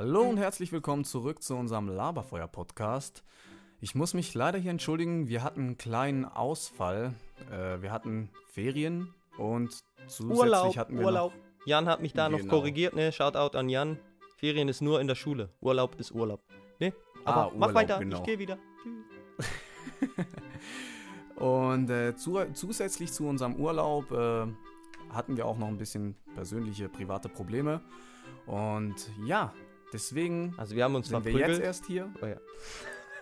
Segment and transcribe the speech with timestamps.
[0.00, 3.24] Hallo und herzlich willkommen zurück zu unserem Laberfeuer-Podcast.
[3.80, 7.14] Ich muss mich leider hier entschuldigen, wir hatten einen kleinen Ausfall.
[7.50, 11.32] Äh, wir hatten Ferien und zusätzlich Urlaub, hatten wir Urlaub.
[11.66, 12.48] Jan hat mich da noch Genau.
[12.48, 13.10] korrigiert, ne?
[13.10, 13.98] Shoutout an Jan.
[14.36, 15.48] Ferien ist nur in der Schule.
[15.60, 16.44] Urlaub ist Urlaub.
[16.78, 16.92] Ne?
[17.24, 18.18] Aber Ah, mach Urlaub, weiter, genau.
[18.18, 18.56] ich gehe wieder.
[21.34, 21.42] Noch,
[21.74, 24.46] und äh, zu, zusätzlich zu unserem Urlaub äh,
[25.12, 27.80] hatten wir auch noch ein bisschen persönliche, private Probleme.
[28.46, 29.52] Und ja,
[29.92, 31.64] deswegen Also wir haben uns sind wir jetzt verprügelt.
[31.64, 32.12] erst hier.
[32.22, 32.36] Oh, ja.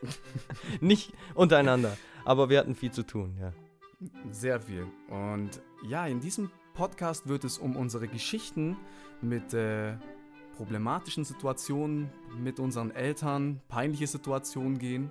[0.81, 3.53] Nicht untereinander, aber wir hatten viel zu tun, ja.
[4.31, 4.87] Sehr viel.
[5.09, 5.51] Und
[5.89, 8.77] ja, in diesem Podcast wird es um unsere Geschichten
[9.23, 9.95] mit äh,
[10.57, 15.11] problematischen Situationen mit unseren Eltern, peinliche Situationen gehen.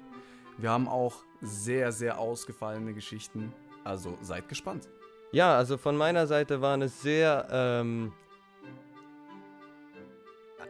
[0.57, 3.51] Wir haben auch sehr, sehr ausgefallene Geschichten.
[3.83, 4.87] Also seid gespannt.
[5.31, 8.13] Ja, also von meiner Seite waren es sehr, ähm,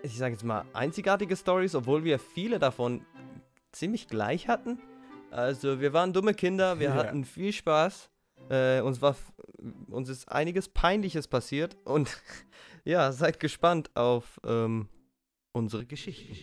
[0.05, 3.05] ich sage jetzt mal, einzigartige Stories, obwohl wir viele davon
[3.71, 4.79] ziemlich gleich hatten.
[5.31, 6.95] Also wir waren dumme Kinder, wir Ja.
[6.95, 8.09] hatten viel Spaß.
[8.49, 9.15] Äh, uns, war,
[9.89, 12.15] uns ist einiges Peinliches passiert und
[12.85, 14.87] ja, seid gespannt auf ähm,
[15.51, 16.37] unsere Geschichten.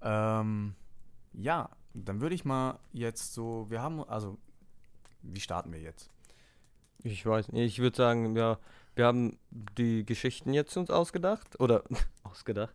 [0.00, 0.74] Ähm,
[1.34, 4.38] ja, dann würde ich mal jetzt so, wir haben, also,
[5.22, 6.10] wie starten wir jetzt?
[7.02, 8.58] Ich weiß nicht, ich würde sagen, ja,
[8.94, 11.84] wir haben die Geschichten jetzt uns ausgedacht oder
[12.22, 12.74] ausgedacht,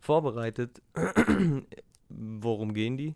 [0.00, 0.80] vorbereitet.
[2.08, 3.14] Worum gehen die?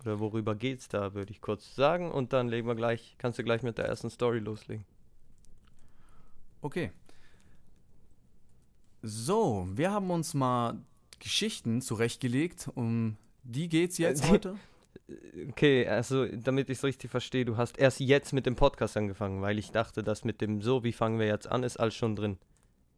[0.00, 3.44] Oder worüber geht's da, würde ich kurz sagen und dann legen wir gleich, kannst du
[3.44, 4.84] gleich mit der ersten Story loslegen.
[6.60, 6.90] Okay.
[9.02, 10.78] So, wir haben uns mal
[11.18, 12.68] Geschichten zurechtgelegt.
[12.74, 14.56] Um die geht's jetzt Äh, heute.
[15.50, 19.42] Okay, also damit ich es richtig verstehe, du hast erst jetzt mit dem Podcast angefangen,
[19.42, 22.16] weil ich dachte, dass mit dem so, wie fangen wir jetzt an, ist alles schon
[22.16, 22.38] drin.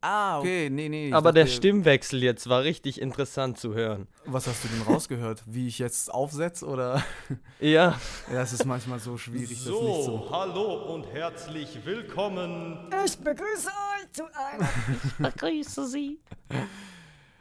[0.06, 1.12] Ah, okay, nee, nee.
[1.14, 4.06] Aber der Stimmwechsel jetzt war richtig interessant zu hören.
[4.26, 5.42] Was hast du denn rausgehört?
[5.46, 7.02] Wie ich jetzt aufsetze oder?
[7.58, 7.98] Ja.
[8.30, 10.28] Ja, es ist manchmal so schwierig, das nicht so.
[10.30, 14.68] hallo und herzlich willkommen Ich begrüße euch zu einer.
[15.04, 16.20] Ich begrüße Sie.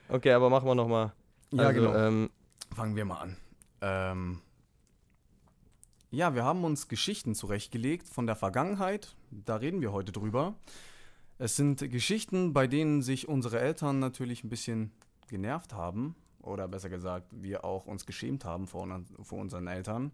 [0.08, 1.12] Okay, aber machen wir nochmal.
[1.52, 1.94] Ja, genau.
[1.94, 2.30] Ähm,
[2.74, 3.38] Fangen wir mal an.
[3.84, 4.40] Ähm,
[6.10, 9.16] ja, wir haben uns Geschichten zurechtgelegt von der Vergangenheit.
[9.32, 10.56] Da reden wir heute drüber.
[11.40, 14.92] Es sind Geschichten, bei denen sich unsere Eltern natürlich ein bisschen
[15.28, 16.16] genervt haben.
[16.42, 20.12] Oder besser gesagt, wir auch uns geschämt haben vor, unseren- vor unseren Eltern.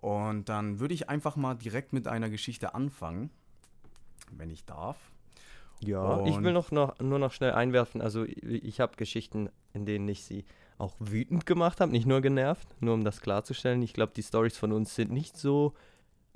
[0.00, 3.30] Und dann würde ich einfach mal direkt mit einer Geschichte anfangen,
[4.32, 4.96] wenn ich darf.
[5.82, 8.00] ja, ich will Und- noch, noch nur noch schnell einwerfen.
[8.02, 10.44] Also, ich, ich habe Geschichten, in denen ich sie
[10.80, 13.82] auch wütend gemacht habe, nicht nur genervt, nur um das klarzustellen.
[13.82, 15.74] Ich glaube, die Stories von uns sind nicht so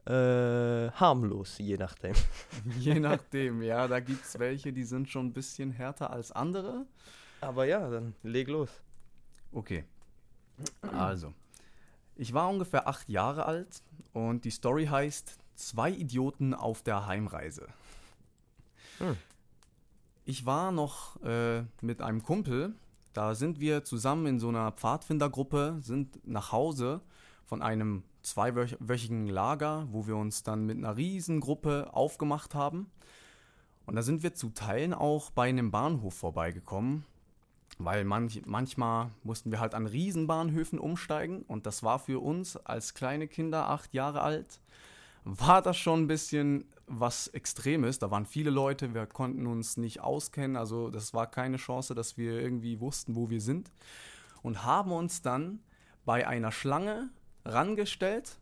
[0.06, 2.14] äh, harmlos, je nachdem.
[2.78, 6.86] Je nachdem, ja, da gibt es welche, die sind schon ein bisschen härter als andere.
[7.40, 8.68] Aber ja, dann leg los.
[9.52, 9.84] Okay.
[10.92, 11.32] Also,
[12.16, 13.82] ich war ungefähr acht Jahre alt
[14.12, 17.68] und die Story heißt Zwei Idioten auf der Heimreise.
[18.98, 19.16] Hm.
[20.24, 22.74] Ich war noch äh, mit einem Kumpel,
[23.14, 27.00] da sind wir zusammen in so einer Pfadfindergruppe, sind nach Hause
[27.44, 32.90] von einem zweiwöchigen Lager, wo wir uns dann mit einer riesen Gruppe aufgemacht haben.
[33.86, 37.04] Und da sind wir zu Teilen auch bei einem Bahnhof vorbeigekommen,
[37.78, 42.94] weil manch, manchmal mussten wir halt an Riesenbahnhöfen umsteigen und das war für uns als
[42.94, 44.60] kleine Kinder, acht Jahre alt,
[45.24, 47.98] war das schon ein bisschen was Extremes.
[47.98, 52.16] Da waren viele Leute, wir konnten uns nicht auskennen, also das war keine Chance, dass
[52.16, 53.72] wir irgendwie wussten, wo wir sind
[54.42, 55.60] und haben uns dann
[56.04, 57.08] bei einer Schlange
[57.46, 58.38] rangestellt,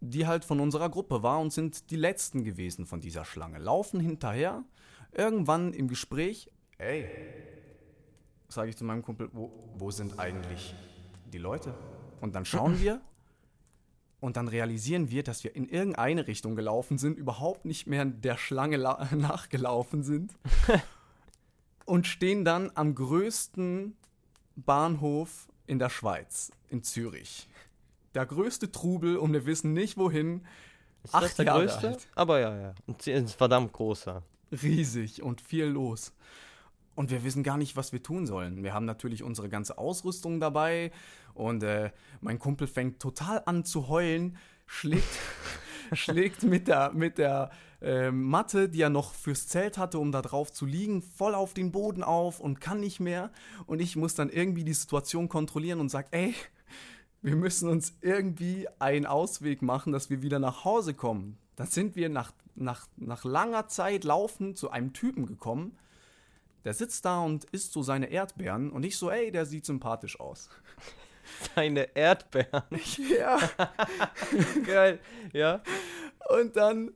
[0.00, 3.58] die halt von unserer Gruppe war und sind die letzten gewesen von dieser Schlange.
[3.58, 4.64] Laufen hinterher,
[5.12, 7.06] irgendwann im Gespräch, ey,
[8.48, 10.74] sage ich zu meinem Kumpel, wo, wo sind eigentlich
[11.32, 11.74] die Leute?
[12.20, 13.02] Und dann schauen wir
[14.22, 18.38] und dann realisieren wir, dass wir in irgendeine Richtung gelaufen sind, überhaupt nicht mehr der
[18.38, 20.32] Schlange la- nachgelaufen sind
[21.84, 23.96] und stehen dann am größten
[24.56, 27.48] Bahnhof in der Schweiz, in Zürich.
[28.14, 30.46] Der größte Trubel und wir wissen nicht wohin.
[31.02, 31.88] Ist Acht das der Jahre größte?
[31.88, 32.08] alt.
[32.14, 32.74] Aber ja, ja.
[32.86, 34.22] Und sie ist verdammt großer.
[34.62, 36.12] riesig und viel los.
[36.94, 38.62] Und wir wissen gar nicht, was wir tun sollen.
[38.62, 40.92] Wir haben natürlich unsere ganze Ausrüstung dabei
[41.34, 41.90] und äh,
[42.20, 44.36] mein Kumpel fängt total an zu heulen,
[44.66, 45.18] schlägt,
[45.92, 47.50] schlägt mit der, mit der
[47.80, 51.54] äh, Matte, die er noch fürs Zelt hatte, um da drauf zu liegen, voll auf
[51.54, 53.30] den Boden auf und kann nicht mehr.
[53.66, 56.34] Und ich muss dann irgendwie die Situation kontrollieren und sag, ey,
[57.22, 61.38] wir müssen uns irgendwie einen Ausweg machen, dass wir wieder nach Hause kommen.
[61.56, 65.76] Dann sind wir nach, nach, nach langer Zeit laufen zu einem Typen gekommen.
[66.64, 70.18] Der sitzt da und isst so seine Erdbeeren und ich so, ey, der sieht sympathisch
[70.20, 70.48] aus.
[71.54, 72.64] Seine Erdbeeren.
[73.18, 73.38] ja.
[74.66, 74.98] Geil.
[75.32, 75.62] Ja.
[76.28, 76.90] Und dann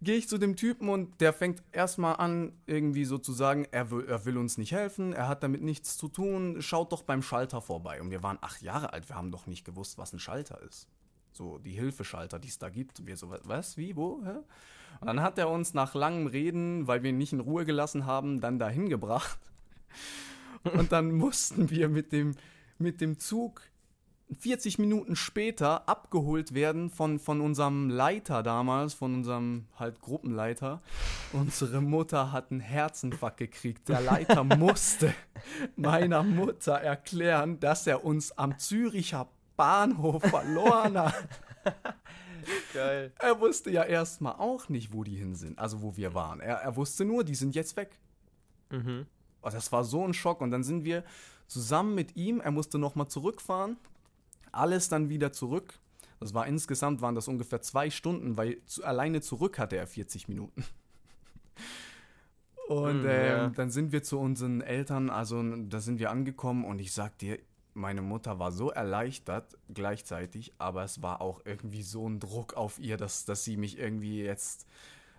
[0.00, 3.90] gehe ich zu dem Typen und der fängt erstmal an, irgendwie so zu sagen, er
[3.90, 7.22] will, er will uns nicht helfen, er hat damit nichts zu tun, schaut doch beim
[7.22, 8.00] Schalter vorbei.
[8.00, 10.88] Und wir waren acht Jahre alt, wir haben doch nicht gewusst, was ein Schalter ist.
[11.32, 13.06] So die Hilfeschalter, die es da gibt.
[13.06, 14.22] Wir so, was, wie, wo?
[14.24, 14.38] Hä?
[15.00, 18.06] Und dann hat er uns nach langem Reden, weil wir ihn nicht in Ruhe gelassen
[18.06, 19.38] haben, dann dahin gebracht.
[20.76, 22.34] Und dann mussten wir mit dem,
[22.78, 23.60] mit dem Zug
[24.40, 30.80] 40 Minuten später abgeholt werden von, von unserem Leiter damals, von unserem halt Gruppenleiter.
[31.32, 33.88] Unsere Mutter hat einen Herzinfarkt gekriegt.
[33.88, 35.14] Der Leiter musste
[35.76, 41.28] meiner Mutter erklären, dass er uns am Züricher Bahnhof verloren hat.
[42.72, 43.12] Geil.
[43.18, 46.40] Er wusste ja erstmal auch nicht, wo die hin sind, also wo wir waren.
[46.40, 47.98] Er, er wusste nur, die sind jetzt weg.
[48.70, 49.06] Mhm.
[49.42, 50.40] Oh, das war so ein Schock.
[50.40, 51.04] Und dann sind wir
[51.46, 53.76] zusammen mit ihm, er musste nochmal zurückfahren,
[54.52, 55.74] alles dann wieder zurück.
[56.20, 60.28] Das war insgesamt, waren das ungefähr zwei Stunden, weil zu, alleine zurück hatte er 40
[60.28, 60.64] Minuten.
[62.68, 63.48] Und Mm, ähm, ja.
[63.50, 67.38] dann sind wir zu unseren Eltern, also da sind wir angekommen und ich sag dir,
[67.74, 72.78] meine Mutter war so erleichtert gleichzeitig, aber es war auch irgendwie so ein Druck auf
[72.78, 74.66] ihr, dass, dass sie mich irgendwie jetzt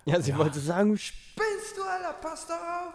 [0.06, 0.38] Ja, sie Ja.
[0.38, 2.94] wollte sagen, spinnst du, Alter, pass doch auf.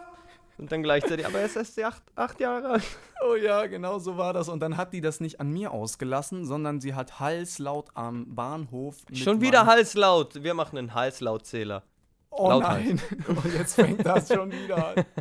[0.57, 2.83] Und dann gleichzeitig, aber er ist erst acht, acht Jahre alt.
[3.27, 4.47] Oh ja, genau so war das.
[4.49, 8.97] Und dann hat die das nicht an mir ausgelassen, sondern sie hat halslaut am Bahnhof.
[9.13, 10.43] Schon wieder halslaut.
[10.43, 11.83] Wir machen einen Halslautzähler.
[12.31, 12.85] Oh Lauthals.
[12.85, 15.05] nein, oh, jetzt fängt das schon wieder an.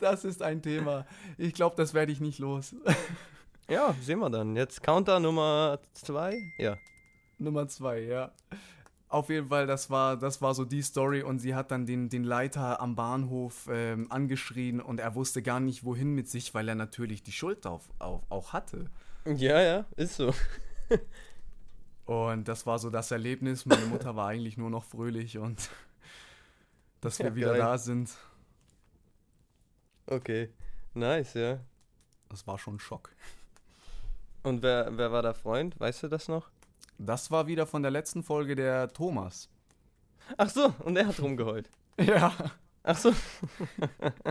[0.00, 1.06] Das ist ein Thema.
[1.38, 2.74] Ich glaube, das werde ich nicht los.
[3.66, 4.56] Ja, sehen wir dann.
[4.56, 6.36] Jetzt Counter Nummer zwei.
[6.58, 6.76] Ja.
[7.38, 8.30] Nummer zwei, ja.
[9.08, 12.10] Auf jeden Fall, das war, das war so die Story und sie hat dann den,
[12.10, 16.68] den Leiter am Bahnhof ähm, angeschrien und er wusste gar nicht, wohin mit sich, weil
[16.68, 18.90] er natürlich die Schuld auf, auf, auch hatte.
[19.24, 20.34] Ja, ja, ist so.
[22.06, 23.64] Und das war so das Erlebnis.
[23.66, 25.70] Meine Mutter war eigentlich nur noch fröhlich und
[27.00, 27.58] dass wir Ja, wieder geil.
[27.58, 28.10] da sind,
[30.06, 30.50] Okay.
[30.92, 31.58] Nice, ja.
[32.28, 33.10] das war schon ein Schock.
[34.42, 35.80] Und wer, wer war der Freund?
[35.80, 36.50] Weißt du das noch?
[36.98, 39.48] Das war wieder von der letzten Folge der Thomas.
[40.36, 41.70] Ach so, und er hat rumgeheult.
[42.00, 42.34] Ja.
[42.82, 43.12] Ach so.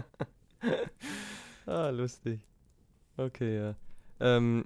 [1.65, 2.41] ah, lustig.
[3.17, 3.75] Okay, ja.
[4.19, 4.65] Ähm,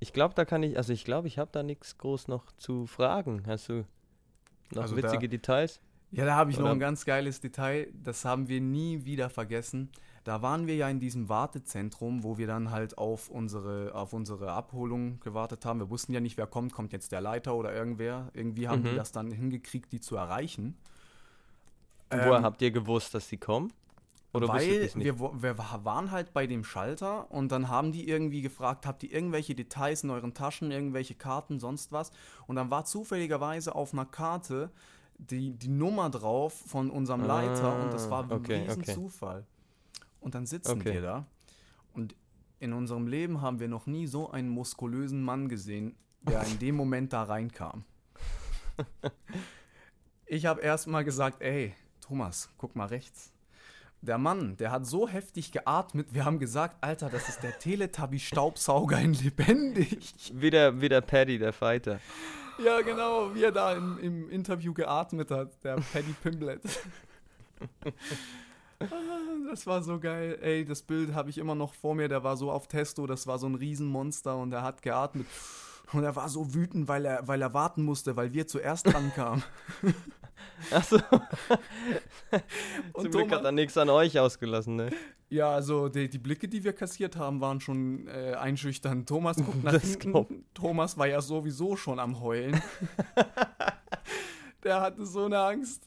[0.00, 2.86] ich glaube, da kann ich, also ich glaube, ich habe da nichts groß noch zu
[2.86, 3.42] fragen.
[3.46, 3.84] Hast du
[4.72, 5.80] noch Also witzige da- Details?
[6.10, 7.88] Ja, da habe ich noch Oder- ein ganz geiles Detail.
[7.92, 9.90] Das haben wir nie wieder vergessen.
[10.24, 14.52] Da waren wir ja in diesem Wartezentrum, wo wir dann halt auf unsere, auf unsere
[14.52, 15.80] Abholung gewartet haben.
[15.80, 16.72] Wir wussten ja nicht, wer kommt.
[16.72, 18.30] Kommt jetzt der Leiter oder irgendwer?
[18.32, 18.90] Irgendwie haben Mhm.
[18.90, 20.76] die das dann hingekriegt, die zu erreichen.
[22.10, 23.70] Woher Ähm, habt ihr gewusst, dass sie kommen?
[24.38, 28.40] Oder Weil wir, wir wa- waren halt bei dem Schalter und dann haben die irgendwie
[28.42, 32.10] gefragt, habt ihr irgendwelche Details in euren Taschen, irgendwelche Karten, sonst was?
[32.46, 34.70] Und dann war zufälligerweise auf einer Karte
[35.18, 38.94] die, die Nummer drauf von unserem Leiter und das war ein Ah, okay, riesen okay.
[38.94, 39.46] Zufall.
[40.20, 40.94] Und dann sitzen Okay.
[40.94, 41.26] wir da
[41.92, 42.14] und
[42.60, 46.74] in unserem Leben haben wir noch nie so einen muskulösen Mann gesehen, der in dem
[46.74, 47.84] Moment da reinkam.
[50.26, 53.32] Ich habe erst mal gesagt, ey, Thomas, guck mal rechts.
[54.00, 59.00] Der Mann, der hat so heftig geatmet, wir haben gesagt, Alter, das ist der Teletubby-Staubsauger
[59.00, 60.14] in lebendig.
[60.32, 61.98] Wie der, wie der Paddy, der Fighter.
[62.64, 66.62] Ja, genau, wie er da im, im Interview geatmet hat, der Paddy Pimblett.
[69.50, 70.38] Das war so geil.
[70.40, 73.26] Ey, das Bild habe ich immer noch vor mir, der war so auf Testo, das
[73.26, 75.26] war so ein Riesenmonster und er hat geatmet.
[75.92, 79.10] Und er war so wütend, weil er, weil er warten musste, weil wir zuerst dran
[79.14, 79.42] kamen.
[80.70, 80.98] Achso.
[82.94, 84.90] Zum Glück hat er nichts an euch ausgelassen, ne?
[85.30, 89.08] Ja, also die, die Blicke, die wir kassiert haben, waren schon äh, einschüchternd.
[89.08, 90.10] Thomas guckt nach Das hinten.
[90.12, 92.60] glaub- Thomas war ja sowieso schon am Heulen.
[94.64, 95.84] Der hatte so eine Angst.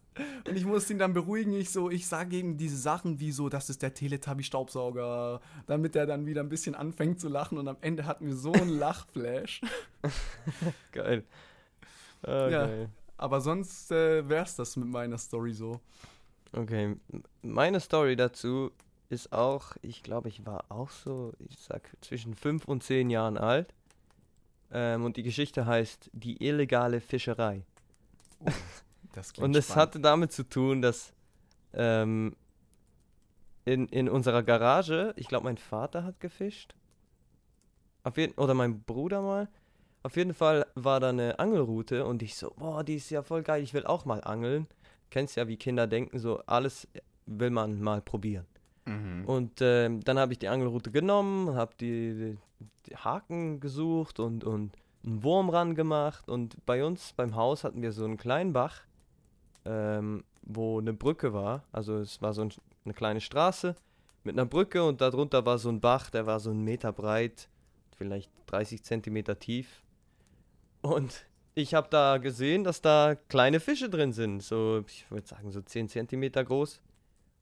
[0.48, 1.54] Und ich musste ihn dann beruhigen.
[1.54, 6.06] Ich so, ich sage ihm diese Sachen wie so, das ist der Teletubby-Staubsauger, damit er
[6.06, 7.58] dann wieder ein bisschen anfängt zu lachen.
[7.58, 9.62] Und am Ende hatten wir so einen Lachflash.
[10.92, 11.24] Geil.
[12.24, 12.66] Ah, Ja.
[12.68, 12.90] geil.
[13.18, 15.80] Aber sonst äh, wär's das mit meiner Story so.
[16.54, 16.96] Okay,
[17.42, 18.72] meine Story dazu
[19.10, 23.38] ist auch, ich glaube, ich war auch so, ich sag, zwischen fünf und zehn Jahren
[23.38, 23.74] alt.
[24.72, 27.64] Ähm, und die Geschichte heißt Die illegale Fischerei.
[29.14, 31.14] Klingt Und es hatte damit zu tun, dass
[31.74, 32.36] ähm,
[33.66, 36.76] in, in unserer Garage, ich glaube, mein Vater hat gefischt.
[38.04, 39.50] Auf jeden, oder mein Bruder mal.
[40.04, 43.44] Auf jeden Fall war da eine Angelroute und ich so, boah, die ist ja voll
[43.44, 44.68] geil, ich will auch mal angeln.
[45.12, 46.88] Kennst ja, wie Kinder denken, so alles
[47.28, 48.48] will man mal probieren.
[48.86, 49.26] Mhm.
[49.26, 52.38] Und ähm, dann habe ich die Angelroute genommen, habe die, die,
[52.88, 54.72] die Haken gesucht und, und
[55.04, 56.30] einen Wurm ran gemacht.
[56.30, 58.82] Und bei uns beim Haus hatten wir so einen kleinen Bach,
[59.66, 61.64] ähm, wo eine Brücke war.
[61.72, 62.54] Also es war so ein,
[62.86, 63.76] eine kleine Straße
[64.24, 67.50] mit einer Brücke und darunter war so ein Bach, der war so einen Meter breit,
[67.98, 69.84] vielleicht 30 Zentimeter tief.
[70.82, 75.52] Und ich habe da gesehen, dass da kleine Fische drin sind, so, ich würde sagen,
[75.52, 76.82] so 10 Zentimeter groß.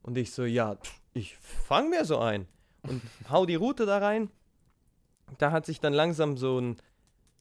[0.02, 0.78] Und ich so, ja,
[1.14, 2.48] ich fang mir so ein
[2.84, 4.30] und hau die Route da rein.
[5.38, 6.78] Da hat sich dann langsam so ein,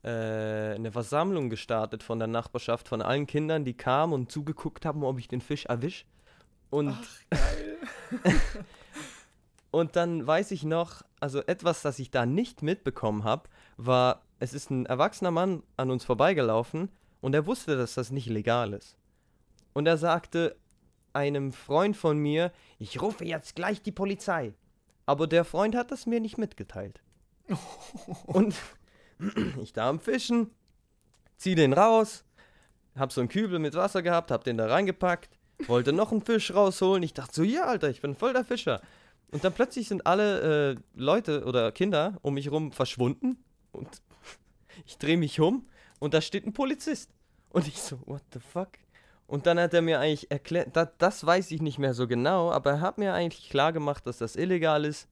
[0.07, 5.19] eine Versammlung gestartet von der Nachbarschaft, von allen Kindern, die kamen und zugeguckt haben, ob
[5.19, 6.07] ich den Fisch erwisch.
[6.71, 6.97] Und,
[7.31, 7.79] geil.
[9.71, 14.55] und dann weiß ich noch, also etwas, das ich da nicht mitbekommen habe, war, es
[14.55, 16.91] ist ein erwachsener Mann an uns vorbeigelaufen
[17.21, 18.97] und er wusste, dass das nicht legal ist.
[19.73, 20.57] Und er sagte
[21.13, 24.55] einem Freund von mir, ich rufe jetzt gleich die Polizei.
[25.07, 27.01] Aber der Freund hat das mir nicht mitgeteilt.
[28.27, 28.55] Und
[29.63, 30.51] ich da am Fischen,
[31.37, 32.25] zieh den raus,
[32.97, 36.55] hab so einen Kübel mit Wasser gehabt, hab den da reingepackt, wollte noch einen Fisch
[36.55, 37.03] rausholen.
[37.03, 38.81] Ich dachte so, ja, Alter, ich bin voll der Fischer.
[39.31, 43.89] Und dann plötzlich sind alle äh, Leute oder Kinder um mich rum verschwunden und
[44.87, 45.67] ich drehe mich um
[45.99, 47.11] und da steht ein Polizist.
[47.51, 48.71] Und ich so, what the fuck?
[49.27, 52.51] Und dann hat er mir eigentlich erklärt, da, das weiß ich nicht mehr so genau,
[52.51, 55.09] aber er hat mir eigentlich klar gemacht, dass das illegal ist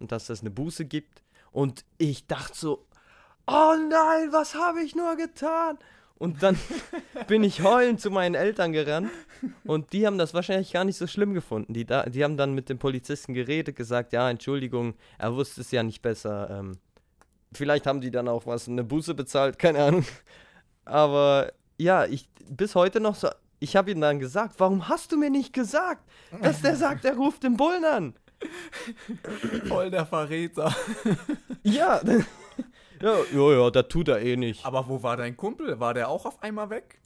[0.00, 1.22] und dass das eine Buße gibt.
[1.52, 2.86] Und ich dachte so,
[3.46, 5.78] oh nein, was habe ich nur getan?
[6.18, 6.58] Und dann
[7.28, 9.10] bin ich heulend zu meinen Eltern gerannt
[9.64, 11.72] und die haben das wahrscheinlich gar nicht so schlimm gefunden.
[11.72, 15.70] Die, da, die haben dann mit dem Polizisten geredet, gesagt, ja, Entschuldigung, er wusste es
[15.70, 16.50] ja nicht besser.
[16.50, 16.72] Ähm,
[17.52, 20.04] vielleicht haben die dann auch was, eine Buße bezahlt, keine Ahnung.
[20.84, 23.28] Aber ja, ich bis heute noch so,
[23.58, 26.04] ich habe ihm dann gesagt, warum hast du mir nicht gesagt,
[26.42, 28.14] dass der sagt, er ruft den Bullen an?
[29.68, 30.74] Voll der Verräter.
[31.62, 32.00] Ja,
[33.02, 34.64] ja, ja, ja, das tut er eh nicht.
[34.64, 35.78] Aber wo war dein Kumpel?
[35.80, 37.00] War der auch auf einmal weg?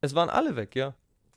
[0.00, 0.94] Es waren alle weg, ja.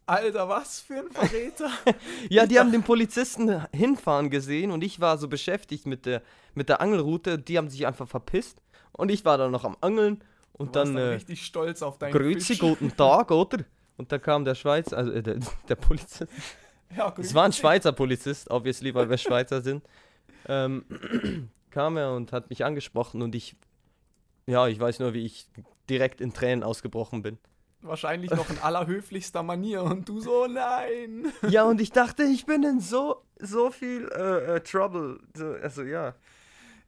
[0.08, 1.70] Alter, was für ein Verräter.
[2.30, 6.22] Ja, die haben den Polizisten hinfahren gesehen und ich war so beschäftigt mit der,
[6.54, 7.40] mit der Angelroute.
[7.40, 8.62] Die haben sich einfach verpisst
[8.92, 10.24] und ich war dann noch am Angeln
[10.54, 12.60] und warst dann, äh, richtig stolz auf deinen grüezi, Fisch.
[12.60, 13.60] guten Tag, oder?
[13.98, 15.38] Und da kam der Schweizer, also äh, der,
[15.68, 16.28] der Polizist.
[16.96, 17.54] Ja, Es war ein.
[17.54, 19.84] Schweizer Polizist, obviously, weil wir Schweizer sind.
[20.48, 20.86] Ähm,
[21.76, 23.58] kam er und hat mich angesprochen und ich,
[24.48, 25.46] ja, ich weiß nur, wie ich
[25.90, 27.38] direkt in Tränen ausgebrochen bin.
[27.82, 31.34] Wahrscheinlich noch in allerhöflichster Manier und du so, nein.
[31.50, 35.20] Ja, und ich dachte, ich bin in so, so viel äh, äh, Trouble.
[35.36, 36.16] So, also, ja.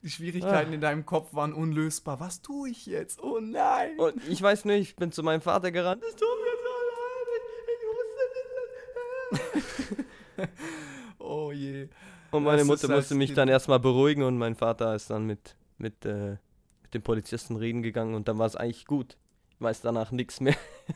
[0.04, 0.76] Die Schwierigkeiten Ah.
[0.76, 2.22] in deinem Kopf waren unlösbar.
[2.22, 3.22] Was tue ich jetzt?
[3.22, 4.00] Oh nein.
[4.00, 6.02] Und ich weiß nur, ich bin zu meinem Vater gerannt.
[6.08, 10.50] Es tut mir so leid, ich, ich wusste nicht.
[11.20, 11.90] Oh je.
[12.32, 15.56] Und meine Das Mutter musste mich dann erstmal beruhigen und mein Vater ist dann mit,
[15.78, 16.38] mit, äh,
[16.84, 19.18] mit dem Polizisten reden gegangen und dann war es eigentlich gut.
[19.50, 20.56] Ich weiß danach nichts mehr.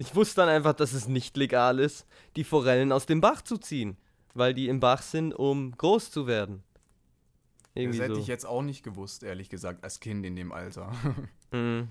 [0.00, 3.58] Ich wusste dann einfach, dass es nicht legal ist, die Forellen aus dem Bach zu
[3.58, 3.96] ziehen,
[4.32, 6.62] weil die im Bach sind, um groß zu werden.
[7.74, 8.20] Das Irgendwie hätte so.
[8.20, 10.92] ich jetzt auch nicht gewusst, ehrlich gesagt, als Kind in dem Alter.
[11.50, 11.88] Mhm.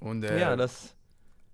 [0.00, 0.94] Und äh, Ja, das.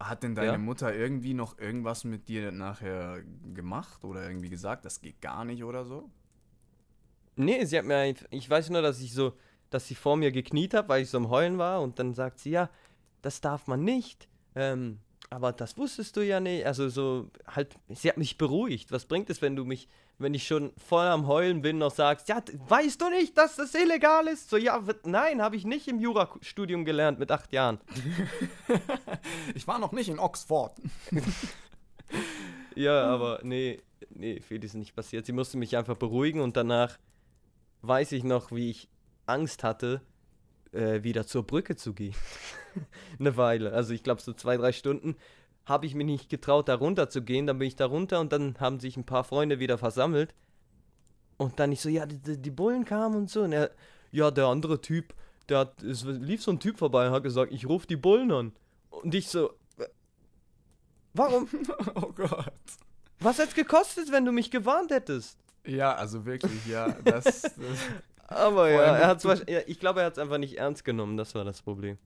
[0.08, 0.58] Hat denn deine ja.
[0.58, 3.22] Mutter irgendwie noch irgendwas mit dir nachher
[3.54, 6.10] gemacht oder irgendwie gesagt, das geht gar nicht oder so?
[7.36, 9.32] Nee, sie hat mir, einf- ich weiß nur, dass ich so,
[9.70, 12.38] dass sie vor mir gekniet hat, weil ich so am Heulen war und dann sagt
[12.40, 12.70] sie, ja,
[13.22, 14.98] das darf man nicht, ähm,
[15.30, 19.30] aber das wusstest du ja nicht, also so, halt, sie hat mich beruhigt, was bringt
[19.30, 19.88] es, wenn du mich,
[20.22, 23.74] wenn ich schon voll am Heulen bin, noch sagst, ja, weißt du nicht, dass das
[23.74, 24.50] illegal ist?
[24.50, 27.78] So, ja, nein, habe ich nicht im Jurastudium gelernt mit acht Jahren.
[29.54, 30.74] Ich war noch nicht in Oxford.
[32.74, 35.26] Ja, aber nee, nee, viel ist nicht passiert.
[35.26, 36.98] Sie musste mich einfach beruhigen und danach
[37.82, 38.88] weiß ich noch, wie ich
[39.26, 40.00] Angst hatte,
[40.72, 42.14] äh, wieder zur Brücke zu gehen.
[43.18, 43.72] Eine Weile.
[43.72, 45.16] Also ich glaube so zwei, drei Stunden
[45.64, 47.46] habe ich mich nicht getraut, da runter zu gehen.
[47.46, 50.34] Dann bin ich da runter und dann haben sich ein paar Freunde wieder versammelt.
[51.36, 53.42] Und dann ich so, ja, die, die- Bullen kamen und so.
[53.42, 53.70] Und er,
[54.10, 55.14] ja, der andere Typ,
[55.48, 58.30] der hat, es lief so ein Typ vorbei und hat gesagt, ich rufe die Bullen
[58.30, 58.52] an.
[58.90, 59.86] Und ich so, äh,
[61.14, 61.48] warum?
[61.94, 62.52] Oh Gott.
[63.20, 65.38] Was hätte gekostet, wenn du mich gewarnt hättest?
[65.64, 66.88] Ja, also wirklich, ja.
[67.04, 67.52] Das, das
[68.28, 69.24] Aber ja, er hat's
[69.66, 71.16] ich glaube, er hat es einfach nicht ernst genommen.
[71.16, 71.98] Das war das Problem.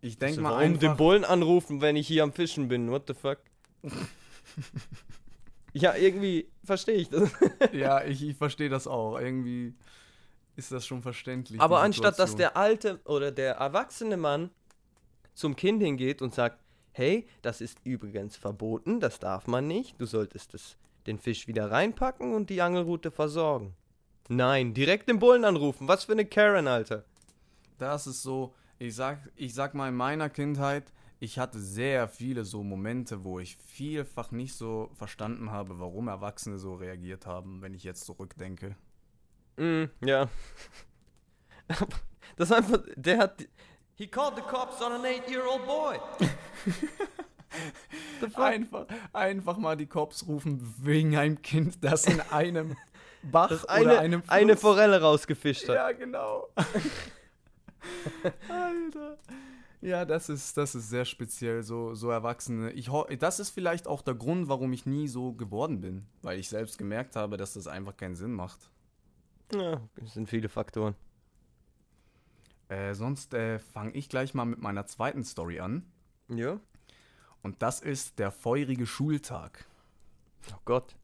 [0.00, 2.90] Ich denke mal warum den Bullen anrufen, wenn ich hier am Fischen bin?
[2.90, 3.38] What the fuck?
[5.72, 7.30] ja, irgendwie verstehe ich das.
[7.72, 9.18] ja, ich, ich verstehe das auch.
[9.18, 9.74] Irgendwie,
[10.56, 11.60] ist das schon verständlich.
[11.60, 14.50] Aber anstatt dass der alte oder der erwachsene Mann
[15.34, 16.58] zum Kind hingeht und sagt,
[16.92, 20.76] hey, das ist übrigens verboten, das darf man nicht, du solltest das,
[21.06, 23.74] den Fisch wieder reinpacken und die Angelrute versorgen.
[24.28, 25.86] Nein, direkt den Bullen anrufen.
[25.88, 27.04] Was für eine Karen, Alter.
[27.78, 32.44] Das ist so, ich sag, ich sag mal, in meiner Kindheit, ich hatte sehr viele
[32.44, 37.74] so Momente, wo ich vielfach nicht so verstanden habe, warum Erwachsene so reagiert haben, wenn
[37.74, 38.76] ich jetzt zurückdenke.
[39.56, 40.28] Mm, ja.
[42.36, 43.46] Das ist einfach, der hat,
[43.94, 45.98] he called the cops on an eight-year-old boy.
[48.34, 52.76] Einfach, einfach mal die Cops rufen wegen einem Kind, das in einem
[53.22, 55.74] Bach Das oder eine, einem Fluss eine Forelle rausgefischt hat.
[55.74, 56.48] Ja, genau.
[58.48, 59.18] Alter.
[59.80, 62.72] Ja, das ist, das ist sehr speziell, so, so Erwachsene.
[62.72, 66.48] Ich, das ist vielleicht auch der Grund, warum ich nie so geworden bin, weil ich
[66.48, 68.70] selbst gemerkt habe, dass das einfach keinen Sinn macht.
[69.52, 70.94] Ja, es sind viele Faktoren.
[72.68, 75.84] Äh, sonst äh, fange ich gleich mal mit meiner zweiten Story an.
[76.28, 76.58] Ja.
[77.42, 79.66] Und das ist der feurige Schultag.
[80.50, 80.96] Oh Gott.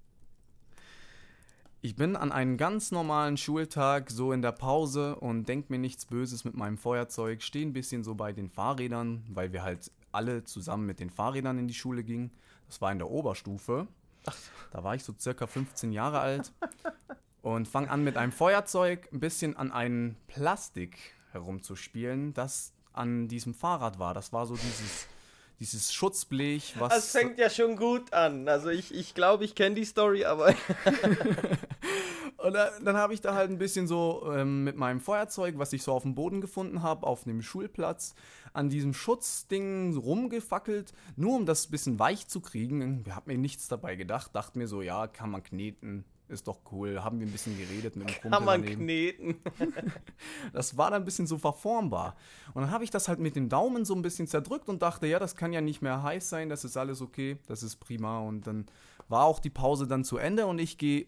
[1.85, 6.07] Ich bin an einem ganz normalen Schultag so in der Pause und denk mir nichts
[6.07, 10.45] Böses mit meinem Feuerzeug, stehe ein bisschen so bei den Fahrrädern, weil wir halt alle
[10.45, 12.31] zusammen mit den Fahrrädern in die Schule gingen.
[12.69, 13.89] Das war in der Oberstufe.
[14.71, 16.53] Da war ich so circa 15 Jahre alt
[17.43, 23.55] und fange an mit einem Feuerzeug ein bisschen an einem Plastik herumzuspielen, das an diesem
[23.55, 24.15] Fahrrad war.
[24.15, 25.09] Das war so dieses,
[25.63, 26.93] dieses Schutzblech, was.
[26.93, 28.49] Das fängt ja schon gut an.
[28.49, 30.55] Also ich ich, glaube, ich kenne die Story, aber
[32.43, 35.73] Und da, dann habe ich da halt ein bisschen so ähm, mit meinem Feuerzeug, was
[35.73, 38.17] ich so auf dem Boden gefunden habe, auf dem Schulplatz,
[38.53, 43.05] an diesem Schutzding rumgefackelt, nur um das ein bisschen weich zu kriegen.
[43.07, 46.59] Ich habe mir nichts dabei gedacht, dachte mir so, ja, kann man kneten, ist doch
[46.73, 47.03] cool.
[47.05, 48.85] Haben wir ein bisschen geredet mit dem Kumpel kann man daneben.
[48.85, 49.37] kneten.
[50.53, 52.17] Das war dann ein bisschen so verformbar.
[52.55, 55.07] Und dann habe ich das halt mit dem Daumen so ein bisschen zerdrückt und dachte,
[55.07, 58.21] ja, das kann ja nicht mehr heiß sein, das ist alles okay, das ist prima.
[58.21, 58.67] Und dann
[59.09, 61.07] war auch die Pause dann zu Ende und ich gehe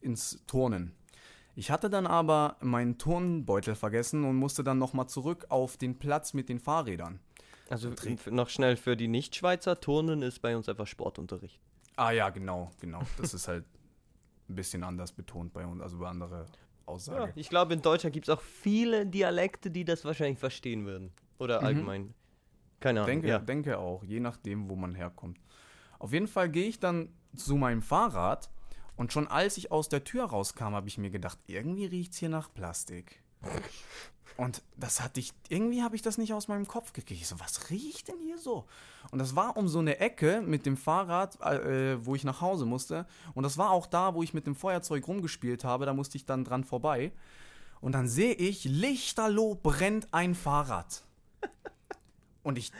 [0.00, 0.92] ins Turnen.
[1.54, 6.34] Ich hatte dann aber meinen Turnbeutel vergessen und musste dann nochmal zurück auf den Platz
[6.34, 7.18] mit den Fahrrädern.
[7.68, 7.90] Also
[8.30, 11.58] noch schnell für die Nicht-Schweizer, Turnen ist bei uns einfach Sportunterricht.
[11.96, 13.00] Ah ja, genau, genau.
[13.16, 13.64] Das ist halt
[14.48, 16.46] ein bisschen anders betont bei uns, also bei andere Ja,
[16.86, 17.32] Aussage.
[17.34, 21.12] ich glaube, in Deutschland gibt es auch viele Dialekte, die das wahrscheinlich verstehen würden.
[21.38, 22.14] Oder allgemein.
[22.80, 23.06] Keine Ahnung.
[23.08, 23.38] Denke, ja.
[23.38, 25.38] denke auch, je nachdem, wo man herkommt.
[25.98, 28.50] Auf jeden Fall gehe ich dann zu meinem Fahrrad
[28.96, 32.18] und schon als ich aus der Tür rauskam, habe ich mir gedacht, irgendwie riecht es
[32.18, 33.22] hier nach Plastik.
[34.36, 37.22] Und das hatte ich, irgendwie habe ich das nicht aus meinem Kopf gekriegt.
[37.22, 38.66] Ich so, was riecht denn hier so?
[39.10, 42.66] Und das war um so eine Ecke mit dem Fahrrad, äh, wo ich nach Hause
[42.66, 43.06] musste.
[43.34, 45.86] Und das war auch da, wo ich mit dem Feuerzeug rumgespielt habe.
[45.86, 47.12] Da musste ich dann dran vorbei.
[47.80, 51.02] Und dann sehe ich, lichterloh brennt ein Fahrrad.
[52.42, 52.72] Und ich,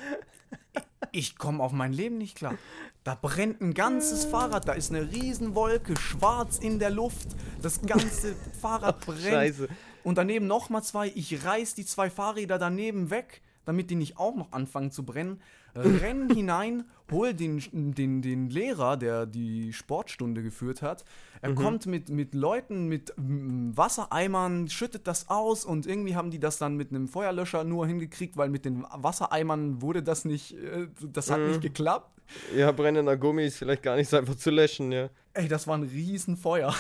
[1.12, 2.54] ich komme auf mein Leben nicht klar.
[3.02, 7.28] Da brennt ein ganzes Fahrrad, da ist eine Riesenwolke, schwarz in der Luft.
[7.62, 9.22] Das ganze Fahrrad brennt.
[9.22, 9.68] Scheiße.
[10.06, 11.10] Und daneben nochmal zwei.
[11.16, 15.42] Ich reiß die zwei Fahrräder daneben weg, damit die nicht auch noch anfangen zu brennen.
[15.74, 21.04] Renn hinein, hol den, den, den Lehrer, der die Sportstunde geführt hat.
[21.40, 26.38] Er kommt mit, mit Leuten mit mm, Wassereimern, schüttet das aus und irgendwie haben die
[26.38, 30.86] das dann mit einem Feuerlöscher nur hingekriegt, weil mit den Wassereimern wurde das nicht, äh,
[31.02, 32.12] das hat nicht geklappt.
[32.56, 35.10] Ja, brennender Gummi ist vielleicht gar nicht so einfach zu löschen, ja.
[35.34, 36.72] Ey, das war ein Riesenfeuer.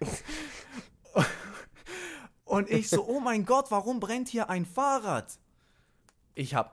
[2.56, 5.38] Und ich so, oh mein Gott, warum brennt hier ein Fahrrad?
[6.34, 6.70] Ich habe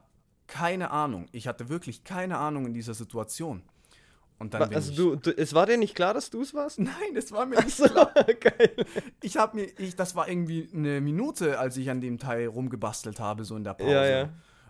[0.47, 1.27] keine Ahnung.
[1.31, 3.63] Ich hatte wirklich keine Ahnung in dieser Situation.
[4.39, 6.79] Und dann Also ich, du, du, es war dir nicht klar, dass du es warst?
[6.79, 8.13] Nein, das war mir nicht So, klar.
[8.39, 8.85] geil.
[9.21, 13.19] Ich habe mir, ich, das war irgendwie eine Minute, als ich an dem Teil rumgebastelt
[13.19, 13.91] habe, so in der Pause.
[13.91, 14.29] Ja, ja.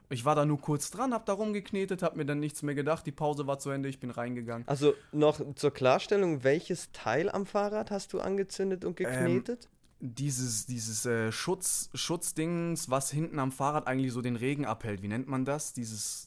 [0.10, 3.06] Ich war da nur kurz dran, hab da rumgeknetet, hab mir dann nichts mehr gedacht.
[3.06, 4.68] Die Pause war zu Ende, ich bin reingegangen.
[4.68, 9.70] Also noch zur Klarstellung, welches Teil am Fahrrad hast du angezündet und geknetet?
[10.06, 15.02] Dieses, dieses äh, Schutz, Schutzdings, was hinten am Fahrrad eigentlich so den Regen abhält.
[15.02, 15.72] Wie nennt man das?
[15.72, 16.26] Dieses.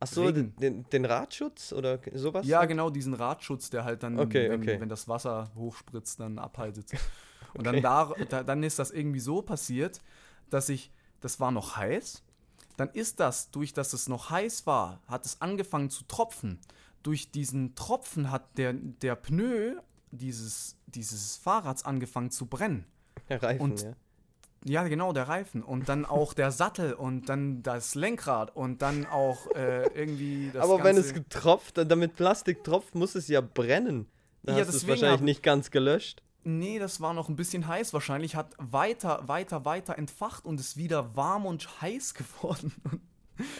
[0.00, 0.54] Ach so, Regen.
[0.56, 2.46] den, den, den Radschutz oder sowas?
[2.46, 4.80] Ja, genau, diesen Radschutz, der halt dann, Okay, wenn, okay.
[4.80, 6.92] wenn das Wasser hochspritzt, dann abhaltet.
[7.54, 7.80] Und Okay.
[7.80, 10.00] dann, da, da, dann ist das irgendwie so passiert,
[10.50, 10.90] dass ich,
[11.20, 12.22] das war noch heiß.
[12.76, 16.58] Dann ist das, durch dass es noch heiß war, hat es angefangen zu tropfen.
[17.04, 19.76] Durch diesen Tropfen hat der, der Pneu
[20.10, 22.86] dieses, dieses Fahrrads angefangen zu brennen.
[23.28, 23.92] Der Reifen, Und- ja.
[24.66, 29.04] Ja, genau, der Reifen und dann auch der Sattel und dann das Lenkrad und dann
[29.04, 34.06] auch äh, irgendwie das Aber wenn es getropft, damit Plastik tropft, muss es ja brennen.
[34.42, 36.22] Dann Ja, hast es wahrscheinlich nicht ganz gelöscht.
[36.44, 40.78] Nee, das war noch ein bisschen heiß wahrscheinlich, hat weiter, weiter, weiter entfacht und ist
[40.78, 42.72] wieder warm und heiß geworden.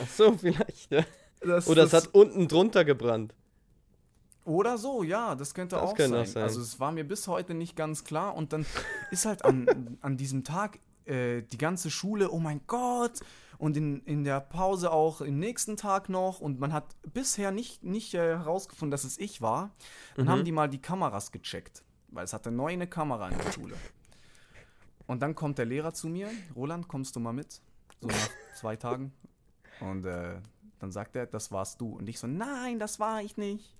[0.03, 1.05] Ach so, vielleicht, ja.
[1.43, 3.35] Das, Oder es das- hat unten drunter gebrannt.
[4.45, 6.23] Oder so, ja, das könnte, Das auch, könnte sein.
[6.23, 6.43] auch sein.
[6.43, 8.67] Also es war mir bis heute nicht ganz klar und dann
[9.11, 13.21] ist halt an, an diesem Tag äh, die ganze Schule, oh mein Gott,
[13.57, 17.85] und in, in der Pause auch im nächsten Tag noch und man hat bisher nicht,
[17.85, 19.71] nicht äh, herausgefunden, dass es ich war.
[20.17, 20.31] Dann Mhm.
[20.31, 23.75] haben die mal die Kameras gecheckt, weil es hatte neu eine Kamera in der Schule.
[25.07, 27.61] Und dann kommt der Lehrer zu mir, Roland, kommst du mal mit?
[28.01, 29.13] So nach zwei Tagen.
[29.81, 30.37] Und äh,
[30.81, 31.97] dann sagt er, das warst du.
[31.97, 33.75] Und ich so, nein, das war ich nicht.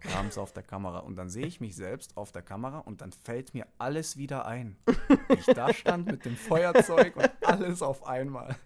[0.00, 1.00] Es auf der Kamera.
[1.00, 4.46] Und dann sehe ich mich selbst auf der Kamera und dann fällt mir alles wieder
[4.46, 4.76] ein.
[5.30, 8.56] Ich da stand mit dem Feuerzeug und alles auf einmal.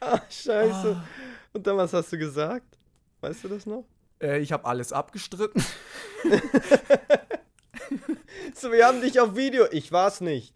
[0.00, 0.96] Ah, scheiße.
[0.96, 1.04] Ah.
[1.52, 2.78] Und dann was hast du gesagt?
[3.20, 3.84] Weißt du das noch?
[4.22, 5.64] Äh, ich habe alles abgestritten.
[8.54, 9.66] So, wir haben dich auf Video.
[9.70, 10.55] Ich war's nicht.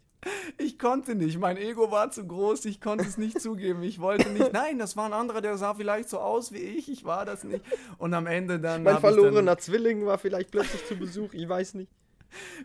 [0.57, 1.39] Ich konnte nicht.
[1.39, 2.65] Mein Ego war zu groß.
[2.65, 3.81] Ich konnte es nicht zugeben.
[3.81, 4.53] Ich wollte nicht.
[4.53, 6.89] Nein, das war ein anderer, der sah vielleicht so aus wie ich.
[6.91, 7.63] Ich war das nicht.
[7.97, 8.83] Und am Ende dann.
[8.83, 11.33] Mein ich dann- verlorener Zwilling war vielleicht plötzlich zu Besuch.
[11.33, 11.91] Ich weiß nicht.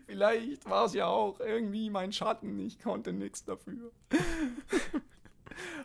[0.06, 3.90] Vielleicht war es ja auch irgendwie mein Schatten, ich konnte nichts dafür.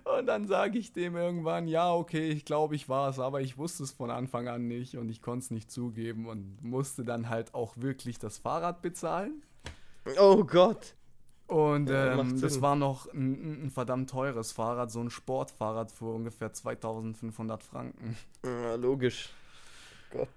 [0.04, 3.58] Und dann sage ich dem irgendwann, ja, okay, ich glaube, ich war es, aber ich
[3.58, 7.30] wusste es von Anfang an nicht und ich konnte es nicht zugeben und musste dann
[7.30, 9.42] halt auch wirklich das Fahrrad bezahlen.
[10.20, 10.96] Oh Gott.
[11.52, 16.06] Und Ja, ähm, das war noch ein, ein verdammt teures Fahrrad, so ein Sportfahrrad für
[16.06, 18.16] ungefähr 2500 Franken.
[18.46, 19.36] Ja, logisch.
[20.12, 20.30] Gott.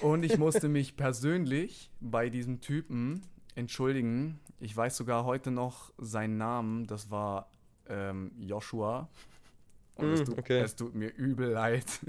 [0.00, 3.22] Und ich musste mich persönlich bei diesem Typen
[3.54, 4.40] entschuldigen.
[4.58, 6.88] Ich weiß sogar heute noch seinen Namen.
[6.88, 7.48] Das war
[7.88, 9.08] ähm, Joshua.
[9.94, 10.58] Und es, Mm, tut, okay.
[10.62, 11.86] es tut mir übel leid.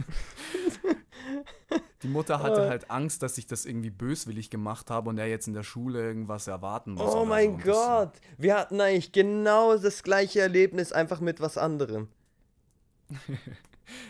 [2.03, 5.47] Die Mutter hatte halt Angst, dass ich das irgendwie böswillig gemacht habe und er jetzt
[5.47, 7.13] in der Schule irgendwas erwarten muss.
[7.13, 7.71] Oh mein so.
[7.71, 8.13] Gott.
[8.37, 12.07] Wir hatten eigentlich genau das gleiche Erlebnis, einfach mit was anderem.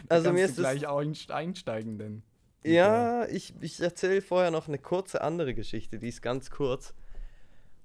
[0.09, 2.23] Also mir kannst ist du gleich auch einst- einsteigen, denn.
[2.63, 6.95] Ja, ich, ich erzähle vorher noch eine kurze andere Geschichte, die ist ganz kurz.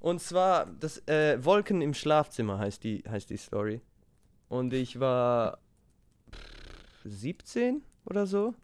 [0.00, 3.82] Und zwar, das äh, Wolken im Schlafzimmer heißt die, heißt die Story.
[4.48, 5.58] Und ich war
[6.32, 8.54] pff, 17 oder so.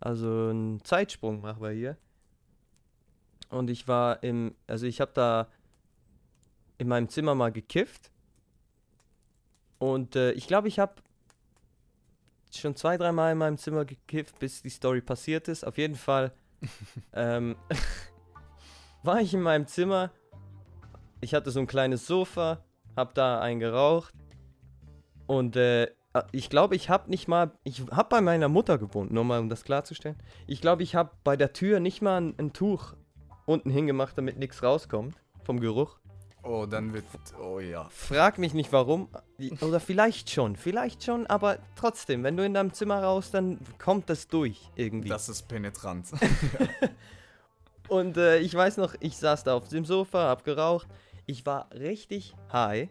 [0.00, 1.96] Also ein Zeitsprung machen wir hier.
[3.48, 5.48] Und ich war im, also ich habe da
[6.78, 8.10] in meinem Zimmer mal gekifft.
[9.78, 10.94] Und äh, ich glaube, ich habe
[12.54, 15.64] schon zwei, dreimal in meinem Zimmer gekifft, bis die Story passiert ist.
[15.64, 16.32] Auf jeden Fall
[17.12, 17.56] ähm,
[19.02, 20.10] war ich in meinem Zimmer.
[21.20, 22.64] Ich hatte so ein kleines Sofa,
[22.96, 24.14] hab da einen geraucht.
[25.26, 25.90] Und äh,
[26.32, 29.48] ich glaube, ich habe nicht mal, ich habe bei meiner Mutter gewohnt, nur mal um
[29.48, 30.16] das klarzustellen.
[30.46, 32.94] Ich glaube, ich habe bei der Tür nicht mal ein, ein Tuch
[33.44, 35.98] unten hingemacht, damit nichts rauskommt vom Geruch.
[36.42, 37.04] Oh, dann wird.
[37.42, 37.88] Oh ja.
[37.90, 39.08] Frag mich nicht warum.
[39.60, 44.08] Oder vielleicht schon, vielleicht schon, aber trotzdem, wenn du in deinem Zimmer raus, dann kommt
[44.08, 45.08] das durch irgendwie.
[45.08, 46.08] Das ist penetrant.
[47.88, 50.88] Und äh, ich weiß noch, ich saß da auf dem Sofa, hab geraucht.
[51.26, 52.88] Ich war richtig high.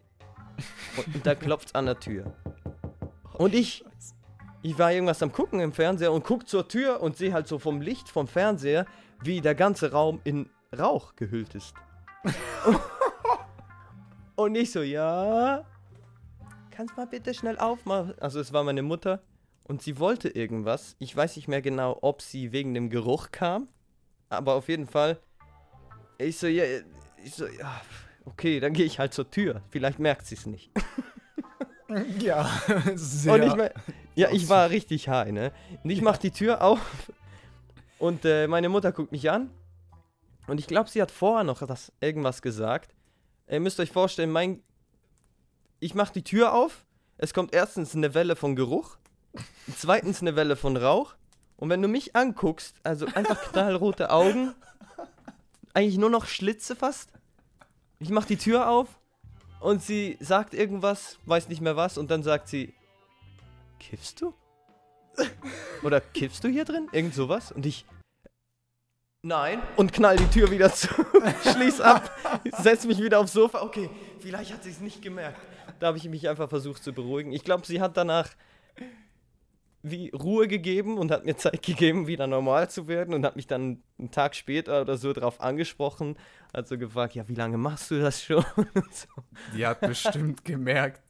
[0.97, 2.33] Und, und da klopft's an der Tür.
[3.37, 3.83] Und ich,
[4.61, 7.59] ich war irgendwas am Gucken im Fernseher und guck zur Tür und sehe halt so
[7.59, 8.85] vom Licht vom Fernseher,
[9.21, 11.73] wie der ganze Raum in Rauch gehüllt ist.
[14.35, 15.65] und ich so, ja,
[16.71, 18.13] kannst mal bitte schnell aufmachen.
[18.19, 19.21] Also es war meine Mutter
[19.67, 20.95] und sie wollte irgendwas.
[20.99, 23.67] Ich weiß nicht mehr genau, ob sie wegen dem Geruch kam,
[24.29, 25.19] aber auf jeden Fall.
[26.17, 26.63] Ich so, ja,
[27.23, 27.81] ich so, ja,
[28.25, 29.61] okay, dann gehe ich halt zur Tür.
[29.69, 30.71] Vielleicht merkt sie es nicht.
[32.19, 32.49] ja,
[32.95, 33.33] sehr.
[33.33, 33.69] Und ich mein,
[34.15, 35.51] ja, ich war richtig high, ne?
[35.83, 36.79] Und ich mach die Tür auf
[37.99, 39.49] und äh, meine Mutter guckt mich an.
[40.47, 42.95] Und ich glaube, sie hat vorher noch das, irgendwas gesagt.
[43.47, 44.63] Ihr müsst euch vorstellen, mein.
[45.79, 46.85] Ich mach die Tür auf.
[47.17, 48.97] Es kommt erstens eine Welle von Geruch.
[49.77, 51.15] Zweitens eine Welle von Rauch.
[51.57, 54.53] Und wenn du mich anguckst, also einfach knallrote Augen.
[55.73, 57.11] Eigentlich nur noch Schlitze fast.
[57.99, 58.99] Ich mach die Tür auf.
[59.59, 61.97] Und sie sagt irgendwas, weiß nicht mehr was.
[61.97, 62.73] Und dann sagt sie:
[63.79, 64.33] Kiffst du?
[65.83, 66.87] Oder kiffst du hier drin?
[66.91, 67.51] Irgend sowas?
[67.51, 67.85] Und ich.
[69.21, 69.61] Nein.
[69.75, 70.87] Und knall die Tür wieder zu.
[71.53, 72.11] Schließ ab.
[72.59, 73.63] Setz mich wieder aufs Sofa.
[73.63, 73.89] Okay,
[74.19, 75.39] vielleicht hat sie es nicht gemerkt.
[75.79, 77.31] Da habe ich mich einfach versucht zu beruhigen.
[77.31, 78.29] Ich glaube, sie hat danach
[79.87, 83.47] wie Ruhe gegeben und hat mir Zeit gegeben, wieder normal zu werden und hat mich
[83.47, 86.17] dann einen Tag später oder so drauf angesprochen.
[86.53, 88.43] Hat so gefragt, ja, wie lange machst du das schon?
[88.91, 89.23] So.
[89.55, 91.01] Die hat bestimmt gemerkt,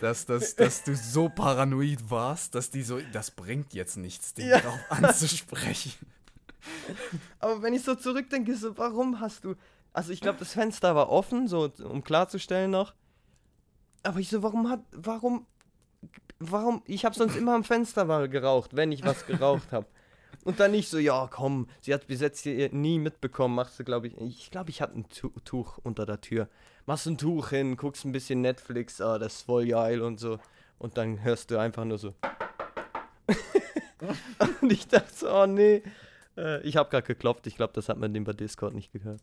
[0.00, 4.48] dass, das, dass du so paranoid warst, dass die so, das bringt jetzt nichts, den
[4.48, 4.60] Ja.
[4.60, 5.92] darauf anzusprechen.
[7.38, 9.54] Aber wenn ich so zurückdenke, so, warum hast du
[9.92, 12.94] Also ich glaube, das Fenster war offen, so um klarzustellen noch.
[14.02, 15.46] Aber ich so, warum hat, warum,
[16.38, 19.86] warum, ich habe sonst immer am Fenster mal geraucht, wenn ich was geraucht habe.
[20.44, 23.84] Und dann nicht so, ja, komm, sie hat bis jetzt hier nie mitbekommen, machst du,
[23.84, 26.48] glaube ich, ich glaube, ich hatte ein Tu- Tuch unter der Tür.
[26.86, 30.38] Machst ein Tuch hin, guckst ein bisschen Netflix, ah, das ist voll geil und so.
[30.78, 32.14] Und dann hörst du einfach nur so.
[34.62, 35.82] und ich dachte so, oh nee.
[36.38, 39.20] Äh, ich habe gerade geklopft, ich glaube, das hat man dem bei Discord nicht gehört.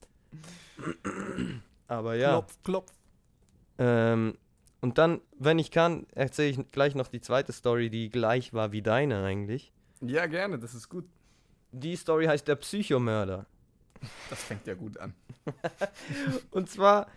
[1.87, 2.31] Aber ja.
[2.33, 2.93] Klopf, klopf.
[3.79, 4.37] Ähm,
[4.81, 8.71] und dann, wenn ich kann, erzähle ich gleich noch die zweite Story, die gleich war
[8.71, 9.71] wie deine eigentlich.
[10.01, 11.05] Ja, gerne, das ist gut.
[11.71, 13.45] Die Story heißt der Psychomörder.
[14.29, 15.13] Das fängt ja gut an.
[16.51, 17.07] Und zwar,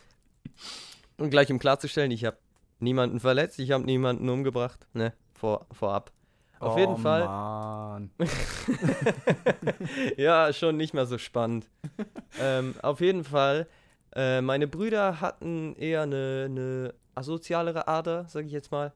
[1.18, 2.38] um gleich um klarzustellen, ich habe
[2.78, 6.12] niemanden verletzt, ich habe niemanden umgebracht, ne, vor, vorab.
[6.58, 7.22] Auf jeden Fall.
[7.22, 8.10] Oh, Mann.
[10.18, 11.70] ja, schon nicht mehr so spannend.
[12.40, 13.66] ähm, auf jeden Fall,
[14.14, 18.92] äh, meine Brüder hatten eher eine, eine asozialere Ader, sag ich jetzt mal.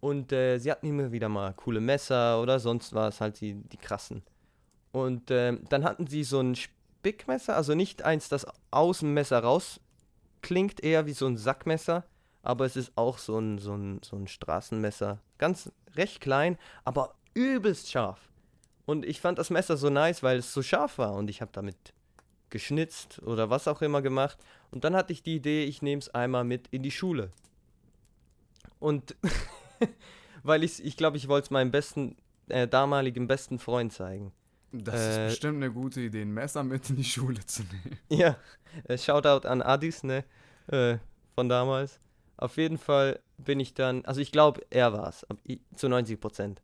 [0.00, 3.76] Und äh, sie hatten immer wieder mal coole Messer oder sonst was, halt die, die
[3.76, 4.22] krassen.
[4.92, 9.40] Und ähm, dann hatten sie so ein Spickmesser, also nicht eins, das aus dem Messer
[9.40, 12.04] rausklingt, eher wie so ein Sackmesser.
[12.42, 15.18] Aber es ist auch so ein, so ein, so ein Straßenmesser.
[15.38, 18.28] Ganz recht klein, aber übelst scharf.
[18.86, 21.50] Und ich fand das Messer so nice, weil es so scharf war und ich habe
[21.52, 21.94] damit
[22.50, 24.38] geschnitzt oder was auch immer gemacht.
[24.70, 27.32] Und dann hatte ich die Idee, ich nehme es einmal mit in die Schule.
[28.84, 29.16] Und
[30.42, 32.16] weil ich, ich glaube, ich wollte es meinem besten,
[32.48, 34.30] äh, damaligen besten Freund zeigen.
[34.72, 37.98] Das Äh, ist bestimmt eine gute Idee, ein Messer mit in die Schule zu nehmen.
[38.10, 38.36] Ja,
[38.86, 40.22] äh, Shoutout an Adis, ne,
[40.66, 40.98] äh,
[41.34, 41.98] von damals.
[42.36, 45.26] Auf jeden Fall bin ich dann, also ich glaube, er war es,
[45.76, 46.60] zu 90 Prozent.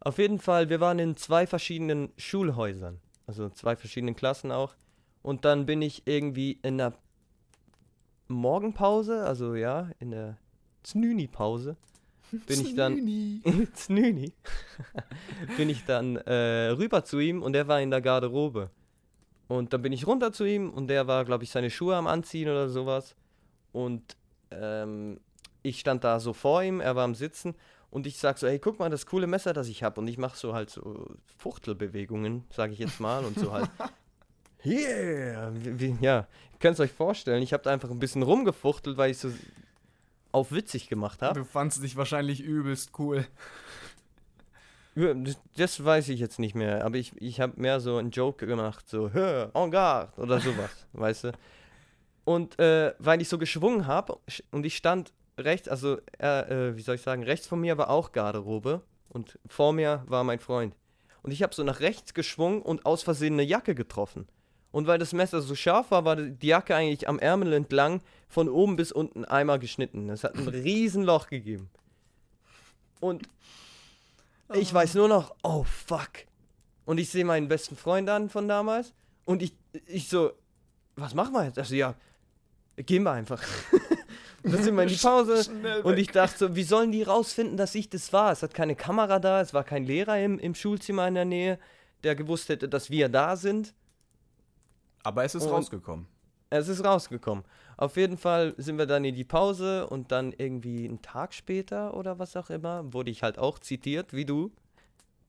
[0.00, 4.74] Auf jeden Fall, wir waren in zwei verschiedenen Schulhäusern, also zwei verschiedenen Klassen auch.
[5.22, 6.92] Und dann bin ich irgendwie in der
[8.28, 10.36] Morgenpause, also ja, in der
[10.82, 11.76] Znüni-Pause,
[12.46, 12.96] bin ich dann
[13.74, 14.32] Znüni,
[15.56, 18.70] bin ich dann äh, rüber zu ihm und er war in der Garderobe.
[19.48, 22.06] Und dann bin ich runter zu ihm und der war, glaube ich, seine Schuhe am
[22.06, 23.14] Anziehen oder sowas.
[23.72, 24.16] Und
[24.50, 25.20] ähm,
[25.62, 27.54] ich stand da so vor ihm, er war am Sitzen
[27.90, 30.00] und ich sag so, hey, guck mal, das coole Messer, das ich habe.
[30.00, 33.68] Und ich mache so halt so Fuchtelbewegungen, sage ich jetzt mal, und so halt.
[34.64, 35.50] Yeah!
[35.54, 36.20] Wie, wie, ja,
[36.52, 39.28] ihr könnt es euch vorstellen, ich habe da einfach ein bisschen rumgefuchtelt, weil ich so
[40.32, 41.40] auf witzig gemacht habe.
[41.40, 43.26] Du fandst dich wahrscheinlich übelst cool.
[45.56, 48.86] Das, weiß ich jetzt nicht mehr, aber ich, ich habe mehr so einen Joke gemacht,
[48.90, 51.32] so, hör, en garde oder sowas, weißt du.
[52.24, 54.18] Und äh, weil ich so geschwungen habe
[54.50, 58.12] und ich stand rechts, also, äh, wie soll ich sagen, rechts von mir war auch
[58.12, 60.76] Garderobe und vor mir war mein Freund.
[61.22, 64.26] Und ich habe so nach rechts geschwungen und aus Versehen eine Jacke getroffen.
[64.72, 68.48] Und weil das Messer so scharf war, war die Jacke eigentlich am Ärmel entlang von
[68.48, 70.08] oben bis unten einmal geschnitten.
[70.08, 71.68] Es hat ein Riesenloch gegeben.
[72.98, 73.22] Und
[74.54, 76.10] ich weiß nur noch, oh fuck.
[76.86, 78.94] Und ich sehe meinen besten Freund an von damals.
[79.24, 79.52] Und ich,
[79.86, 80.32] ich so,
[80.96, 81.58] was machen wir jetzt?
[81.58, 81.94] Also ja,
[82.76, 83.42] gehen wir einfach.
[84.42, 85.50] Und dann sind wir in die Pause.
[85.82, 88.32] Und ich dachte so, wie sollen die rausfinden, dass ich das war?
[88.32, 91.58] Es hat keine Kamera da, es war kein Lehrer im, im Schulzimmer in der Nähe,
[92.04, 93.74] der gewusst hätte, dass wir da sind.
[95.02, 96.06] Aber es ist Und- rausgekommen.
[96.54, 97.44] Es ist rausgekommen.
[97.78, 101.94] Auf jeden Fall sind wir dann in die Pause und dann irgendwie einen Tag später
[101.96, 104.52] oder was auch immer, wurde ich halt auch zitiert, wie du.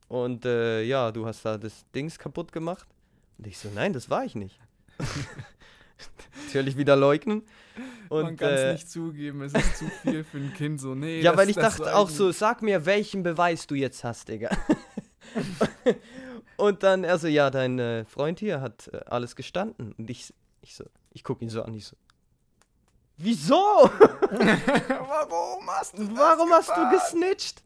[0.09, 2.85] Und äh, ja, du hast da das Dings kaputt gemacht.
[3.37, 4.59] Und ich so, nein, das war ich nicht.
[6.47, 7.43] Natürlich wieder leugnen.
[8.09, 10.81] Man Und kann es äh, nicht zugeben, es ist zu viel für ein Kind.
[10.81, 13.75] So, nee, ja, das- weil ich das dachte auch so, sag mir, welchen Beweis du
[13.75, 14.49] jetzt hast, Digga.
[16.63, 19.93] und dann, also ja, dein äh, Freund hier hat äh, alles gestanden.
[19.97, 21.97] Und ich, ich so, ich guck ihn so an, ich so,
[23.17, 23.55] wieso?
[23.99, 27.61] Warum hast du Warum hast du gesnitcht?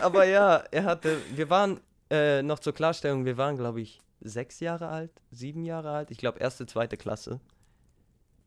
[0.00, 4.60] Aber ja, er hatte, wir waren, äh, noch zur Klarstellung, wir waren, glaube ich, sechs
[4.60, 7.40] Jahre alt, sieben Jahre alt, ich glaube, erste, zweite Klasse.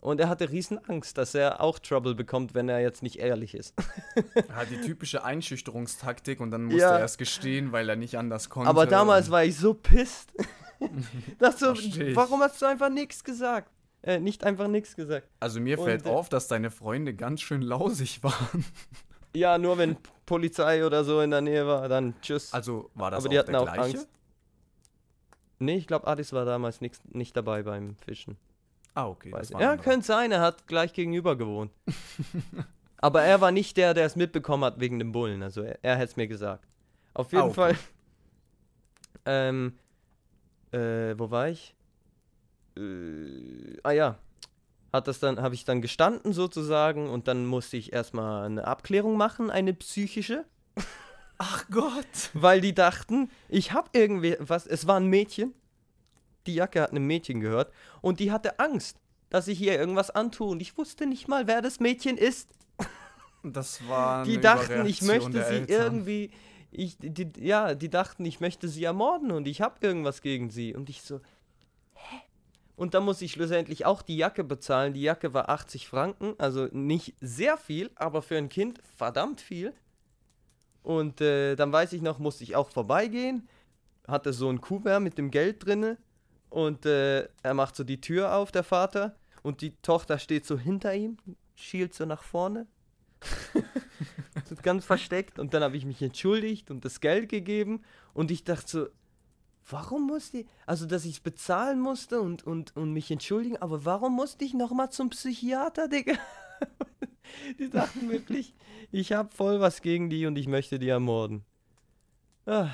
[0.02, 3.54] Und er hatte riesen Angst, dass er auch Trouble bekommt, wenn er jetzt nicht ehrlich
[3.54, 3.74] ist.
[4.54, 6.92] Hat die typische Einschüchterungstaktik und dann musste Ja.
[6.94, 8.70] er erst gestehen, weil er nicht anders konnte.
[8.70, 10.32] Aber damals war ich so pisst.
[11.58, 11.74] So,
[12.16, 13.70] warum hast du einfach nichts gesagt?
[14.02, 15.28] Äh, nicht einfach nichts gesagt.
[15.42, 18.64] Also mir Und, fällt äh, auf, dass deine Freunde ganz schön lausig waren.
[19.36, 22.54] Ja, nur wenn Polizei oder so in der Nähe war, dann tschüss.
[22.54, 23.98] Also war das Aber die auch hatten der auch gleiche?
[23.98, 24.10] Angst.
[25.60, 28.38] Nee, ich glaube, Adis war damals nix, nicht dabei beim Fischen.
[28.95, 29.32] Ah, okay.
[29.32, 31.71] Weiß Ja, könnte sein, er hat gleich gegenüber gewohnt.
[32.97, 35.41] Aber er war nicht der, der es mitbekommen hat wegen dem Bullen.
[35.41, 36.65] Also er, er hätte es mir gesagt.
[37.13, 37.54] Auf jeden Ah, okay.
[37.56, 37.75] Fall.
[39.25, 39.73] Ähm,
[40.71, 41.75] äh, wo war ich?
[42.78, 44.17] Äh, ah ja.
[44.91, 49.17] hat das dann, habe ich dann gestanden sozusagen und dann musste ich erstmal eine Abklärung
[49.17, 50.45] machen, eine psychische,
[51.38, 52.32] Ach Gott.
[52.34, 55.54] weil die dachten, ich habe irgendwie was, es war ein Mädchen,
[56.50, 58.98] die Jacke hat einem Mädchen gehört und die hatte Angst,
[59.30, 62.50] dass ich ihr irgendwas antue und ich wusste nicht mal, wer das Mädchen ist.
[63.44, 65.68] Das war Die dachten, ich möchte sie Eltern.
[65.70, 66.32] irgendwie,
[66.72, 70.76] ich, die, ja, die dachten, ich möchte sie ermorden und ich habe irgendwas gegen sie.
[70.76, 71.22] Und ich so,
[71.94, 72.18] hä?
[72.76, 74.94] Und da muss ich schlussendlich auch die Jacke bezahlen.
[74.94, 79.74] Die Jacke war 80 Franken, also nicht sehr viel, aber für ein Kind verdammt viel.
[80.84, 83.48] Und äh, dann weiß ich noch, musste ich auch vorbeigehen,
[84.08, 85.98] hatte so ein Kuvert mit dem Geld drinne
[86.50, 90.58] und äh, er macht so die Tür auf, der Vater, und die Tochter steht so
[90.58, 91.18] hinter ihm,
[91.56, 92.68] schielt so nach vorne
[94.46, 97.84] so ganz versteckt und dann habe ich mich entschuldigt und das Geld gegeben
[98.14, 98.88] und ich dachte so,
[99.70, 103.86] warum musste ich, also dass ich es bezahlen musste und, und, und mich entschuldigen, aber
[103.86, 106.14] warum musste ich nochmal zum Psychiater, Digga?
[107.60, 108.54] die dachten wirklich,
[108.92, 111.44] ich habe voll was gegen die und ich möchte die ermorden.
[112.46, 112.70] Ah.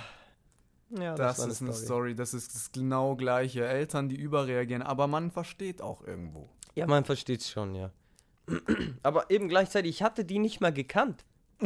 [0.92, 2.16] Ja, Das, war ist eine Story.
[2.16, 3.66] das ist das genau gleiche.
[3.66, 6.50] Eltern, die überreagieren, aber man versteht auch irgendwo.
[6.76, 7.92] Ja, man versteht es schon, ja.
[9.02, 11.26] Aber eben gleichzeitig, ich hatte die nicht mal gekannt.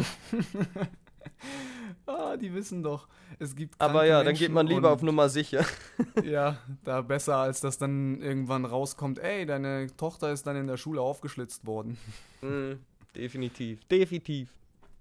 [2.05, 5.29] Ah, die wissen doch, es gibt Aber ja, dann geht Menschen man lieber auf Nummer
[5.29, 5.63] sicher.
[6.23, 10.77] Ja, da besser, als dass dann irgendwann rauskommt, ey, deine Tochter ist dann in der
[10.77, 11.97] Schule aufgeschlitzt worden.
[12.41, 12.79] Mm,
[13.15, 14.49] definitiv, definitiv.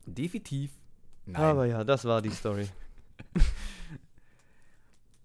[0.06, 0.72] Definitiv.
[1.24, 1.36] Nein.
[1.40, 2.68] Aber ja, das war die Story.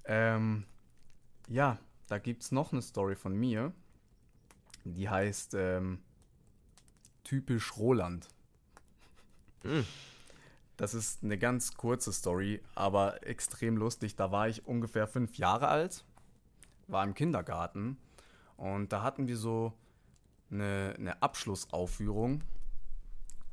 [0.06, 0.66] Ähm,
[1.48, 3.74] ja, da gibt's noch eine Story von mir.
[4.84, 6.00] Die heißt ähm,
[7.24, 8.28] Typisch Roland.
[9.64, 9.82] Mm.
[10.76, 14.16] Das ist eine ganz kurze Story, aber extrem lustig.
[14.16, 16.04] Da war ich ungefähr fünf Jahre alt,
[16.88, 17.98] war im Kindergarten
[18.58, 19.74] und da hatten wir so
[20.52, 22.44] eine, eine Abschlussaufführung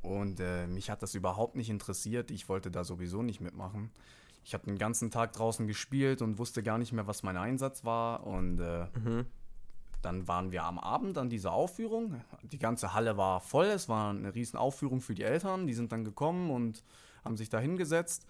[0.02, 2.30] und äh, mich hat das überhaupt nicht interessiert.
[2.30, 3.90] Ich wollte da sowieso nicht mitmachen.
[4.44, 7.84] Ich habe den ganzen Tag draußen gespielt und wusste gar nicht mehr, was mein Einsatz
[7.84, 9.26] war und äh, Mhm.
[10.02, 12.20] dann waren wir am Abend an dieser Aufführung.
[12.42, 13.66] Die ganze Halle war voll.
[13.66, 15.66] Es war eine riesen Aufführung für die Eltern.
[15.66, 16.82] Die sind dann gekommen und
[17.24, 18.26] haben sich da hingesetzt.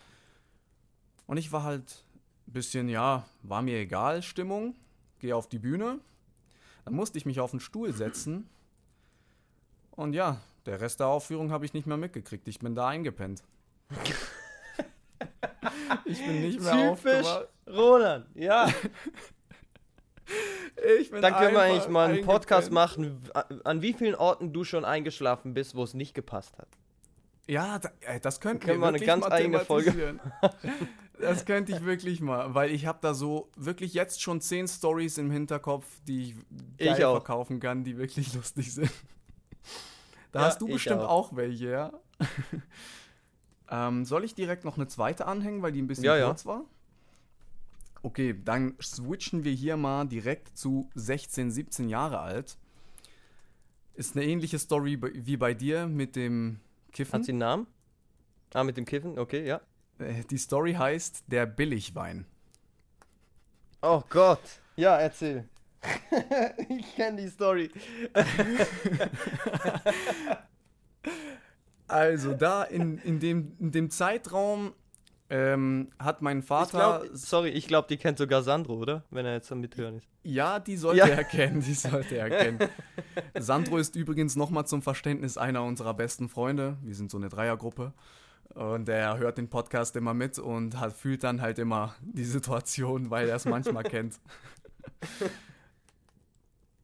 [1.26, 2.04] Und ich war halt
[2.48, 4.74] ein bisschen, ja, war mir egal, Stimmung.
[5.20, 6.00] Gehe auf die Bühne.
[6.84, 8.48] Dann musste ich mich auf den Stuhl setzen.
[9.92, 12.48] Und ja, der Rest der Aufführung habe ich nicht mehr mitgekriegt.
[12.48, 13.44] Ich bin da eingepennt.
[16.04, 17.48] ich bin nicht mehr Typisch aufgewacht.
[17.68, 18.68] Roland, ja.
[20.98, 23.20] Ich bin Dann können wir eigentlich mal einen Podcast machen,
[23.64, 26.68] an- wie vielen Orten du schon eingeschlafen bist, wo es nicht gepasst hat.
[27.48, 30.20] Ja, äh, das könnten Können wir eine wirklich ganz mal eigene Folge.
[31.18, 35.18] Das könnte ich wirklich mal, weil ich habe da so wirklich jetzt schon zehn Stories
[35.18, 36.30] im Hinterkopf, die
[36.78, 38.90] ich Ich verkaufen kann, die wirklich lustig sind.
[40.32, 41.32] Da Ja, hast du bestimmt auch.
[41.32, 41.36] auch.
[41.36, 41.92] welche, ja?
[43.70, 46.26] Ähm, soll ich direkt noch eine zweite anhängen, weil die ein bisschen Ja, ja.
[46.26, 46.64] kurz war?
[48.02, 52.56] Okay, dann switchen wir hier mal direkt zu 16, 17 Jahre alt.
[53.94, 56.60] Ist eine ähnliche Story wie bei dir mit dem
[56.92, 57.12] Kiffen.
[57.12, 57.66] Hat sie einen Namen?
[58.54, 59.18] Ah, mit dem Kiffen?
[59.18, 59.60] Okay, ja.
[59.98, 62.24] Äh, Die Story heißt Der Billigwein.
[63.82, 64.40] Oh Gott.
[64.76, 65.46] Ja, erzähl.
[66.68, 67.70] ich kenne die Story.
[71.90, 74.72] Also da in, in, dem, in dem Zeitraum
[75.28, 77.00] ähm, hat mein Ich Vater...
[77.02, 79.04] glaub, sorry, ich glaube, die kennt sogar Sandro, oder?
[79.10, 80.08] Wenn er jetzt am Mithören ist.
[80.24, 81.06] ja, die sollte Ja.
[81.06, 82.58] er kennen, die sollte er kennen.
[83.38, 86.76] Sandro ist übrigens nochmal zum Verständnis einer unserer besten Freunde.
[86.82, 87.92] Wir sind so eine Dreiergruppe.
[88.54, 93.08] Und er hört den Podcast immer mit und hat, fühlt dann halt immer die Situation,
[93.10, 94.18] weil er es manchmal kennt.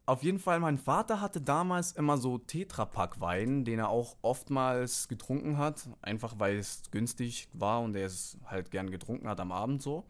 [0.07, 5.57] Auf jeden Fall, mein Vater hatte damals immer so Tetrapack-Wein, den er auch oftmals getrunken
[5.57, 9.81] hat, einfach weil es günstig war und er es halt gern getrunken hat am Abend
[9.81, 10.05] so.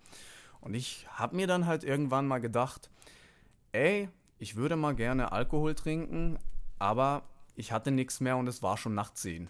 [0.61, 2.91] Und ich habe mir dann halt irgendwann mal gedacht,
[3.71, 4.07] ey,
[4.37, 6.37] ich würde mal gerne Alkohol trinken,
[6.77, 7.23] aber
[7.55, 9.49] ich hatte nichts mehr und es war schon nach 10.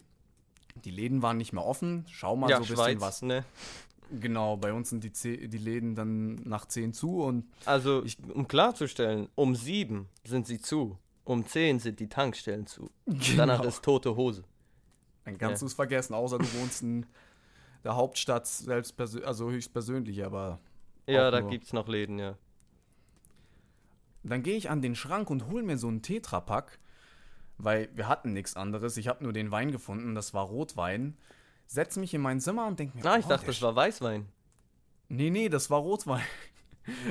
[0.86, 3.22] Die Läden waren nicht mehr offen, schau mal ja, so ein bisschen was.
[3.22, 3.44] ne?
[4.20, 8.04] Genau, bei uns sind die, Ze- die Läden dann nach 10 zu und Also,
[8.34, 10.98] um klarzustellen, um sieben sind sie zu.
[11.26, 12.90] Um zehn sind die Tankstellen zu.
[13.36, 13.68] Danach Genau.
[13.68, 14.44] ist tote Hose.
[15.26, 15.66] Dann kannst Ja.
[15.66, 17.06] du es vergessen, außer du wohnst in
[17.84, 20.60] der Hauptstadt selbst, also höchstpersönlich, aber
[21.06, 21.50] Ja, da nur.
[21.50, 22.38] gibt's noch Läden, ja.
[24.24, 26.80] dann gehe ich an den Schrank und hole mir so einen Tetrapack,
[27.58, 28.98] weil wir hatten nichts anderes.
[28.98, 31.18] Ich habe nur den Wein gefunden, das war Rotwein.
[31.68, 34.28] Setz mich in mein Zimmer und denke mir, Ah, ich oh, dachte, das war Weißwein.
[35.10, 36.24] Nee, nee, das war Rotwein.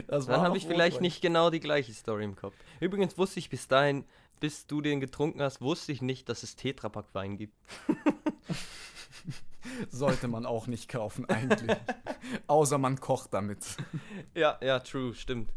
[0.06, 2.54] Das Dann habe ich vielleicht nicht genau die gleiche Story im Kopf.
[2.80, 4.06] Übrigens wusste ich bis dahin
[4.40, 7.54] bis du den getrunken hast, wusste ich nicht, dass es Tetrapack Wein gibt.
[9.90, 11.76] Sollte man auch nicht kaufen eigentlich.
[12.46, 13.76] Außer man kocht damit.
[14.34, 15.50] Ja, ja, true, stimmt.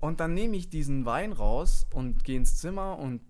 [0.00, 3.20] Und dann nehme ich diesen Wein raus und gehe ins Zimmer und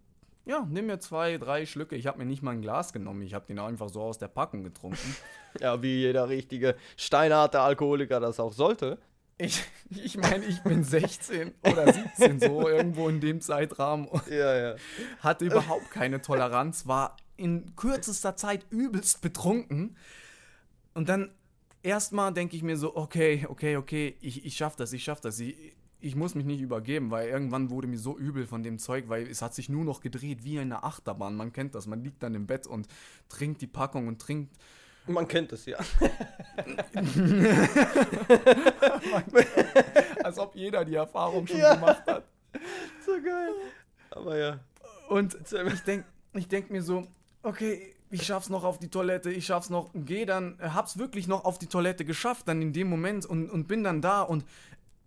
[0.49, 1.95] ja, nimm mir zwei, drei Schlücke.
[1.95, 3.21] Ich habe mir nicht mal ein Glas genommen.
[3.21, 5.17] Ich habe den einfach so aus der Packung getrunken.
[5.61, 8.99] Ja, wie jeder richtige steinharte Alkoholiker das auch sollte.
[9.39, 14.09] Ich, ich meine, ich bin 16 oder 17, so irgendwo in dem Zeitrahmen.
[14.31, 14.77] Ja, ja.
[15.21, 19.97] Hatte überhaupt keine Toleranz, war in kürzester Zeit übelst betrunken.
[20.93, 21.33] Und dann
[21.83, 25.41] erstmal denke ich mir so, okay, okay, okay, ich, ich schaff das, ich schaff das.
[25.41, 25.57] Ich,
[26.01, 29.27] ich muss mich nicht übergeben, weil irgendwann wurde mir so übel von dem Zeug, weil
[29.27, 31.35] es hat sich nur noch gedreht wie eine Achterbahn.
[31.35, 32.87] Man kennt das, man liegt dann im Bett und
[33.29, 34.55] trinkt die Packung und trinkt
[35.07, 35.79] Man kennt es ja.
[40.23, 41.75] als ob jeder die Erfahrung schon Ja.
[41.75, 42.25] gemacht hat.
[43.05, 43.53] So geil.
[44.11, 44.61] Aber ja.
[45.09, 45.37] Und
[45.73, 47.07] ich denke ich denk mir so,
[47.43, 51.45] okay, ich schaff's noch auf die Toilette, ich schaff's noch, geh dann, hab's wirklich noch
[51.45, 54.45] auf die Toilette geschafft, dann in dem Moment und, und bin dann da und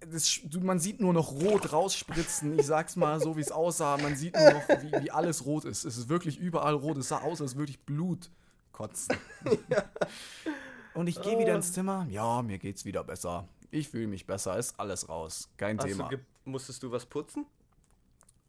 [0.10, 2.58] das, man sieht nur noch rot rausspritzen.
[2.58, 3.98] Ich sag's mal so, wie es aussah.
[3.98, 5.86] Man sieht nur noch, wie, wie alles rot ist.
[5.86, 6.98] Es ist wirklich überall rot.
[6.98, 8.32] Es sah aus, als würde ich Blut
[8.72, 9.16] kotzen.
[10.94, 12.06] Und ich gehe wieder ins Zimmer.
[12.10, 13.48] Ja, mir geht's wieder besser.
[13.70, 14.58] Ich fühle mich besser.
[14.58, 15.50] Ist alles raus.
[15.58, 16.10] Kein Hast Thema.
[16.10, 17.46] du musstest du was putzen?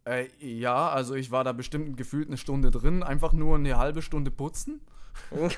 [0.04, 4.02] Äh, ja, also ich war da bestimmt gefühlt eine Stunde drin, einfach nur eine halbe
[4.02, 4.80] Stunde putzen.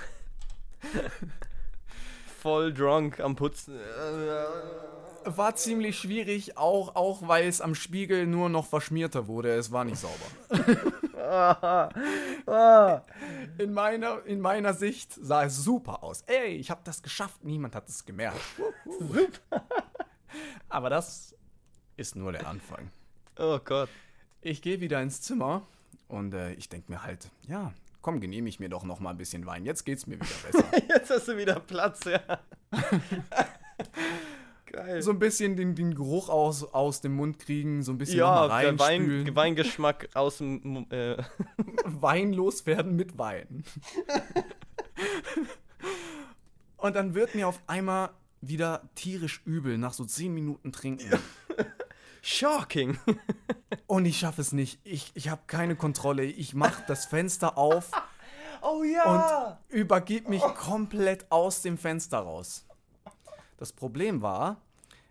[2.43, 3.79] Voll drunk am Putzen.
[5.25, 9.55] War ziemlich schwierig, auch, auch weil es am Spiegel nur noch verschmierter wurde.
[9.55, 10.27] Es war nicht sauber.
[13.59, 16.23] In meiner, in meiner Sicht sah es super aus.
[16.23, 18.41] Ey, ich habe das geschafft, niemand hat es gemerkt.
[20.69, 21.35] Aber das
[21.97, 22.91] ist nur der Anfang.
[23.39, 23.89] Oh Gott.
[24.43, 25.67] Ich gehe wieder ins Zimmer
[26.09, 27.73] und äh, ich denke mir halt, ja,
[28.03, 29.65] komm, genehme ich mir doch noch mal ein bisschen Wein.
[29.65, 30.65] Jetzt geht's mir wieder besser.
[30.89, 32.21] Jetzt hast du wieder Platz, ja.
[34.75, 35.03] Geil.
[35.03, 38.61] so ein bisschen den, den Geruch aus, aus dem Mund kriegen, so ein bisschen ja,
[38.61, 39.35] der Wein.
[39.35, 40.87] Weingeschmack aus dem.
[40.91, 41.17] Äh,
[41.85, 43.65] Wein loswerden mit Wein.
[46.77, 48.11] Und dann wird mir auf einmal
[48.41, 51.09] wieder tierisch übel nach so 10 Minuten trinken.
[52.21, 52.99] shocking.
[53.87, 54.81] Und ich schaffe es nicht.
[54.85, 56.25] Ich, ich habe keine Kontrolle.
[56.25, 57.91] Ich mache das Fenster auf
[58.67, 59.59] Oh und ja.
[59.69, 62.65] übergib mich komplett aus dem Fenster raus.
[63.57, 64.61] Das Problem war,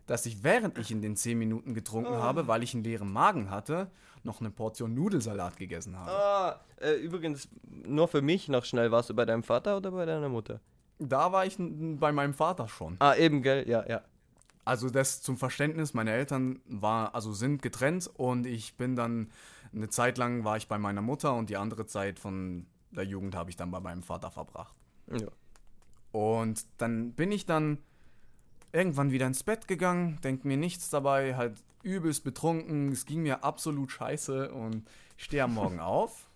[0.05, 3.49] dass ich während ich in den 10 Minuten getrunken habe, weil ich einen leeren Magen
[3.49, 3.89] hatte,
[4.23, 6.11] noch eine Portion Nudelsalat gegessen habe.
[6.11, 8.91] Ah, äh, übrigens, nur für mich noch schnell.
[8.91, 10.59] Warst du bei deinem Vater oder bei deiner Mutter?
[10.99, 12.95] Da war ich bei meinem Vater schon.
[12.99, 13.67] Ah, eben, gell?
[13.67, 14.01] Ja, ja.
[14.65, 19.29] Also das zum Verständnis, meine Eltern war, also sind getrennt und ich bin dann
[19.73, 23.35] eine Zeit lang war ich bei meiner Mutter und die andere Zeit von der Jugend
[23.35, 24.75] habe ich dann bei meinem Vater verbracht.
[25.11, 25.27] ja.
[26.11, 27.79] Und dann bin ich dann
[28.74, 33.43] irgendwann wieder ins Bett gegangen, denk mir nichts dabei, halt übelst betrunken, es ging mir
[33.43, 36.30] absolut scheiße und ich stehe am Morgen auf.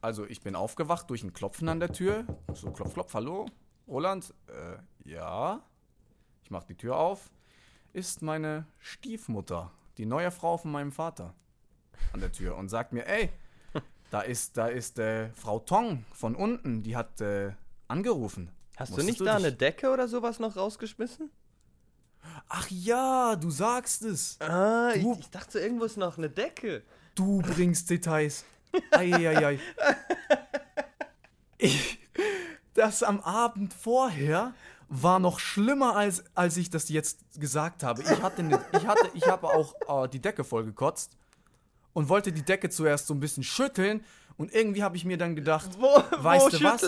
[0.00, 2.24] Also ich bin aufgewacht durch ein Klopfen an der Tür.
[2.54, 3.46] So klopf, klopf, hallo,
[3.88, 4.32] Roland?
[4.46, 5.60] Äh, ja.
[6.44, 7.30] Ich mach die Tür auf.
[7.92, 11.34] Ist meine Stiefmutter, die neue Frau von meinem Vater,
[12.12, 13.30] an der Tür und sagt mir, ey,
[14.10, 17.52] da ist, da ist äh, Frau Tong von unten, die hat äh,
[17.88, 18.52] angerufen.
[18.78, 21.30] Hast du nicht da dich- eine Decke oder sowas noch rausgeschmissen?
[22.48, 24.40] Ach ja, du sagst es.
[24.40, 26.82] Ah, Du- ich, ich dachte, irgendwo ist noch eine Decke.
[27.14, 28.44] Du bringst Details.
[28.92, 29.58] Eieiei.
[31.60, 31.98] Ich,
[32.74, 34.54] das am Abend vorher
[34.88, 38.02] war noch schlimmer, als, als ich das jetzt gesagt habe.
[38.02, 39.74] Ich hatte, ne, ich hatte, ich habe auch
[40.04, 41.16] äh, die Decke voll gekotzt
[41.92, 44.04] und wollte die Decke zuerst so ein bisschen schütteln
[44.36, 46.82] und irgendwie habe ich mir dann gedacht, Wo, Weißt wo du was?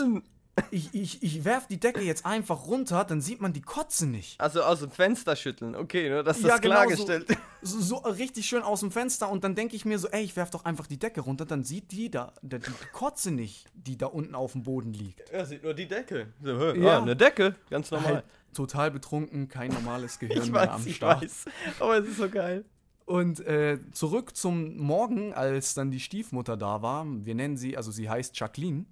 [0.70, 4.40] Ich, ich, ich werf die Decke jetzt einfach runter, dann sieht man die Kotze nicht.
[4.40, 5.74] Also aus dem Fenster schütteln.
[5.74, 7.26] Okay, nur dass das Ja, genau klargestellt
[7.62, 10.36] So, so richtig schön aus dem Fenster und dann denke ich mir so, ey, ich
[10.36, 12.58] werf doch einfach die Decke runter, dann sieht die da, die
[12.92, 15.28] Kotze nicht, die da unten auf dem Boden liegt.
[15.30, 16.28] Er sieht nur die Decke.
[16.42, 16.98] So, hä, Ja.
[16.98, 17.54] Ah, eine Decke.
[17.70, 18.14] Ganz normal.
[18.14, 18.24] Halt
[18.54, 21.22] total betrunken, kein normales Gehirn ich mehr am weiß, ich Start.
[21.22, 21.44] weiß.
[21.78, 22.64] Aber es ist so geil.
[23.06, 27.90] Und äh, zurück zum Morgen, als dann die Stiefmutter da war, wir nennen sie, also
[27.90, 28.86] sie heißt Jacqueline.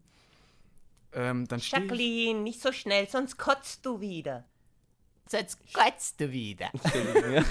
[1.13, 4.45] Ähm, dann Jacqueline, nicht so schnell, sonst kotzt du wieder.
[5.27, 6.71] Sonst kotzt du wieder.
[7.33, 7.45] Ja.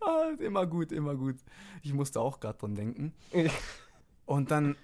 [0.00, 1.36] ah, immer gut, immer gut.
[1.82, 3.12] Ich musste auch gerade dran denken.
[4.26, 4.76] Und dann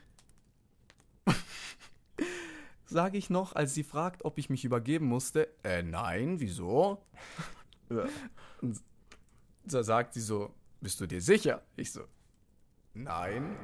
[2.85, 7.03] sage ich noch, als sie fragt, ob ich mich übergeben musste, äh, nein, wieso?
[7.89, 8.07] Ja.
[9.65, 11.63] Da sagt sie so, bist du dir sicher?
[11.77, 12.03] Ich so,
[12.95, 13.57] Nein.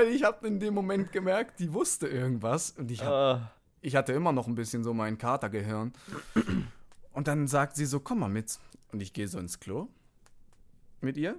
[0.00, 3.50] Weil ich habe in dem Moment gemerkt, die wusste irgendwas und ich, hab, Ah,
[3.82, 5.92] ich hatte immer noch ein bisschen so mein Katergehirn.
[7.12, 8.58] Und dann sagt sie so, komm mal mit.
[8.92, 9.88] Und ich gehe so ins Klo
[11.02, 11.36] mit ihr.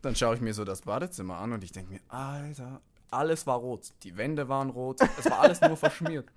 [0.00, 2.80] Dann schaue ich mir so das Badezimmer an und ich denke mir, Alter,
[3.10, 3.94] alles war rot.
[4.04, 6.28] Die Wände waren rot, es war alles nur verschmiert.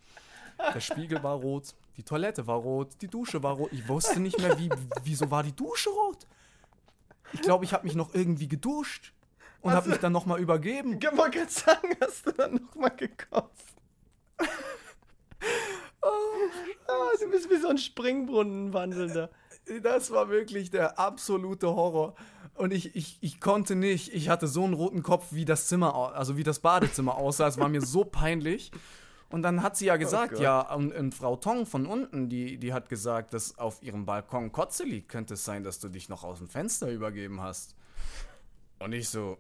[0.74, 3.72] Der Spiegel war rot, die Toilette war rot, die Dusche war rot.
[3.72, 4.70] Ich wusste nicht mehr, wie,
[5.04, 6.26] wieso war die Dusche rot?
[7.34, 9.14] Ich glaube, ich habe mich noch irgendwie geduscht
[9.64, 11.00] und habe mich dann nochmal übergeben.
[11.02, 13.76] ich wollte gerade sagen, hast du dann nochmal gekotzt?
[16.06, 19.30] Ah, du bist wie so ein Springbrunnenwandelnder.
[19.82, 22.16] Das war wirklich der absolute Horror.
[22.56, 26.14] Und ich, ich, ich konnte nicht, ich hatte so einen roten Kopf, wie das Zimmer,
[26.14, 27.48] also wie das Badezimmer aussah.
[27.48, 28.72] Es war mir so peinlich.
[29.30, 30.42] Und dann hat sie ja gesagt, Gott.
[30.42, 34.52] ja, und, und Frau Tong von unten, die, die hat gesagt, dass auf ihrem Balkon
[34.52, 35.08] Kotze liegt.
[35.08, 37.76] Könnte es sein, dass du dich noch aus dem Fenster übergeben hast?
[38.80, 39.38] Und ich so,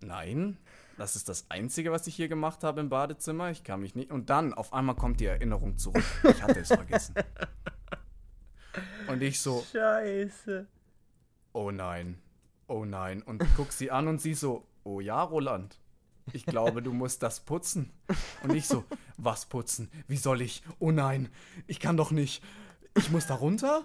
[0.00, 0.58] nein,
[0.98, 3.50] das ist das Einzige, was ich hier gemacht habe im Badezimmer.
[3.50, 4.10] Ich kann mich nicht.
[4.10, 6.04] Und dann auf einmal kommt die Erinnerung zurück.
[6.30, 7.14] Ich hatte es vergessen.
[9.08, 10.66] Und ich so, Scheiße.
[11.52, 12.18] oh nein,
[12.66, 13.22] oh nein.
[13.22, 15.78] Und guck sie an und sie so, oh ja, Roland.
[16.32, 17.92] Ich glaube, du musst das putzen.
[18.42, 18.84] Und ich so,
[19.16, 19.90] was putzen?
[20.08, 20.62] Wie soll ich?
[20.78, 21.28] Oh nein,
[21.66, 22.42] ich kann doch nicht.
[22.96, 23.84] Ich muss da runter?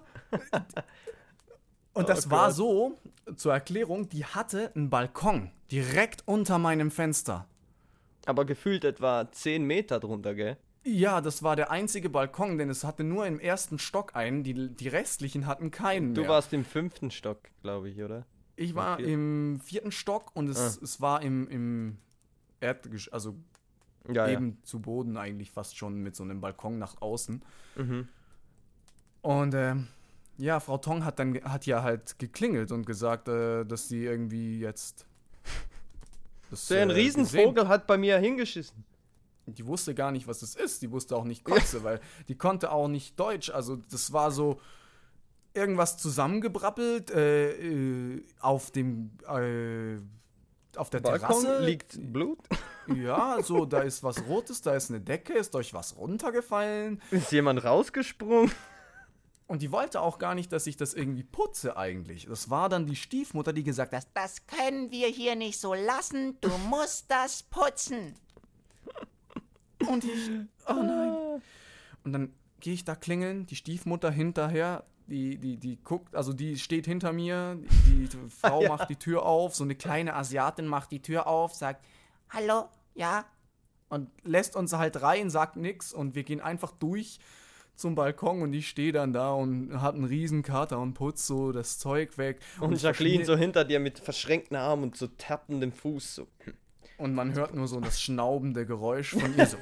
[1.93, 2.97] Und das Oh war so,
[3.35, 7.47] zur Erklärung, die hatte einen Balkon direkt unter meinem Fenster.
[8.25, 10.57] Aber gefühlt etwa 10 Meter drunter, gell?
[10.83, 14.69] Ja, das war der einzige Balkon, denn es hatte nur im ersten Stock einen, die,
[14.69, 16.29] die restlichen hatten keinen Du mehr.
[16.31, 18.25] warst im fünften Stock, glaube ich, oder?
[18.55, 19.11] Ich war vierten?
[19.13, 20.83] im vierten Stock und es, Ah.
[20.83, 21.97] es war im, im
[22.61, 23.35] Erdgesch also
[24.11, 27.43] Ja, eben zu Boden eigentlich fast schon mit so einem Balkon nach außen.
[27.75, 27.83] ja.
[27.83, 28.07] Mhm.
[29.21, 29.87] Und ähm,
[30.41, 34.59] ja, Frau Tong hat dann hat ja halt geklingelt und gesagt, äh, dass sie irgendwie
[34.59, 35.05] jetzt
[36.49, 38.75] das, So ein äh, Riesenvogel hat bei mir hingeschissen.
[39.45, 40.81] gesehen- Die wusste gar nicht, was es ist.
[40.81, 43.49] Die wusste auch nicht Kotze, weil die konnte auch nicht Deutsch.
[43.49, 44.59] Also das war so
[45.53, 49.97] irgendwas zusammengebrappelt äh, äh, auf dem äh,
[50.77, 52.39] auf der Balkon Terrasse liegt Blut.
[52.95, 56.99] Ja, so, da ist was Rotes, da ist eine Decke, ist euch was runtergefallen.
[57.11, 58.51] Ist jemand rausgesprungen?
[59.51, 62.25] Und die wollte auch gar nicht, dass ich das irgendwie putze eigentlich.
[62.25, 66.37] Das war dann die Stiefmutter, die gesagt hat, Das können wir hier nicht so lassen.
[66.39, 68.15] Du musst das putzen.
[69.89, 70.29] und ich,
[70.69, 71.41] oh nein.
[72.05, 76.57] Und dann gehe ich da klingeln, die Stiefmutter hinterher, die, die, die guckt, also die
[76.57, 80.91] steht hinter mir, die, die Frau macht die Tür auf, so eine kleine Asiatin macht
[80.91, 81.85] die Tür auf, sagt,
[82.29, 82.69] Hallo?
[82.95, 83.25] Ja?
[83.89, 87.19] und lässt uns halt rein, sagt nix und wir gehen einfach durch
[87.81, 91.51] zum Balkon und ich stehe dann da und hab einen riesen Kater und putz so
[91.51, 92.39] das Zeug weg.
[92.59, 96.15] Und ich Jacqueline so hinter dir mit verschränkten Armen und so tappendem Fuß.
[96.15, 96.27] So.
[96.97, 99.57] Und man hört nur so das schnaubende Geräusch von ihr so.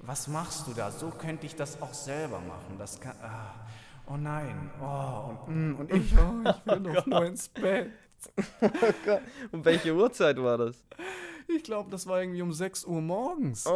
[0.00, 0.90] Was machst du da?
[0.90, 2.76] So könnte ich das auch selber machen.
[2.78, 3.16] Das kann.
[3.22, 3.54] Ah,
[4.06, 4.70] oh nein.
[4.80, 7.90] Oh, und, mm, und ich, oh, ich will doch nur ins Bett.
[9.52, 10.84] Und welche Uhrzeit war das?
[11.48, 13.66] Ich glaube, das war irgendwie um 6 Uhr morgens.
[13.66, 13.70] Oh,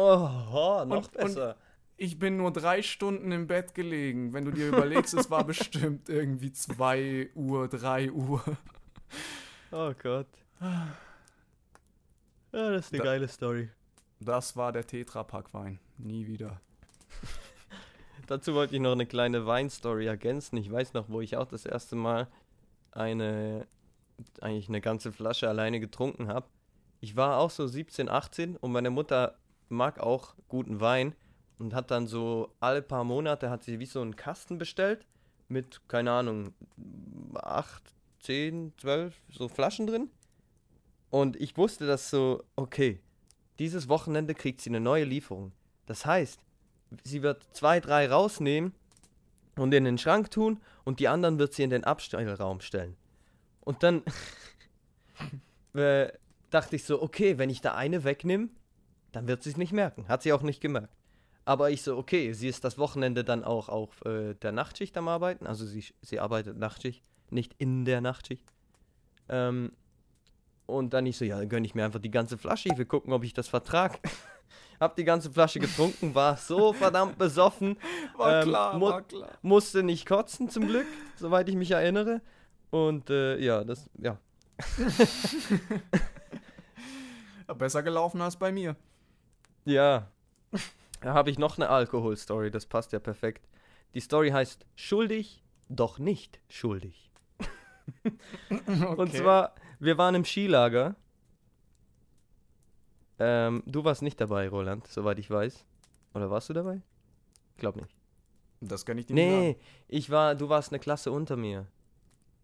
[0.53, 1.55] oh noch Und- und- besser.
[2.03, 4.33] Ich bin nur drei Stunden im Bett gelegen.
[4.33, 8.41] Wenn du dir überlegst, es war bestimmt irgendwie 2 Uhr, 3 Uhr.
[9.71, 10.25] oh Gott.
[10.59, 10.87] Ja,
[12.51, 13.69] das ist eine Da- geile Story.
[14.19, 15.79] Das war der Tetra-Pack-Wein.
[15.99, 16.59] Nie wieder.
[18.25, 20.57] Dazu wollte ich noch eine kleine Weinstory ergänzen.
[20.57, 22.27] Ich weiß noch, wo ich auch das erste Mal
[22.89, 23.67] eine,
[24.41, 26.47] eigentlich eine ganze Flasche alleine getrunken habe.
[26.99, 29.37] Ich war auch so 17, 18 und meine Mutter
[29.69, 31.13] mag auch guten Wein
[31.61, 35.05] und hat dann so alle paar Monate hat sie wie so einen Kasten bestellt
[35.47, 36.53] mit, keine Ahnung,
[37.35, 37.83] 8,
[38.21, 40.09] 10, 12 so Flaschen drin.
[41.11, 42.99] Und ich wusste das so, okay,
[43.59, 45.51] dieses Wochenende kriegt sie eine neue Lieferung.
[45.85, 46.39] Das heißt,
[47.03, 48.73] sie wird zwei, drei rausnehmen
[49.55, 52.97] und in den Schrank tun und die anderen wird sie in den Abstellraum stellen.
[53.59, 54.01] Und dann
[55.79, 56.11] äh,
[56.49, 58.49] dachte ich so, okay, wenn ich da eine wegnehme,
[59.11, 60.07] dann wird sie es nicht merken.
[60.07, 60.95] Hat sie auch nicht gemerkt.
[61.45, 65.07] Aber ich so, okay, sie ist das Wochenende dann auch auf äh, der Nachtschicht am
[65.07, 65.47] Arbeiten.
[65.47, 68.43] Also sie, sie arbeitet Nachtschicht, nicht in der Nachtschicht.
[69.27, 69.71] Ähm,
[70.67, 72.69] und dann ich so, ja, dann gönne ich mir einfach die ganze Flasche.
[72.69, 73.99] Ich will gucken, ob ich das vertrag.
[74.79, 77.77] Hab die ganze Flasche getrunken, war so verdammt besoffen.
[78.17, 79.29] War Ähm, klar, mu- war klar.
[79.41, 80.87] Musste nicht kotzen, zum Glück,
[81.17, 82.21] soweit ich mich erinnere.
[82.71, 84.17] Und äh, ja, das, ja.
[87.47, 88.75] Ja, Besser gelaufen als bei mir.
[89.65, 90.07] Ja.
[91.01, 93.47] Da habe ich noch eine Alkoholstory, das passt ja perfekt.
[93.93, 97.11] Die Story heißt Schuldig, doch nicht schuldig.
[98.97, 100.95] Und zwar, wir waren im Skilager.
[103.19, 105.65] Ähm, du warst nicht dabei, Roland, soweit ich weiß.
[106.13, 106.81] Oder warst du dabei?
[107.55, 107.95] Ich glaube nicht.
[108.61, 109.41] Das kann ich dir nicht sagen.
[109.41, 111.67] Nee, ich war, du warst eine Klasse unter mir.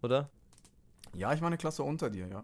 [0.02, 0.30] Oder?
[1.16, 2.44] Ja, ich war eine Klasse unter dir, ja.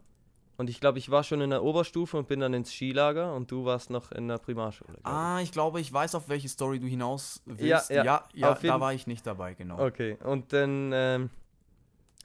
[0.56, 3.49] Und ich glaube, ich war schon in der Oberstufe und bin dann ins Skilager und
[3.49, 4.93] du warst noch in der Primarschule.
[5.01, 5.14] glaub.
[5.14, 7.89] Ah, ich glaube, ich weiß, auf welche Story du hinaus willst.
[7.89, 9.84] Ja, ja, ja, ja da war ich nicht dabei, genau.
[9.84, 11.30] Okay, und dann, ähm,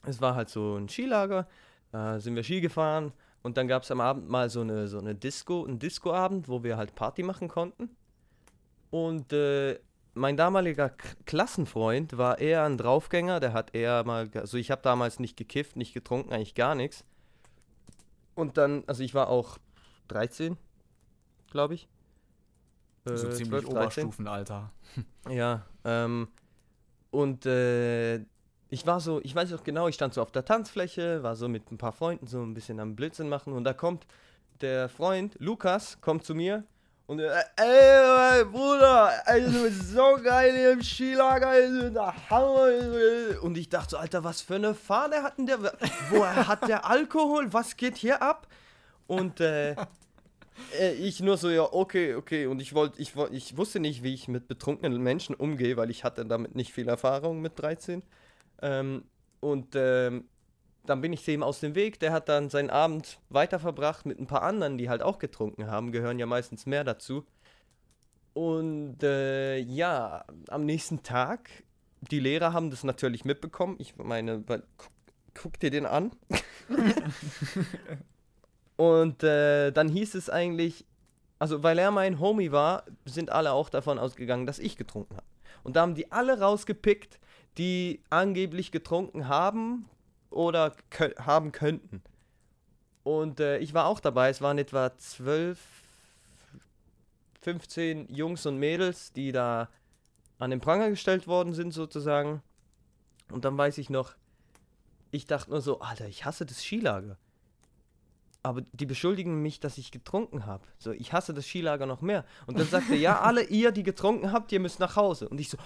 [0.05, 1.47] es war halt so ein Skilager,
[1.91, 4.99] äh, sind wir Ski gefahren und dann gab es am Abend mal so eine, so
[4.99, 7.89] eine Disco, einen Discoabend, wo wir halt Party machen konnten.
[8.91, 9.79] Und äh,
[10.13, 14.81] mein damaliger K Klassenfreund war eher ein Draufgänger, der hat eher mal, also ich habe
[14.81, 17.05] damals nicht gekifft, nicht getrunken, eigentlich gar nichts.
[18.39, 19.57] Und dann, also ich war auch
[20.07, 20.55] 13,
[21.51, 21.89] glaube ich.
[23.05, 23.75] so Äh, ziemlich 12, 13.
[23.75, 24.71] Oberstufenalter.
[25.29, 26.29] Ja, ähm,
[27.11, 28.19] und äh,
[28.69, 31.47] ich war so, ich weiß auch genau, ich stand so auf der Tanzfläche, war so
[31.47, 34.07] mit ein paar Freunden so ein bisschen am Blödsinn machen und da kommt
[34.61, 36.63] der Freund, Lukas, kommt zu mir
[37.09, 39.11] und er, ey, Bruder,
[39.63, 42.67] bist so geil hier im Skilager, bist der Hammer.
[42.67, 45.57] ey." Und ich dachte so, Alter, was für eine Fahne hat denn der,
[46.11, 48.47] woher hat der Alkohol, was geht hier ab?
[49.07, 49.71] Und äh,
[50.79, 52.45] äh, ich nur so, ja, okay, okay.
[52.45, 56.03] Und ich wollte, ich, ich wusste nicht, wie ich mit betrunkenen Menschen umgehe, weil ich
[56.03, 58.03] hatte damit nicht viel Erfahrung mit 13.
[58.61, 59.03] Ähm,
[59.39, 60.25] und ähm,
[60.85, 61.99] dann bin ich dem aus dem Weg.
[61.99, 65.67] Der hat dann seinen Abend weiter verbracht mit ein paar anderen, die halt auch getrunken
[65.67, 65.91] haben.
[65.91, 67.25] Gehören ja meistens mehr dazu.
[68.33, 71.49] Und äh, ja, am nächsten Tag,
[72.01, 73.75] die Lehrer haben das natürlich mitbekommen.
[73.79, 74.91] Ich meine, guck,
[75.33, 76.11] guck dir den an.
[78.77, 80.85] Und äh, dann hieß es eigentlich,
[81.37, 85.25] also weil er mein Homie war, sind alle auch davon ausgegangen, dass ich getrunken habe.
[85.63, 87.19] Und da haben die alle rausgepickt,
[87.57, 89.89] die angeblich getrunken haben
[90.29, 92.01] oder kö haben könnten.
[93.03, 94.29] Und äh, ich war auch dabei.
[94.29, 95.59] Es waren etwa 12,
[97.41, 99.69] 15 Jungs und Mädels, die da
[100.37, 102.41] an den Pranger gestellt worden sind, sozusagen.
[103.31, 104.13] Und dann weiß ich noch,
[105.11, 107.17] ich dachte nur so, Alter, ich hasse das Skilager.
[108.41, 110.63] Aber die beschuldigen mich, dass ich getrunken habe.
[110.77, 112.25] So, ich hasse das Skilager noch mehr.
[112.47, 115.27] Und dann sagte er, ja, alle ihr, die getrunken habt, ihr müsst nach Hause.
[115.27, 115.57] Und ich so,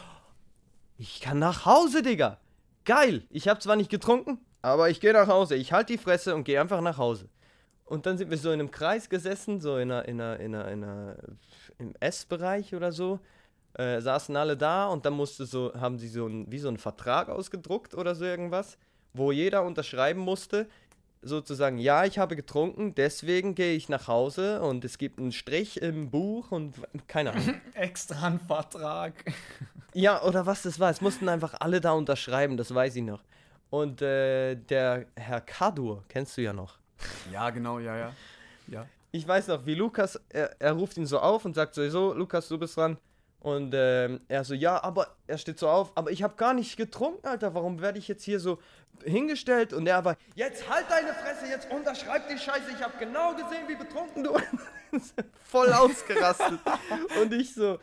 [0.97, 2.39] ich kann nach Hause, Digga.
[2.86, 3.26] Geil.
[3.30, 5.55] Ich habe zwar nicht getrunken, aber ich gehe nach Hause.
[5.55, 7.30] Ich halte die Fresse und gehe einfach nach Hause.
[7.86, 10.55] Und dann sind wir so in einem Kreis gesessen, so in einer, in einer, in
[10.55, 11.16] einer, in einer
[11.78, 13.20] im Essbereich oder so.
[13.74, 16.78] Äh, saßen alle da und dann musste so, haben sie so ein, wie so einen
[16.78, 18.78] Vertrag ausgedruckt oder so irgendwas,
[19.14, 20.68] wo jeder unterschreiben musste,
[21.24, 25.82] sozusagen, ja, ich habe getrunken, deswegen gehe ich nach Hause und es gibt einen Strich
[25.82, 26.76] im Buch und
[27.07, 27.55] keine Ahnung.
[27.74, 29.14] Extra ein Vertrag.
[29.93, 30.91] Ja, oder was das war.
[30.91, 33.24] Es mussten einfach alle da unterschreiben, das weiß ich noch.
[33.74, 36.78] Und äh, der Herr Kadur, kennst du ja noch.
[37.32, 38.13] Ja, genau, ja, ja.
[38.67, 38.86] Ja.
[39.11, 42.13] Ich weiß noch, wie Lukas, er, er ruft ihn so auf und sagt so, so,
[42.13, 42.99] Lukas, du bist dran.
[43.39, 46.78] Und ähm, er so, ja, aber er steht so auf, aber ich habe gar nicht
[46.78, 48.59] getrunken, Alter, warum werde ich jetzt hier so
[49.03, 49.74] hingestellt?
[49.74, 53.67] Und er war, jetzt halt deine Fresse, jetzt unterschreib die Scheiße, ich habe genau gesehen,
[53.67, 54.38] wie betrunken du
[54.91, 55.15] bist.
[55.45, 56.59] Voll ausgerastet.
[57.19, 57.80] und ich so,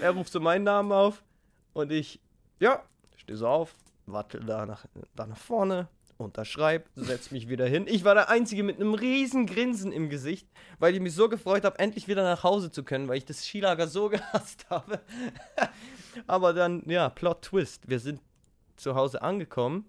[0.00, 1.24] er ruft so meinen Namen auf
[1.72, 2.20] und ich,
[2.60, 2.84] ja,
[3.16, 3.74] stehe so auf,
[4.12, 5.88] warte da nach, da nach vorne,
[6.20, 7.86] unterschreib, setz mich wieder hin.
[7.88, 10.46] Ich war der Einzige mit einem riesen Grinsen im Gesicht,
[10.78, 13.44] weil ich mich so gefreut habe, endlich wieder nach Hause zu können, weil ich das
[13.44, 15.00] Skilager so gehasst habe.
[16.26, 17.88] Aber dann, ja, Plot Twist.
[17.88, 18.20] Wir sind
[18.76, 19.86] zu Hause angekommen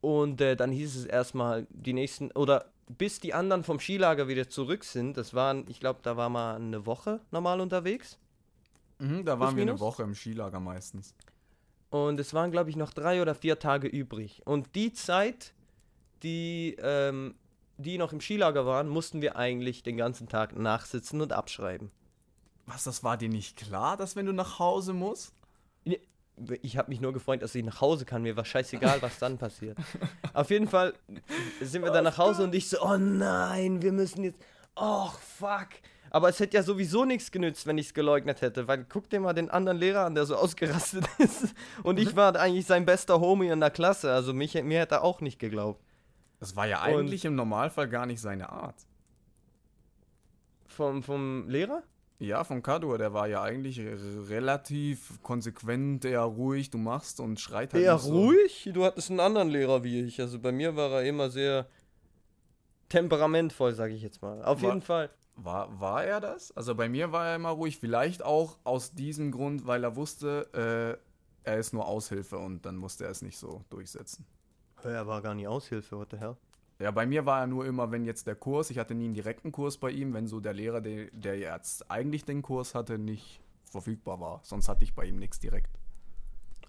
[0.00, 4.48] und äh, dann hieß es erstmal die nächsten, oder bis die anderen vom Skilager wieder
[4.48, 8.18] zurück sind, das waren, ich glaube, da war mal eine Woche normal unterwegs.
[8.98, 9.78] Mhm, da waren wir eine?
[9.78, 11.14] Woche im Skilager meistens.
[11.90, 14.42] Und es waren, glaube ich, noch drei oder vier Tage übrig.
[14.44, 15.52] Und die Zeit,
[16.22, 17.34] die, ähm,
[17.78, 21.90] die noch im Skilager waren, mussten wir eigentlich den ganzen Tag nachsitzen und abschreiben.
[22.66, 25.34] Was, das war dir nicht klar, dass wenn du nach Hause musst?
[26.62, 28.22] Ich habe mich nur gefreut, dass ich nach Hause kann.
[28.22, 29.76] Mir war scheißegal, was dann passiert.
[30.32, 30.94] Auf jeden Fall
[31.60, 34.40] sind wir dann nach Hause und ich so, oh nein, wir müssen jetzt.
[34.76, 35.68] Oh, fuck.
[36.10, 38.66] Aber es hätte ja sowieso nichts genützt, wenn ich es geleugnet hätte.
[38.68, 41.54] Weil guck dir mal den anderen Lehrer an, der so ausgerastet ist.
[41.84, 44.12] Und ich war eigentlich sein bester Homie in der Klasse.
[44.12, 45.82] Also mich, mir hätte er auch nicht geglaubt.
[46.40, 48.76] Das war ja Und- eigentlich im Normalfall gar nicht seine Art.
[50.66, 51.82] Vom, vom Lehrer?
[52.18, 57.72] Ja, von Kadur, der war ja eigentlich relativ konsequent, eher ruhig, du machst und schreit
[57.72, 58.12] halt Eher so.
[58.12, 58.68] ruhig?
[58.74, 60.20] Du hattest einen anderen Lehrer wie ich.
[60.20, 61.66] Also bei mir war er immer sehr
[62.90, 64.42] temperamentvoll, sage ich jetzt mal.
[64.44, 65.10] Auf War- jeden Fall.
[65.36, 66.54] War, war er das?
[66.56, 70.98] Also bei mir war er immer ruhig, vielleicht auch aus diesem Grund, weil er wusste,
[71.44, 74.26] äh, er ist nur Aushilfe und dann musste er es nicht so durchsetzen.
[74.82, 76.36] Er war gar nicht Aushilfe, what the hell?
[76.78, 79.14] Ja, bei mir war er nur immer, wenn jetzt der Kurs, ich hatte nie einen
[79.14, 82.98] direkten Kurs bei ihm, wenn so der Lehrer, der, der jetzt eigentlich den Kurs hatte,
[82.98, 84.40] nicht verfügbar war.
[84.44, 85.78] Sonst hatte ich bei ihm nichts direkt.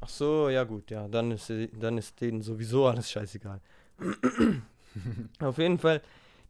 [0.01, 3.61] Ach so, ja gut, ja, dann ist, dann ist denen sowieso alles scheißegal.
[5.39, 6.01] Auf jeden Fall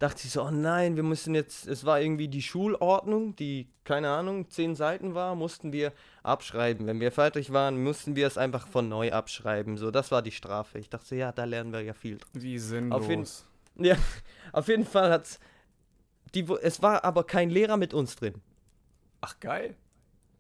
[0.02, 4.10] dachte ich so, oh nein, wir müssen jetzt, es war irgendwie die Schulordnung, die, keine
[4.10, 5.94] Ahnung, zehn Seiten war, mussten wir
[6.24, 6.88] abschreiben.
[6.88, 9.78] Wenn wir fertig waren, mussten wir es einfach von neu abschreiben.
[9.78, 10.80] So, das war die Strafe.
[10.80, 12.18] Ich dachte, ja, da lernen wir ja viel.
[12.34, 13.46] Wie Auf jeden- sinnlos.
[13.78, 13.96] Ja,
[14.54, 15.40] auf jeden Fall hat's,
[16.34, 18.42] die, wo- es war aber kein Lehrer mit uns drin.
[19.22, 19.76] Ach, geil.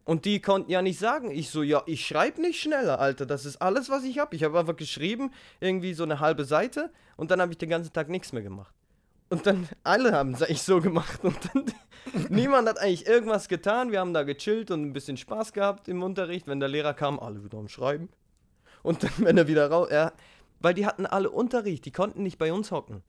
[0.05, 1.29] Und die konnten ja nicht sagen.
[1.29, 3.27] Ich so, ja, ich schreibe nicht schneller, Alter.
[3.27, 4.35] Das ist alles, was ich habe.
[4.35, 6.91] Ich habe einfach geschrieben, irgendwie so eine halbe Seite.
[7.15, 8.73] Und dann habe ich den ganzen Tag nichts mehr gemacht.
[9.31, 11.23] Und dann, alle haben es eigentlich so gemacht.
[11.23, 11.65] Und dann,
[12.29, 13.91] niemand hat eigentlich irgendwas getan.
[13.91, 16.47] Wir haben da gechillt und ein bisschen Spaß gehabt im Unterricht.
[16.47, 18.09] Wenn der Lehrer kam, alle wieder am Schreiben.
[18.83, 20.11] Und dann, wenn er wieder raus, er,
[20.59, 21.85] weil die hatten alle Unterricht.
[21.85, 23.03] Die konnten nicht bei uns hocken.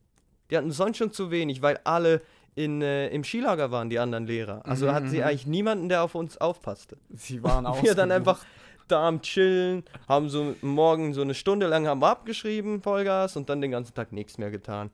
[0.51, 2.23] Die hatten sonst schon zu wenig, weil alle
[2.55, 4.64] in, äh, im Skilager waren, die anderen Lehrer.
[4.64, 5.25] Also Mhm, hatten sie mhm.
[5.25, 6.99] eigentlich niemanden, der auf uns aufpasste.
[7.11, 7.83] Sie waren auch.
[7.83, 8.45] Wir dann einfach
[8.87, 13.49] da am Chillen, haben so morgen so eine Stunde lang haben wir abgeschrieben, Vollgas, und
[13.49, 14.91] dann den ganzen Tag nichts mehr getan.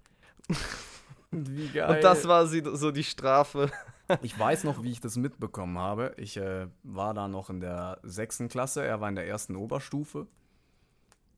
[1.31, 1.97] Wie geil.
[1.97, 3.71] Und das war sie, so die Strafe.
[4.23, 6.15] Ich weiß noch, wie ich das mitbekommen habe.
[6.17, 10.27] Ich äh, war da noch in der sechsten Klasse, er war in der ersten Oberstufe.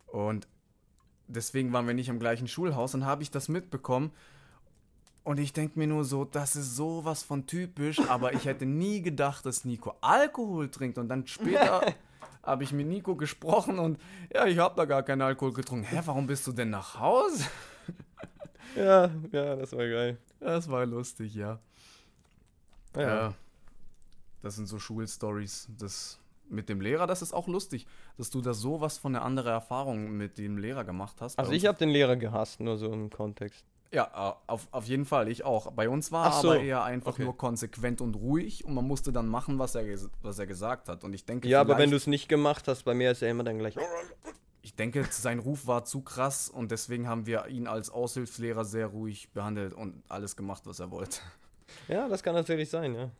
[0.07, 0.47] Und
[1.27, 4.13] deswegen waren wir nicht im gleichen Schulhaus und habe ich das mitbekommen.
[5.25, 9.03] Und ich denke mir nur so, das ist sowas von typisch, aber ich hätte nie
[9.03, 10.97] gedacht, dass Nico Alkohol trinkt.
[10.97, 11.83] Und dann später
[12.43, 14.01] habe ich mit Nico gesprochen und
[14.33, 15.85] ja, ich habe da gar keinen Alkohol getrunken.
[15.85, 17.45] Hä, warum bist du denn nach Hause?
[18.77, 20.19] Ja, ja, das war geil.
[20.41, 21.59] Das war lustig, ja.
[22.97, 23.03] Ja.
[23.03, 23.35] Ja.
[24.43, 25.69] Das sind so Schulstories.
[25.79, 26.19] Das
[26.51, 27.87] mit dem Lehrer, das ist auch lustig,
[28.19, 31.39] dass du da sowas von eine andere Erfahrung mit dem Lehrer gemacht hast.
[31.39, 33.65] Also ich habe den Lehrer gehasst, nur so im Kontext.
[33.93, 35.73] Ja, äh, auf, auf jeden Fall, ich auch.
[35.73, 37.25] Bei uns war er so, aber eher einfach okay.
[37.25, 39.85] nur konsequent und ruhig und man musste dann machen, was er,
[40.23, 41.03] was er gesagt hat.
[41.03, 43.31] Und ich denke, Ja, aber wenn du es nicht gemacht hast, bei mir ist er
[43.31, 43.75] immer dann gleich.
[44.63, 48.89] Ich denke, sein Ruf war zu krass und deswegen haben wir ihn als Aushilfslehrer sehr
[48.89, 51.21] ruhig behandelt und alles gemacht, was er wollte.
[51.89, 53.11] Ja, das kann natürlich sein, ja.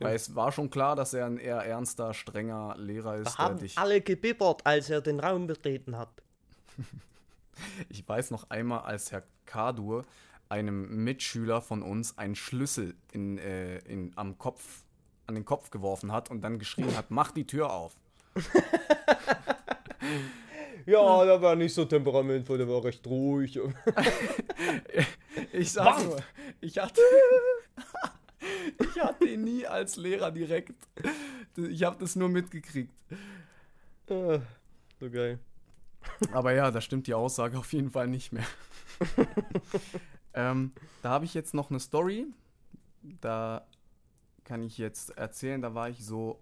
[0.00, 3.76] Weil es war schon klar, dass er ein eher ernster, strenger Lehrer ist, der dich
[3.76, 6.10] alle gebibbert, als er den Raum betreten hat.
[7.88, 10.04] Ich weiß noch einmal, als Herr Kadur
[10.48, 14.82] einem Mitschüler von uns einen Schlüssel in, äh, in, am Kopf,
[15.28, 17.94] an den Kopf geworfen hat und dann geschrien hat, mach die Tür auf.
[20.86, 23.58] Ja, der war nicht so temperamentvoll, der war recht ruhig.
[25.52, 26.16] Ich sag nur,
[26.60, 27.00] ich hatte,
[28.80, 30.74] ich hatte ihn nie als Lehrer direkt.
[31.56, 32.92] Ich habe das nur mitgekriegt.
[34.10, 34.40] Ah,
[34.98, 35.38] so geil.
[36.32, 38.46] Aber ja, da stimmt die Aussage auf jeden Fall nicht mehr.
[40.34, 40.72] ähm,
[41.02, 42.26] da habe ich jetzt noch eine Story.
[43.20, 43.66] Da
[44.44, 46.40] kann ich jetzt erzählen, da war ich so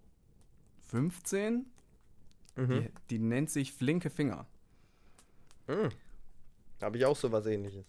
[0.88, 1.66] 15.
[2.56, 2.68] Mhm.
[2.68, 4.46] Die, die nennt sich Flinke Finger.
[5.66, 5.88] Mhm.
[6.80, 7.84] Habe ich auch sowas ähnliches.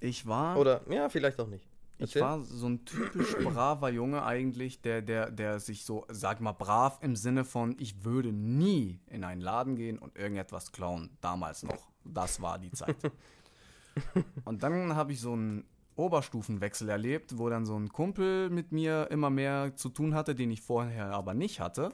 [0.00, 1.68] Ich war, Oder, ja, vielleicht auch nicht.
[1.98, 2.22] ich Erzähl.
[2.22, 6.98] war so ein typisch braver Junge eigentlich, der, der, der sich so, sag mal, brav
[7.02, 11.10] im Sinne von, ich würde nie in einen Laden gehen und irgendetwas klauen.
[11.20, 11.90] Damals noch.
[12.04, 12.96] Das war die Zeit.
[14.44, 15.64] Und dann habe ich so einen
[15.96, 20.50] Oberstufenwechsel erlebt, wo dann so ein Kumpel mit mir immer mehr zu tun hatte, den
[20.50, 21.90] ich vorher aber nicht hatte.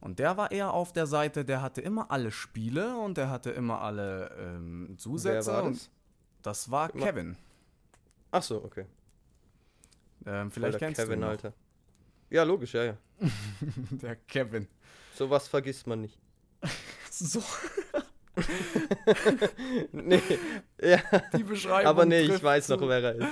[0.00, 3.50] Und der war eher auf der Seite, der hatte immer alle Spiele und der hatte
[3.50, 5.50] immer alle ähm, Zusätze.
[5.50, 5.90] Wer war und das?
[6.42, 7.36] das war Immer- Kevin.
[8.30, 8.84] Ach so, okay.
[10.26, 11.28] Ähm, vielleicht der kennst Kevin, du ihn noch.
[11.30, 11.52] Alter.
[12.30, 12.96] Ja, logisch, ja, ja.
[13.90, 14.66] Der Kevin.
[15.14, 16.18] Sowas vergisst man nicht.
[17.18, 17.42] So,
[19.92, 20.20] nee,
[20.82, 20.98] ja,
[21.34, 21.86] die Beschreibung.
[21.86, 23.28] aber nee, ich weiß noch, wer er ist.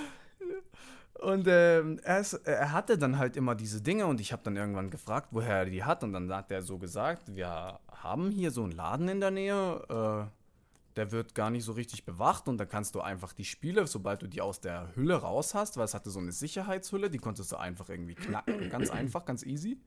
[1.25, 4.57] Und ähm, er, ist, er hatte dann halt immer diese Dinge und ich habe dann
[4.57, 6.05] irgendwann gefragt, woher er die hat.
[6.05, 10.29] Und dann hat er so gesagt, wir haben hier so einen Laden in der Nähe,
[10.29, 10.31] äh,
[10.97, 14.22] der wird gar nicht so richtig bewacht und da kannst du einfach die Spiele, sobald
[14.22, 17.51] du die aus der Hülle raus hast, weil es hatte so eine Sicherheitshülle, die konntest
[17.51, 19.81] du einfach irgendwie knacken, ganz einfach, ganz easy.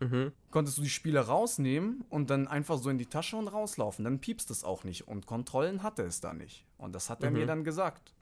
[0.00, 0.32] Mhm.
[0.50, 4.04] Konntest du die Spiele rausnehmen und dann einfach so in die Tasche und rauslaufen.
[4.04, 6.64] Dann piepst es auch nicht und Kontrollen hatte es da nicht.
[6.78, 7.36] Und das hat er Mhm.
[7.36, 8.14] mir dann gesagt.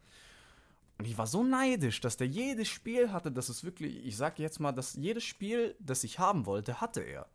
[0.98, 4.38] Und ich war so neidisch, dass der jedes Spiel hatte, dass es wirklich, ich sag
[4.38, 7.26] jetzt mal, dass jedes Spiel, das ich haben wollte, hatte er.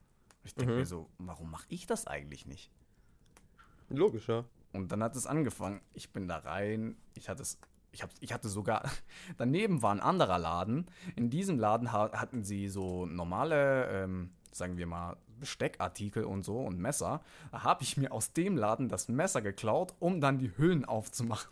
[0.43, 0.79] Ich denke Mhm.
[0.79, 2.71] mir so, warum mache ich das eigentlich nicht?
[3.89, 4.45] Logisch, ja.
[4.73, 5.81] Und dann hat es angefangen.
[5.93, 7.59] Ich bin da rein, ich hatte es
[7.93, 8.89] ich, hab, ich hatte sogar,
[9.37, 10.85] daneben war ein anderer Laden.
[11.17, 16.57] In diesem Laden ha hatten sie so normale, ähm, sagen wir mal, Besteckartikel und so
[16.61, 17.21] und Messer.
[17.51, 21.51] Da habe ich mir aus dem Laden das Messer geklaut, um dann die Hüllen aufzumachen.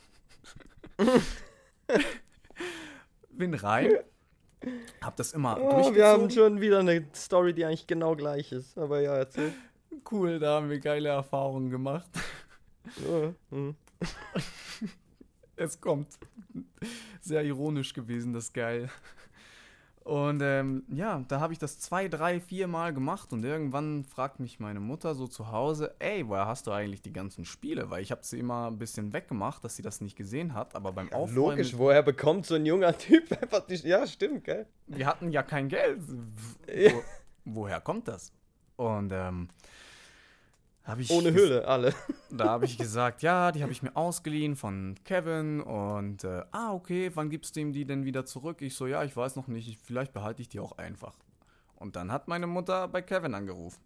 [3.32, 3.94] Bin rein,
[5.02, 5.96] hab das immer Oh, durchgezogen.
[5.96, 8.78] wir haben schon wieder eine Story, die eigentlich genau gleich ist.
[8.78, 9.54] Aber ja, erzähl.
[10.12, 12.10] Cool, da haben wir geile Erfahrungen gemacht.
[13.08, 13.76] Ja, hm.
[15.56, 16.08] Es kommt.
[17.20, 18.90] Sehr ironisch gewesen, das geil.
[20.10, 24.40] Und ähm, ja, da habe ich das zwei, drei, vier Mal gemacht und irgendwann fragt
[24.40, 27.92] mich meine Mutter so zu Hause, ey, woher hast du eigentlich die ganzen Spiele?
[27.92, 30.94] Weil ich habe sie immer ein bisschen weggemacht, dass sie das nicht gesehen hat, aber
[30.94, 33.76] beim Aufräumen, Logisch, woher bekommt so ein junger Typ einfach die.
[33.88, 34.66] Ja, stimmt, gell?
[34.88, 36.02] wir hatten ja kein Geld.
[36.76, 36.92] Ja.
[36.92, 37.04] Wo,
[37.46, 38.34] woher kommt das?
[38.78, 39.50] Und ähm,
[41.10, 41.94] Ohne Hülle, alle.
[42.32, 46.74] Da habe ich gesagt, ja, die habe ich mir ausgeliehen von Kevin und äh, ah,
[46.74, 48.62] okay, wann gibst du ihm die denn wieder zurück?
[48.62, 51.16] Ich so, ja, ich weiß noch nicht, ich, vielleicht behalte ich die auch einfach.
[51.78, 53.80] Und dann hat meine Mutter bei Kevin angerufen.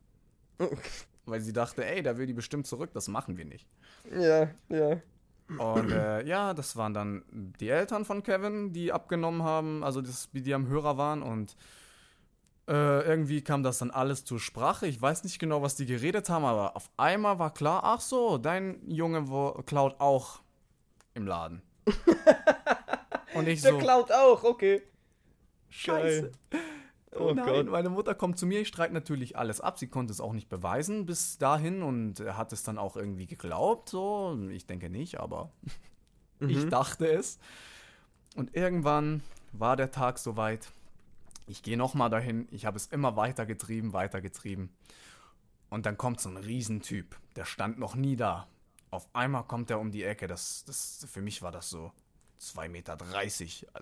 [1.25, 3.65] Weil sie dachte, ey, der will die bestimmt zurück, das machen wir nicht.
[4.11, 5.01] Ja, ja.
[5.57, 7.23] Und äh, ja, das waren dann
[7.59, 11.55] die Eltern von Kevin, die abgenommen haben, also das, die am Hörer waren und
[12.67, 14.87] äh, irgendwie kam das dann alles zur Sprache.
[14.87, 18.37] Ich weiß nicht genau, was die geredet haben, aber auf einmal war klar, ach so,
[18.37, 19.25] dein Junge
[19.65, 20.41] klaut auch
[21.13, 21.61] im Laden.
[23.35, 24.81] und ich Der so, klaut auch, okay.
[25.69, 26.31] scheiße.
[27.15, 27.69] Oh, Oh nein, Gott.
[27.69, 29.77] meine Mutter kommt zu mir, ich streite natürlich alles ab.
[29.77, 33.89] Sie konnte es auch nicht beweisen bis dahin und hat es dann auch irgendwie geglaubt.
[33.89, 35.51] So, ich denke nicht, aber
[36.39, 36.69] ich Mhm.
[36.71, 37.37] dachte es.
[38.35, 40.71] Und irgendwann war der Tag soweit.
[41.47, 42.47] Ich gehe nochmal dahin.
[42.51, 44.75] Ich habe es immer weiter getrieben, weiter getrieben.
[45.69, 47.15] Und dann kommt so ein Riesentyp.
[47.35, 48.47] Der stand noch nie da.
[48.91, 50.27] Auf einmal kommt er um die Ecke.
[50.27, 51.91] Das, das, für mich war das so
[52.39, 52.97] 2,30 Meter,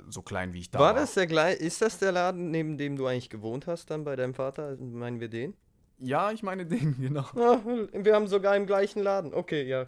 [0.10, 0.88] so klein wie ich da war.
[0.88, 1.60] War das der gleich?
[1.60, 4.78] Ist das der Laden, neben dem du eigentlich gewohnt hast, dann bei deinem Vater?
[4.78, 5.54] Meinen wir den?
[5.98, 7.26] Ja, ich meine den, genau.
[7.36, 7.60] Ah,
[7.94, 9.34] wir haben sogar im gleichen Laden.
[9.34, 9.86] Okay, ja.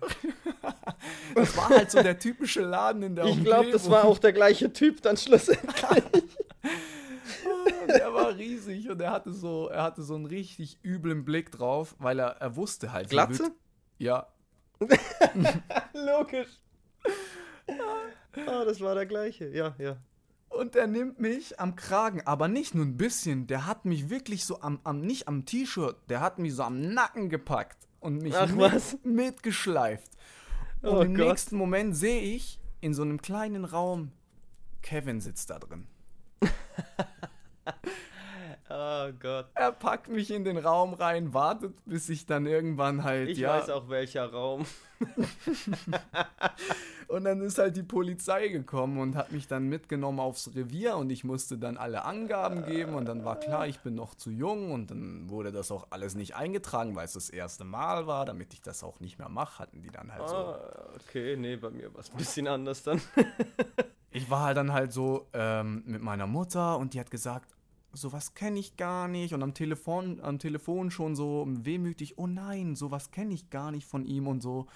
[1.36, 4.34] Das war halt so der typische Laden in der Ich glaube, das war auch der
[4.34, 5.74] gleiche Typ dann schlussendlich.
[8.34, 12.20] War riesig und er hatte so, er hatte so einen richtig üblen Blick drauf, weil
[12.20, 13.10] er, er wusste halt.
[13.10, 13.52] Glatze?
[13.98, 14.28] Ja.
[15.94, 16.60] Logisch.
[18.46, 19.48] Ah, das war der gleiche.
[19.50, 19.98] Ja, ja.
[20.50, 23.48] Und er nimmt mich am Kragen, aber nicht nur ein bisschen.
[23.48, 26.94] Der hat mich wirklich so am, am nicht am T-Shirt, der hat mich so am
[26.94, 28.98] Nacken gepackt und mich Ach, mit, was?
[29.04, 30.12] mitgeschleift.
[30.82, 31.28] Und Oh im Gott.
[31.28, 34.12] nächsten Moment sehe ich in so einem kleinen Raum,
[34.82, 35.88] Kevin sitzt da drin.
[38.76, 39.46] Oh Gott.
[39.54, 43.50] Er packt mich in den Raum rein, wartet, bis ich dann irgendwann halt, Ich ja,
[43.50, 44.66] weiß auch welcher Raum.
[47.08, 51.12] Und dann ist halt die Polizei gekommen und hat mich dann mitgenommen aufs Revier und
[51.12, 54.72] ich musste dann alle Angaben geben und dann war klar, ich bin noch zu jung
[54.72, 58.54] und dann wurde das auch alles nicht eingetragen, weil es das erste Mal war, damit
[58.54, 60.36] ich das auch nicht mehr mache, hatten die dann halt so.
[60.36, 63.00] Ah, okay, nee, bei mir war es ein bisschen anders dann.
[64.16, 67.53] Ich war halt dann halt so ähm, mit meiner Mutter und die hat gesagt,
[67.94, 72.76] sowas kenne ich gar nicht und am Telefon, am Telefon schon so wehmütig, oh nein,
[72.76, 74.68] sowas kenne ich gar nicht von ihm und so.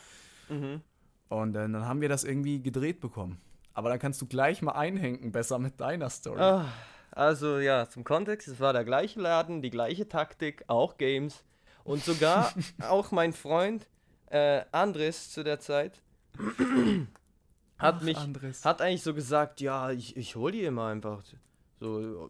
[0.49, 0.81] Mhm.
[1.29, 3.41] Und äh, dann haben wir das irgendwie gedreht bekommen.
[3.73, 6.39] Aber dann kannst du gleich mal einhängen, besser mit deiner Story.
[6.39, 6.65] Ah,
[7.11, 11.43] also ja, zum Kontext, es war der gleiche Laden, die gleiche Taktik, auch Games.
[11.83, 12.53] Und sogar
[12.89, 13.87] auch mein Freund
[14.27, 16.01] äh, Andres zu der Zeit
[17.77, 18.65] hat Ach, mich, Andres.
[18.65, 21.23] hat eigentlich so gesagt, ja, ich, ich hol die immer einfach.
[21.79, 22.29] So,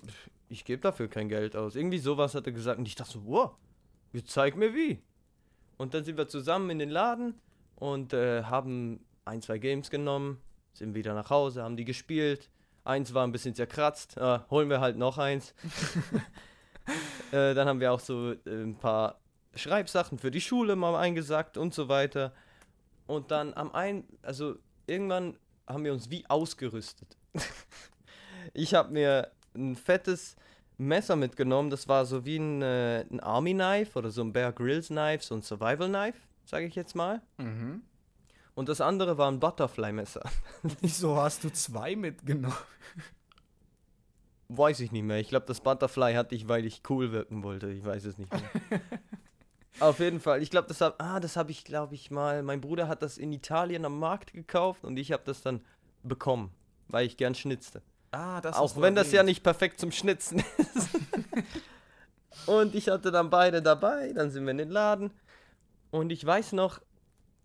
[0.49, 1.75] ich gebe dafür kein Geld aus.
[1.75, 3.51] Irgendwie sowas hat er gesagt und ich dachte so, wow,
[4.13, 5.01] jetzt zeig mir wie.
[5.77, 7.39] Und dann sind wir zusammen in den Laden
[7.75, 10.41] und äh, haben ein, zwei Games genommen,
[10.73, 12.49] sind wieder nach Hause, haben die gespielt.
[12.83, 15.53] Eins war ein bisschen zerkratzt, äh, holen wir halt noch eins.
[17.31, 19.19] äh, dann haben wir auch so äh, ein paar
[19.55, 22.33] Schreibsachen für die Schule mal eingesackt und so weiter.
[23.05, 25.37] Und dann am ein, also irgendwann
[25.67, 27.17] haben wir uns wie ausgerüstet.
[28.53, 30.35] ich habe mir ein fettes
[30.77, 34.51] Messer mitgenommen, das war so wie ein, äh, ein Army Knife oder so ein Bear
[34.53, 37.21] Grylls Knife, so ein Survival Knife, sage ich jetzt mal.
[37.37, 37.81] Mhm.
[38.53, 40.23] Und das andere war ein Butterfly Messer.
[40.81, 42.57] Wieso hast du zwei mitgenommen?
[44.49, 45.19] Weiß ich nicht mehr.
[45.19, 47.69] Ich glaube, das Butterfly hatte ich, weil ich cool wirken wollte.
[47.69, 48.41] Ich weiß es nicht mehr.
[49.79, 50.41] Auf jeden Fall.
[50.41, 52.41] Ich glaube, das habe ah, das habe ich, glaube ich, mal.
[52.41, 55.61] Mein Bruder hat das in Italien am Markt gekauft und ich habe das dann
[56.01, 56.51] bekommen,
[56.87, 57.83] weil ich gern schnitzte.
[58.11, 60.89] Ah, das Auch wenn das ja nicht perfekt zum Schnitzen ist.
[62.47, 65.11] und ich hatte dann beide dabei, dann sind wir in den Laden.
[65.91, 66.79] Und ich weiß noch,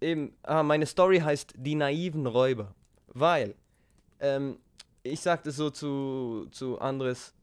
[0.01, 2.75] eben, ah, meine Story heißt Die naiven Räuber.
[3.09, 3.55] Weil
[4.21, 4.59] ähm,
[5.03, 7.35] ich sagte so zu, zu Andres,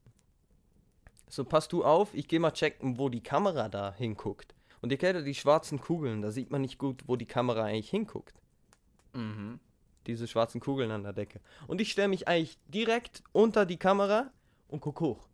[1.28, 4.56] so pass du auf, ich gehe mal checken, wo die Kamera da hinguckt.
[4.82, 7.64] Und ihr kennt ja die schwarzen Kugeln, da sieht man nicht gut, wo die Kamera
[7.66, 8.34] eigentlich hinguckt.
[9.14, 9.60] Mhm.
[10.08, 11.40] Diese schwarzen Kugeln an der Decke.
[11.68, 14.32] Und ich stelle mich eigentlich direkt unter die Kamera
[14.68, 15.28] und guck hoch.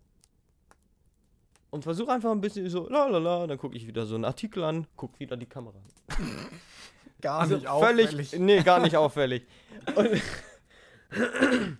[1.69, 4.25] Und versuche einfach ein bisschen so, la la la, dann gucke ich wieder so einen
[4.25, 6.17] Artikel an, guck wieder die Kamera an.
[7.21, 9.47] Gar Also völlig, nee, gar nicht auffällig.
[9.95, 10.21] Und,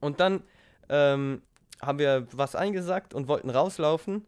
[0.00, 0.42] und dann
[0.88, 1.42] ähm,
[1.80, 4.26] haben wir was eingesackt und wollten rauslaufen.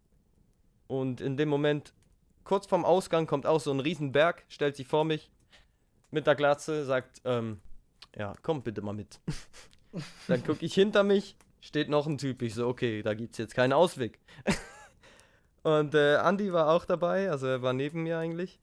[0.86, 1.92] Und in dem Moment,
[2.44, 5.30] kurz vorm Ausgang, kommt auch so ein Riesenberg, stellt sich vor mich
[6.10, 7.60] mit der Glatze, sagt, ähm,
[8.16, 9.20] ja, komm bitte mal mit.
[10.28, 12.42] dann gucke ich hinter mich, steht noch ein Typ.
[12.42, 14.18] Ich so, okay, da gibt's jetzt keinen Ausweg.
[15.62, 18.58] und äh, Andi war auch dabei, also er war neben mir eigentlich.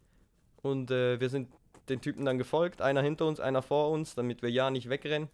[0.61, 1.49] Und äh, wir sind
[1.89, 5.29] den Typen dann gefolgt, einer hinter uns, einer vor uns, damit wir ja nicht wegrennen.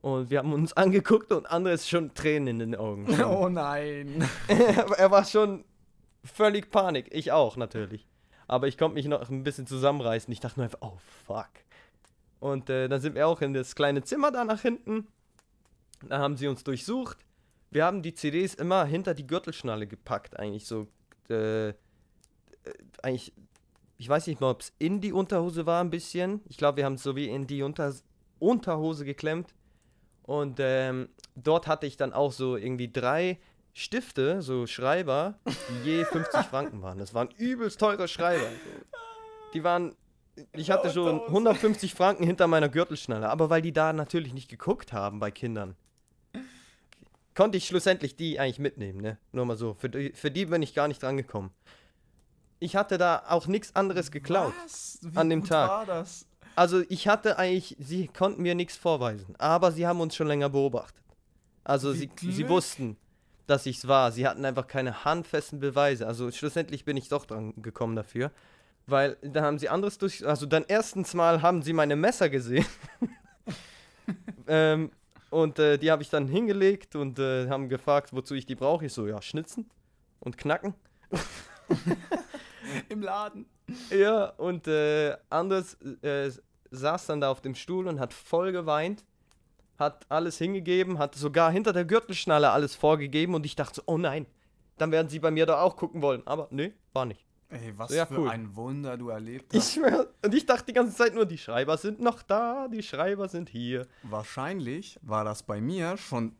[0.00, 3.06] Und wir haben uns angeguckt und andere ist schon Tränen in den Augen.
[3.22, 4.28] Oh nein.
[4.48, 5.64] er war schon
[6.24, 7.08] völlig Panik.
[7.10, 8.06] Ich auch natürlich.
[8.50, 10.32] Aber ich konnte mich noch ein bisschen zusammenreißen.
[10.32, 11.50] Ich dachte nur einfach, oh fuck.
[12.40, 15.06] Und äh, dann sind wir auch in das kleine Zimmer da nach hinten.
[16.08, 17.18] Da haben sie uns durchsucht.
[17.70, 20.88] Wir haben die CDs immer hinter die Gürtelschnalle gepackt, eigentlich so.
[21.28, 21.74] Äh, äh,
[23.04, 23.32] eigentlich,
[23.98, 26.40] ich weiß nicht mal, ob es in die Unterhose war ein bisschen.
[26.48, 27.94] Ich glaube, wir haben es so wie in die Unter
[28.40, 29.54] Unterhose geklemmt.
[30.24, 33.38] Und ähm, dort hatte ich dann auch so irgendwie drei
[33.72, 35.34] Stifte, so Schreiber,
[35.84, 36.98] die je 50 Franken waren.
[36.98, 38.46] Das waren übelst teure Schreiber.
[39.52, 39.96] Die waren,
[40.52, 44.92] ich hatte schon 150 Franken hinter meiner Gürtelschnalle, aber weil die da natürlich nicht geguckt
[44.92, 45.74] haben bei Kindern,
[47.34, 49.18] konnte ich schlussendlich die eigentlich mitnehmen, ne?
[49.32, 49.74] Nur mal so.
[49.74, 51.50] Für die, für die bin ich gar nicht dran gekommen.
[52.60, 54.54] Ich hatte da auch nichts anderes geklaut.
[55.16, 55.68] An dem Tag.
[55.68, 56.26] war das?
[56.54, 60.48] Also ich hatte eigentlich, sie konnten mir nichts vorweisen, aber sie haben uns schon länger
[60.50, 61.02] beobachtet.
[61.64, 62.96] Also Wie sie, sie wussten,
[63.50, 64.12] dass ich es war.
[64.12, 66.06] Sie hatten einfach keine handfesten Beweise.
[66.06, 68.30] Also schlussendlich bin ich doch dran gekommen dafür.
[68.86, 70.26] Weil da haben sie anderes durch.
[70.26, 72.64] Also dann erstens mal haben sie meine Messer gesehen.
[74.46, 74.90] ähm,
[75.30, 78.86] und äh, die habe ich dann hingelegt und äh, haben gefragt, wozu ich die brauche.
[78.86, 79.68] Ich so, ja, schnitzen
[80.20, 80.74] und knacken.
[82.88, 83.46] Im Laden.
[83.90, 86.30] Ja, und äh, Anders äh,
[86.70, 89.04] saß dann da auf dem Stuhl und hat voll geweint,
[89.80, 93.98] hat alles hingegeben, hat sogar hinter der Gürtelschnalle alles vorgegeben und ich dachte so, oh
[93.98, 94.26] nein,
[94.78, 96.22] dann werden sie bei mir da auch gucken wollen.
[96.26, 97.24] Aber nee, war nicht.
[97.48, 98.28] Ey, was Ja, für cool.
[98.30, 99.72] ein Wunder du erlebt Ich hast.
[99.74, 103.28] schwör, und ich dachte die ganze Zeit nur, die Schreiber sind noch da, die Schreiber
[103.28, 103.88] sind hier.
[104.04, 106.36] Wahrscheinlich war das bei mir schon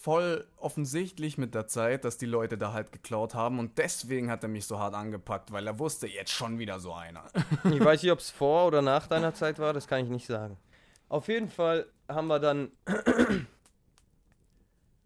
[0.00, 4.42] voll offensichtlich mit der Zeit, dass die Leute da halt geklaut haben und deswegen hat
[4.42, 7.24] er mich so hart angepackt, weil er wusste, jetzt schon wieder so einer.
[7.64, 10.26] Ich weiß nicht, ob es vor oder nach deiner Zeit war, das kann ich nicht
[10.26, 10.58] sagen.
[11.08, 12.70] Auf jeden Fall haben wir dann,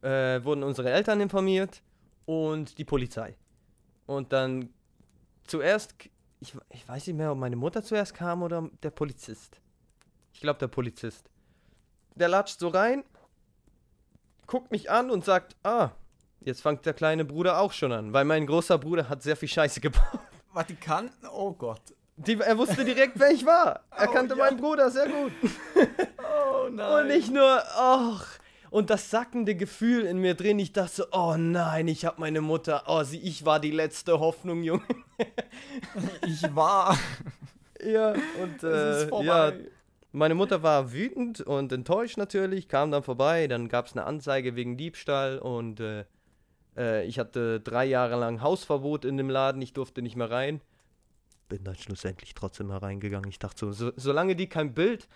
[0.03, 1.83] äh, wurden unsere Eltern informiert
[2.25, 3.37] und die Polizei.
[4.07, 4.71] Und dann
[5.45, 5.95] zuerst,
[6.41, 9.61] ich, ich weiß nicht mehr, ob meine Mutter zuerst kam oder der Polizist.
[10.33, 11.31] Ich glaube, der Polizist.
[12.15, 13.05] Der latscht so rein,
[14.47, 15.91] guckt mich an und sagt, ah,
[16.41, 19.49] jetzt fängt der kleine Bruder auch schon an, weil mein großer Bruder hat sehr viel
[19.49, 20.21] Scheiße gebaut.
[20.81, 21.27] Kannten?
[21.29, 21.95] Oh Gott.
[22.27, 23.81] Die, er wusste direkt, wer ich war.
[23.97, 24.45] Er Oh, kannte ja.
[24.45, 25.33] meinen Bruder sehr gut.
[26.19, 27.01] Oh nein.
[27.03, 28.39] Und nicht nur, ach.
[28.71, 32.41] Und das sackende Gefühl in mir drin, ich dachte so, oh nein, ich hab meine
[32.41, 34.83] Mutter, oh, sie, ich war die letzte Hoffnung, Junge.
[36.27, 36.99] ich war.
[37.83, 38.13] ja,
[38.43, 39.53] und äh, ja,
[40.13, 44.55] meine Mutter war wütend und enttäuscht natürlich, kam dann vorbei, dann gab es eine Anzeige
[44.55, 46.05] wegen Diebstahl und äh,
[46.77, 50.61] äh, ich hatte drei Jahre lang Hausverbot in dem Laden, ich durfte nicht mehr rein.
[51.49, 53.29] Bin dann schlussendlich trotzdem hereingegangen.
[53.29, 55.09] Ich dachte so, so, solange die kein Bild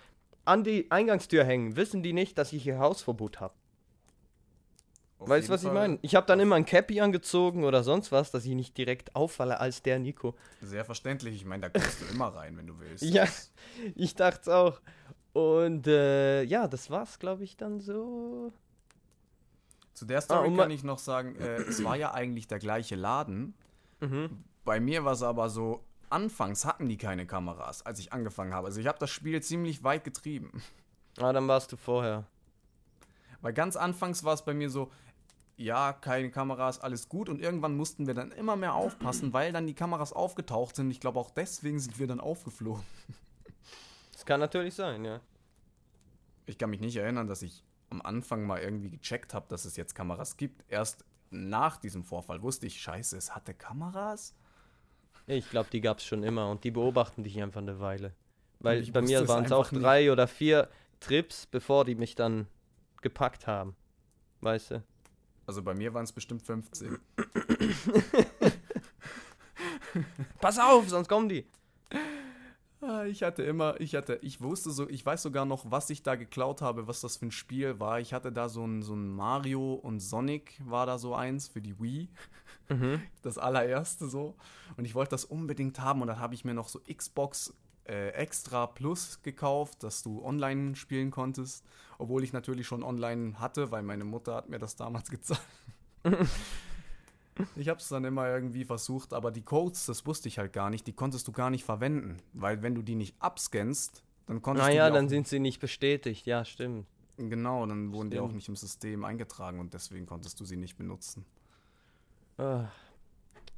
[0.45, 3.55] an die Eingangstür hängen, wissen die nicht, dass ich hier Hausverbot habe.
[5.27, 5.99] Weißt du, was ich Fall meine?
[6.03, 9.61] Ich habe dann immer ein Cappy angezogen oder sonst was, dass ich nicht direkt auffalle
[9.61, 10.35] als der Nico.
[10.61, 11.37] Sehr verständlich.
[11.37, 13.05] Ich meine, da kommst du immer rein, wenn du willst.
[13.13, 13.27] Ja,
[13.95, 14.81] ich dachte es auch.
[15.33, 18.53] Und äh, ja, das war's, glaube ich, dann so.
[19.95, 22.97] Zu der Story Ah, kann ich noch sagen, äh, es war ja eigentlich der gleiche
[22.97, 23.55] Laden.
[24.01, 24.45] Mhm.
[24.65, 28.69] Bei mir war es aber so, anfangs hatten die keine Kameras, als ich angefangen habe.
[28.69, 30.63] Also ich habe das Spiel ziemlich weit getrieben.
[31.19, 32.27] Ah, dann warst du vorher.
[33.41, 34.91] Weil ganz anfangs war es bei mir so,
[35.57, 37.29] ja, keine Kameras, alles gut.
[37.29, 40.91] Und irgendwann mussten wir dann immer mehr aufpassen, weil dann die Kameras aufgetaucht sind.
[40.91, 42.83] Ich glaube, auch deswegen sind wir dann aufgeflogen.
[44.13, 45.21] Das kann natürlich sein, ja.
[46.47, 49.77] Ich kann mich nicht erinnern, dass ich am Anfang mal irgendwie gecheckt habe, dass es
[49.77, 50.65] jetzt Kameras gibt.
[50.69, 54.35] Erst nach diesem Vorfall wusste ich, scheiße, es hatte Kameras.
[55.27, 58.13] Ich glaube, die gab's schon immer und die beobachten dich einfach eine Weile.
[58.61, 59.83] Weil ich bei mir es waren es auch nicht.
[59.83, 60.69] drei oder vier,
[61.01, 62.47] Trips, bevor die mich dann
[63.01, 63.75] gepackt haben.
[64.41, 64.83] Weißt du?
[65.47, 66.99] Also bei mir waren es bestimmt 15.
[70.41, 71.47] Pass auf, sonst kommen die.
[72.85, 76.03] Ah, Ich hatte immer, ich hatte, ich wusste so, ich weiß sogar noch, was ich
[76.03, 78.01] da geklaut habe, was das für ein Spiel war.
[78.01, 81.61] Ich hatte da so ein, so ein Mario und Sonic war da so eins für
[81.63, 82.09] die Wii.
[83.23, 84.35] Das allererste so.
[84.79, 87.55] Und ich wollte das unbedingt haben und dann habe ich mir noch so Xbox
[87.87, 91.67] äh, Extra Plus gekauft, dass du online spielen konntest.
[91.99, 95.41] Obwohl ich natürlich schon online hatte, weil meine Mutter hat mir das damals gezahlt.
[97.57, 100.71] Ich habe es dann immer irgendwie versucht, aber die Codes, das wusste ich halt gar
[100.71, 104.67] nicht, die konntest du gar nicht verwenden, weil wenn du die nicht abscannst, dann konntest
[104.69, 106.27] Naja, du die dann sind sie nicht bestätigt.
[106.27, 106.87] Ja, stimmt.
[107.17, 108.37] genau, dann wurden die auch Stimmt.
[108.37, 111.25] nicht im System eingetragen und deswegen konntest du sie nicht benutzen.
[112.39, 112.65] Ah.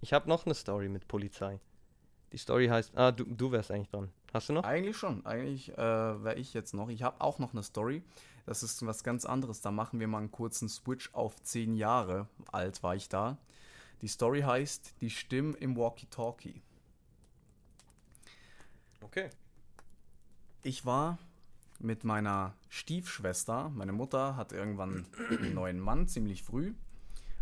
[0.01, 1.61] Ich habe noch eine Story mit Polizei.
[2.32, 2.97] Die Story heißt.
[2.97, 4.11] Ah, du, du wärst eigentlich dran.
[4.32, 4.64] Hast du noch?
[4.64, 6.89] Eigentlich schon, eigentlich äh, wäre ich jetzt noch.
[6.89, 8.03] Ich habe auch noch eine Story.
[8.47, 9.61] Das ist was ganz anderes.
[9.61, 13.39] Da machen wir mal einen kurzen Switch auf zehn Jahre alt war ich da.
[14.05, 16.61] Die Story heißt Die Stimmen im Walkie-Talkie.
[19.01, 19.31] Okay.
[20.63, 21.17] Ich war
[21.79, 23.71] mit meiner Stiefschwester.
[23.71, 26.75] Meine Mutter hat irgendwann einen neuen Mann, ziemlich früh.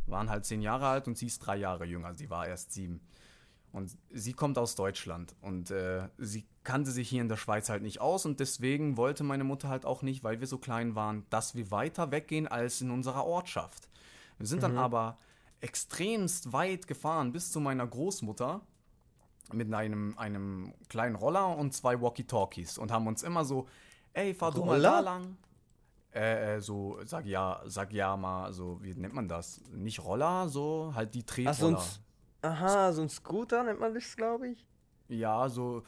[0.07, 2.15] Waren halt zehn Jahre alt und sie ist drei Jahre jünger.
[2.15, 3.01] Sie war erst sieben.
[3.73, 7.83] Und sie kommt aus Deutschland und äh, sie kannte sich hier in der Schweiz halt
[7.83, 11.27] nicht aus und deswegen wollte meine Mutter halt auch nicht, weil wir so klein waren,
[11.29, 13.89] dass wir weiter weggehen als in unserer Ortschaft.
[14.39, 15.19] Wir sind dann aber
[15.63, 18.61] extremst weit gefahren bis zu meiner Großmutter
[19.53, 23.67] mit einem, einem kleinen Roller und zwei Walkie-Talkies und haben uns immer so,
[24.13, 24.91] ey, fahr du mal Roller?
[24.91, 25.37] da lang.
[26.15, 29.63] Äh, äh, so, sag ja, sag ja mal, so, wie nennt man das?
[29.73, 31.89] Nicht Roller, so, halt die Ach, so ein, Tretroller.
[32.43, 34.67] Aha, so ein Scooter nennt man das, glaube ich.
[35.09, 35.85] Ja, so,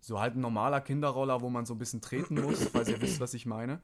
[0.00, 3.20] so halt ein normaler Kinderroller, wo man so ein bisschen treten muss, falls ihr wisst,
[3.20, 3.80] was ich meine.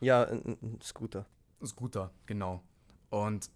[0.00, 1.26] Ja, ein- ein Scooter.
[1.64, 2.62] Scooter, genau.
[3.10, 3.50] Und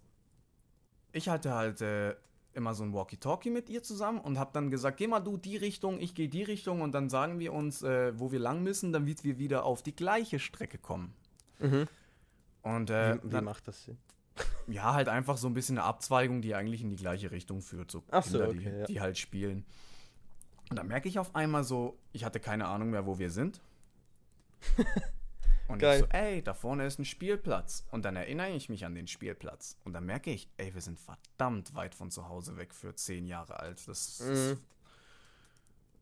[1.17, 2.15] ich hatte halt äh,
[2.53, 5.57] immer so ein Walkie-Talkie mit ihr zusammen und hab dann gesagt, geh mal du die
[5.57, 8.91] Richtung, ich gehe die Richtung und dann sagen wir uns, äh, wo wir lang müssen,
[8.91, 11.13] damit wir wieder auf die gleiche Strecke kommen.
[11.59, 11.87] Mhm.
[12.61, 13.97] Und äh, wie, wie dann, macht das Sinn?
[14.67, 17.91] ja, halt einfach so ein bisschen eine Abzweigung, die eigentlich in die gleiche Richtung führt.
[17.91, 18.85] So Ach so, Kinder, okay, die, ja.
[18.85, 19.65] die halt spielen.
[20.69, 23.61] Und dann merke ich auf einmal so, ich hatte keine Ahnung mehr, wo wir sind.
[25.67, 25.95] Und Geil.
[25.95, 27.85] ich so, ey, da vorne ist ein Spielplatz.
[27.91, 29.77] Und dann erinnere ich mich an den Spielplatz.
[29.83, 33.25] Und dann merke ich, ey, wir sind verdammt weit von zu Hause weg für zehn
[33.25, 33.85] Jahre alt.
[33.87, 34.31] Das Mhm.
[34.33, 34.57] ist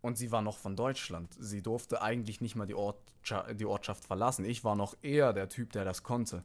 [0.02, 1.36] und sie war noch von Deutschland.
[1.40, 4.46] Sie durfte eigentlich nicht mal die, Ortscha die Ortschaft verlassen.
[4.46, 6.44] Ich war noch eher der Typ, der das konnte.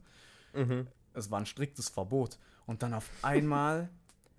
[0.53, 0.87] Mhm.
[1.13, 2.39] Es war ein striktes Verbot.
[2.65, 3.89] Und dann auf einmal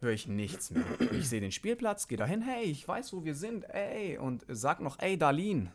[0.01, 0.85] höre ich nichts mehr.
[1.13, 4.19] Ich sehe den Spielplatz, gehe dahin, hey, ich weiß, wo wir sind, ey.
[4.19, 5.73] Und sag noch, ey, Darlene.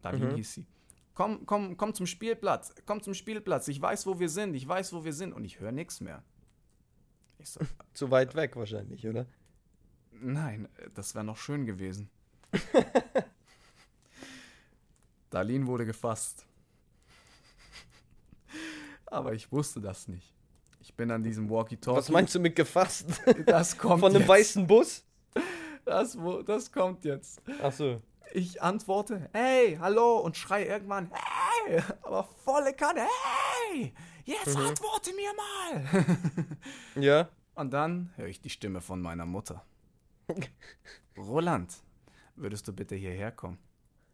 [0.00, 0.34] Darlene Mhm.
[0.36, 0.66] hieß sie.
[1.14, 2.74] Komm, komm, komm zum Spielplatz.
[2.86, 3.68] Komm zum Spielplatz.
[3.68, 4.54] Ich weiß, wo wir sind.
[4.54, 5.32] Ich weiß, wo wir sind.
[5.32, 6.22] Und ich höre nichts mehr.
[7.38, 7.60] Ich so,
[7.92, 9.26] Zu weit weg wahrscheinlich, oder?
[10.12, 12.08] Nein, das wäre noch schön gewesen.
[15.30, 16.46] Darlene wurde gefasst.
[19.06, 20.34] Aber ich wusste das nicht.
[20.80, 21.98] Ich bin an diesem Walkie-Talkie.
[21.98, 23.06] Was meinst du mit gefasst?
[23.46, 24.28] Das kommt Von einem jetzt.
[24.28, 25.04] weißen Bus?
[25.84, 27.40] Das, das kommt jetzt.
[27.62, 28.00] Ach so.
[28.34, 33.06] Ich antworte, hey, hallo, und schreie irgendwann, hey, aber volle Kanne,
[33.70, 33.92] hey,
[34.24, 34.62] jetzt Mhm.
[34.66, 36.06] antworte mir mal.
[37.02, 37.28] Ja.
[37.54, 39.62] Und dann höre ich die Stimme von meiner Mutter.
[41.18, 41.74] Roland,
[42.36, 43.58] würdest du bitte hierher kommen?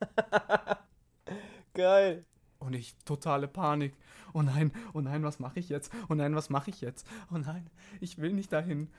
[1.75, 2.25] Geil.
[2.59, 3.95] Und ich totale Panik.
[4.33, 5.93] Oh nein, oh nein, was mache ich jetzt?
[6.09, 7.07] Oh nein, was mache ich jetzt?
[7.33, 7.71] Oh nein,
[8.01, 8.91] ich will nicht dahin.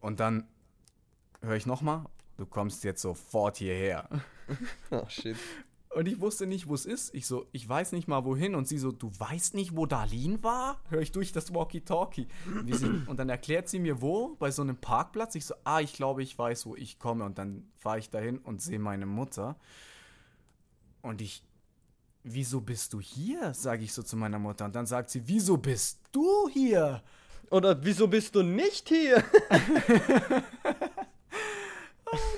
[0.00, 0.46] Und dann
[1.42, 2.04] höre ich nochmal,
[2.36, 4.08] du kommst jetzt sofort hierher.
[4.90, 5.36] Oh shit.
[5.96, 7.14] Und ich wusste nicht, wo es ist.
[7.14, 8.54] Ich so, ich weiß nicht mal wohin.
[8.56, 10.82] Und sie so, du weißt nicht, wo Darlene war?
[10.90, 12.26] Höre ich durch das Walkie-Talkie.
[12.70, 14.34] Sie- Und dann erklärt sie mir, wo?
[14.40, 15.34] Bei so einem Parkplatz.
[15.36, 17.24] Ich so, ah, ich glaube, ich weiß, wo ich komme.
[17.24, 19.56] Und dann fahre ich dahin und sehe meine Mutter.
[21.00, 21.42] Und ich,
[22.24, 23.54] wieso bist du hier?
[23.54, 24.64] Sage ich so zu meiner Mutter.
[24.64, 27.02] Und dann sagt sie, wieso bist du hier?
[27.50, 29.22] Oder wieso bist du nicht hier?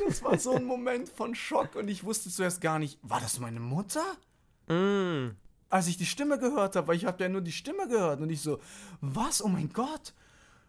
[0.07, 1.75] Das war so ein Moment von Schock.
[1.75, 4.05] Und ich wusste zuerst gar nicht, war das meine Mutter?
[4.69, 5.31] mm.
[5.69, 8.31] als ich die Stimme gehört habe, weil ich habe ja nur die Stimme gehört und
[8.31, 8.59] ich so,
[9.01, 9.43] was?
[9.43, 10.15] Oh mein Gott,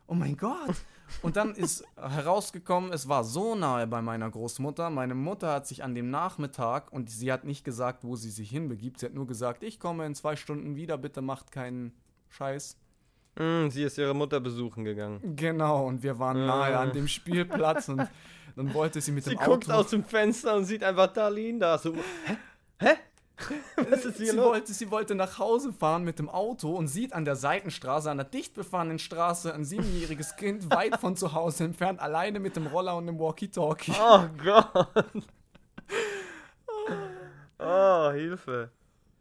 [0.07, 0.75] oh mein Gott.
[1.21, 4.89] Und dann ist herausgekommen, es war so nahe bei meiner Großmutter.
[4.89, 8.49] Meine Mutter hat sich an dem Nachmittag, und sie hat nicht gesagt, wo sie sich
[8.49, 11.93] hinbegibt, sie hat nur gesagt, ich komme in zwei Stunden wieder, bitte macht keinen
[12.27, 12.77] Scheiß.
[13.39, 15.35] Mm, sie ist ihre Mutter besuchen gegangen.
[15.37, 18.01] Genau, und wir waren nahe an dem Spielplatz und
[18.57, 19.79] dann wollte sie mit Sie dem guckt Auto...
[19.79, 21.77] aus dem Fenster und sieht einfach Darlene da.
[21.77, 22.37] So, hä?
[22.79, 22.95] Hä?
[23.89, 24.45] Was ist hier sie, los?
[24.45, 28.17] wollte, sie wollte nach Hause fahren mit dem Auto und sieht an der Seitenstraße, an
[28.17, 32.65] der dicht befahrenen Straße, ein siebenjähriges Kind weit von zu Hause entfernt, alleine mit dem
[32.65, 33.93] Roller und dem Walkie-Talkie.
[34.01, 35.23] Oh Gott.
[37.59, 38.71] Oh, Hilfe.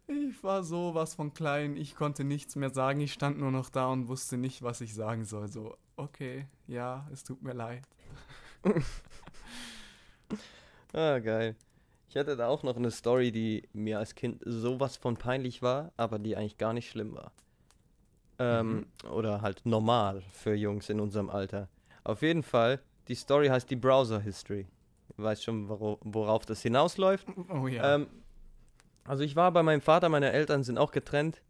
[0.07, 3.87] Ich war sowas von klein, ich konnte nichts mehr sagen, ich stand nur noch da
[3.87, 5.47] und wusste nicht, was ich sagen soll.
[5.49, 7.83] So, okay, ja, es tut mir leid.
[10.93, 11.55] Ah, geil.
[12.09, 15.91] Ich hatte da auch noch eine Story, die mir als Kind sowas von peinlich war,
[15.97, 17.31] aber die eigentlich gar nicht schlimm war.
[18.39, 21.67] Ähm, Oder halt normal für Jungs in unserem Alter.
[22.03, 24.67] Auf jeden Fall, die Story heißt die Browser History.
[25.15, 27.27] Du weißt schon, worauf das hinausläuft.
[27.49, 27.95] Oh ja.
[27.95, 28.07] Ähm,
[29.05, 31.41] also ich war bei meinem Vater, meine Eltern sind auch getrennt.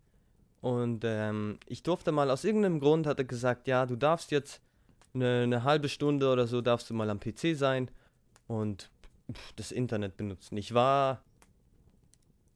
[0.62, 4.62] Und ähm, ich durfte mal aus irgendeinem Grund, hat er gesagt, ja, du darfst jetzt
[5.14, 7.92] eine, eine halbe Stunde oder so, darfst du mal am PC sein
[8.48, 8.90] und
[9.56, 10.58] das Internet benutzen.
[10.58, 11.22] Ich war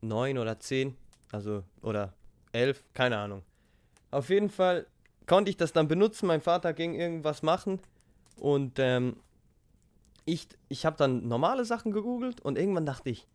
[0.01, 0.95] neun oder zehn,
[1.31, 2.13] also oder
[2.51, 3.43] elf, keine Ahnung.
[4.09, 4.87] Auf jeden Fall
[5.25, 6.27] konnte ich das dann benutzen.
[6.27, 7.79] Mein Vater ging irgendwas machen
[8.37, 9.17] und ähm,
[10.25, 13.27] ich, ich habe dann normale Sachen gegoogelt und irgendwann dachte ich,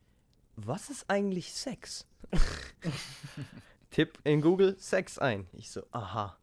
[0.57, 2.07] was ist eigentlich Sex?
[3.91, 5.47] Tipp in Google Sex ein.
[5.53, 6.37] Ich so, aha.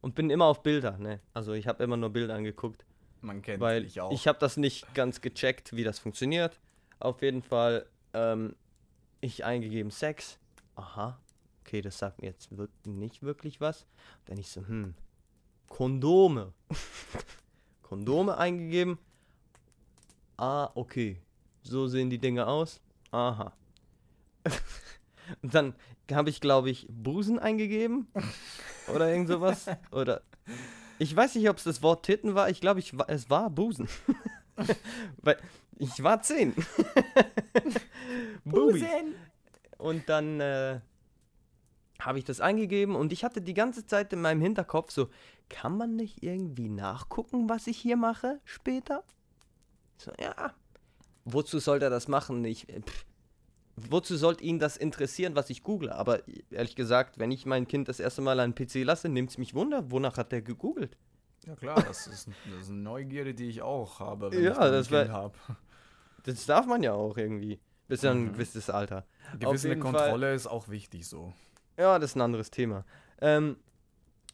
[0.00, 1.20] Und bin immer auf Bilder, ne?
[1.34, 2.84] Also ich habe immer nur Bilder angeguckt,
[3.22, 4.12] Man kennt weil ich auch.
[4.12, 6.58] ich habe das nicht ganz gecheckt, wie das funktioniert.
[6.98, 8.54] Auf jeden Fall, ähm,
[9.20, 10.38] ich eingegeben Sex.
[10.74, 11.18] Aha.
[11.62, 12.50] Okay, das sagt mir jetzt
[12.84, 13.86] nicht wirklich was.
[14.26, 14.94] Dann ich so, hm,
[15.68, 16.52] Kondome.
[17.82, 18.98] Kondome eingegeben.
[20.36, 21.20] Ah, okay.
[21.62, 22.80] So sehen die Dinge aus.
[23.10, 23.52] Aha.
[25.42, 25.74] Und dann
[26.10, 28.08] habe ich, glaube ich, Busen eingegeben.
[28.94, 29.66] Oder irgend sowas.
[29.92, 30.22] Oder.
[31.00, 32.50] Ich weiß nicht, ob es das Wort Titten war.
[32.50, 33.88] Ich glaube, ich es war Busen.
[35.22, 35.38] Weil
[35.78, 36.54] ich war zehn.
[38.44, 38.84] Bubi.
[39.78, 40.80] Und dann äh,
[41.98, 45.08] habe ich das eingegeben und ich hatte die ganze Zeit in meinem Hinterkopf so,
[45.48, 49.02] kann man nicht irgendwie nachgucken, was ich hier mache später?
[49.96, 50.52] So, ja.
[51.24, 52.44] Wozu sollte er das machen?
[52.44, 53.06] Ich, äh, pff,
[53.88, 55.90] wozu sollte ihn das interessieren, was ich google?
[55.90, 56.20] Aber
[56.50, 59.38] ehrlich gesagt, wenn ich mein Kind das erste Mal an den PC lasse, nimmt es
[59.38, 60.96] mich wunder, wonach hat der gegoogelt?
[61.46, 64.56] Ja klar, das ist, das ist eine Neugierde, die ich auch habe, wenn Ja, ich
[64.58, 65.34] das Kind habe.
[66.24, 67.58] Das darf man ja auch irgendwie.
[67.88, 68.32] Bis an ein Mhm.
[68.34, 69.06] gewisses Alter.
[69.38, 71.32] Gewisse jeden Fall- Kontrolle ist auch wichtig so.
[71.78, 72.84] Ja, das ist ein anderes Thema.
[73.20, 73.56] Ähm,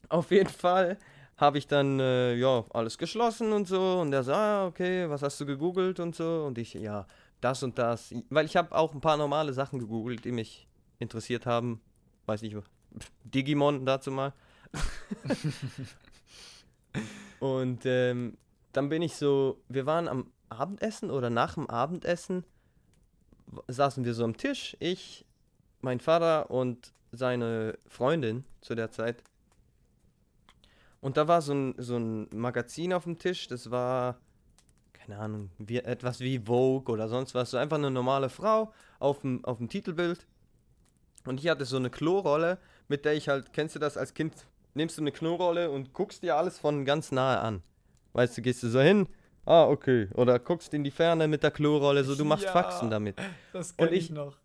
[0.08, 0.98] auf jeden Fall
[1.36, 4.00] habe ich dann, äh, ja, alles geschlossen und so.
[4.00, 6.44] Und er so, ah, okay, was hast du gegoogelt und so.
[6.46, 7.06] Und ich, ja,
[7.40, 8.14] das und das.
[8.30, 10.66] Weil ich habe auch ein paar normale Sachen gegoogelt, die mich
[10.98, 11.80] interessiert haben.
[12.26, 12.56] Weiß nicht,
[13.24, 14.32] Digimon dazu mal.
[17.40, 18.36] und ähm,
[18.72, 22.44] dann bin ich so, wir waren am Abendessen oder nach dem Abendessen
[23.68, 25.24] saßen wir so am Tisch, ich,
[25.80, 29.22] mein Vater und seine Freundin zu der Zeit.
[31.00, 34.18] Und da war so ein, so ein Magazin auf dem Tisch, das war,
[35.06, 39.20] keine Ahnung, wie, etwas wie Vogue oder sonst was, so einfach eine normale Frau auf
[39.20, 40.26] dem, auf dem Titelbild.
[41.26, 42.58] Und ich hatte so eine Klorolle,
[42.88, 44.34] mit der ich halt, kennst du das als Kind,
[44.74, 47.62] nimmst du eine Klorolle und guckst dir alles von ganz nahe an.
[48.12, 49.08] Weißt du, gehst du so hin,
[49.44, 52.52] ah, okay, oder guckst in die Ferne mit der Klorolle, so du machst Ja.
[52.52, 53.16] Faxen damit.
[53.52, 54.36] Das kenn kenne ich ich noch.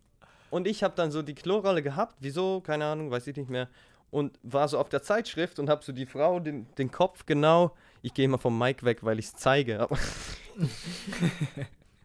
[0.50, 3.70] Und ich habe dann so die Klorolle gehabt, wieso, keine Ahnung, weiß ich nicht mehr.
[4.10, 7.74] Und war so auf der Zeitschrift und habe so die Frau, den, den Kopf genau,
[8.02, 9.88] ich gehe mal vom Mic weg, weil ich es zeige,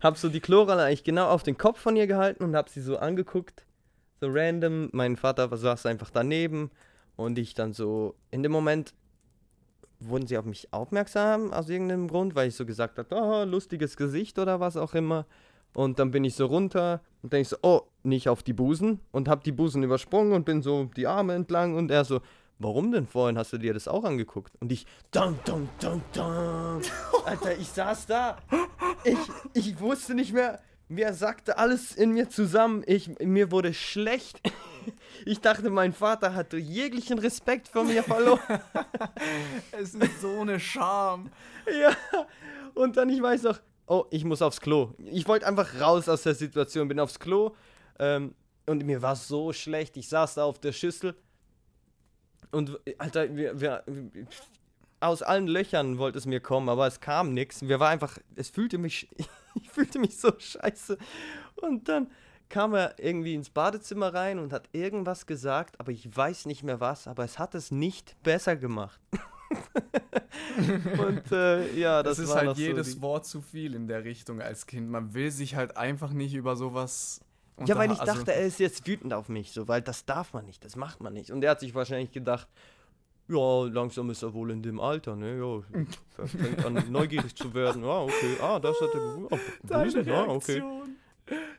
[0.00, 2.80] habe so die Klorolle eigentlich genau auf den Kopf von ihr gehalten und habe sie
[2.80, 3.64] so angeguckt,
[4.20, 4.90] so random.
[4.92, 6.70] Mein Vater saß einfach daneben
[7.16, 8.94] und ich dann so, in dem Moment
[9.98, 13.96] wurden sie auf mich aufmerksam aus irgendeinem Grund, weil ich so gesagt habe, oh, lustiges
[13.96, 15.26] Gesicht oder was auch immer.
[15.74, 19.28] Und dann bin ich so runter und denke so, oh, nicht auf die Busen und
[19.28, 22.20] hab die Busen übersprungen und bin so die Arme entlang und er so,
[22.58, 24.52] warum denn vorhin hast du dir das auch angeguckt?
[24.60, 26.82] Und ich, dun, dun, dun, dun.
[27.24, 28.38] Alter, ich saß da,
[29.04, 29.18] ich,
[29.54, 34.40] ich wusste nicht mehr, mir sagte alles in mir zusammen, ich, mir wurde schlecht.
[35.24, 38.40] Ich dachte, mein Vater hatte jeglichen Respekt vor mir verloren.
[39.72, 41.30] Es ist so eine Scham.
[41.80, 41.90] Ja,
[42.74, 43.58] und dann ich weiß noch,
[43.88, 44.92] oh, ich muss aufs Klo.
[44.98, 47.56] Ich wollte einfach raus aus der Situation, bin aufs Klo
[47.98, 49.96] ähm, und mir war so schlecht.
[49.96, 51.16] Ich saß da auf der Schüssel
[52.56, 53.84] und Alter, wir, wir,
[55.00, 57.62] aus allen Löchern wollte es mir kommen, aber es kam nichts.
[57.62, 59.08] Wir war einfach, es fühlte mich,
[59.54, 60.96] ich fühlte mich so scheiße.
[61.56, 62.10] Und dann
[62.48, 66.80] kam er irgendwie ins Badezimmer rein und hat irgendwas gesagt, aber ich weiß nicht mehr
[66.80, 69.00] was, aber es hat es nicht besser gemacht.
[70.98, 74.40] und äh, ja, das, Das, ist halt jedes so Wort zu viel in der Richtung
[74.40, 74.88] als Kind.
[74.88, 77.20] Man will sich halt einfach nicht über sowas
[77.56, 80.04] Und ja, weil ich also- dachte, er ist jetzt wütend auf mich, so, weil das
[80.04, 81.30] darf man nicht, das macht man nicht.
[81.30, 82.48] Und er hat sich wahrscheinlich gedacht,
[83.28, 85.38] ja, langsam ist er wohl in dem Alter, ne?
[85.38, 85.84] Ja,
[86.18, 87.82] er fängt an neugierig zu werden.
[87.82, 88.36] Ja, okay.
[88.40, 89.18] Ah, das hat er.
[89.18, 90.62] Oh, gewusst, ja, okay.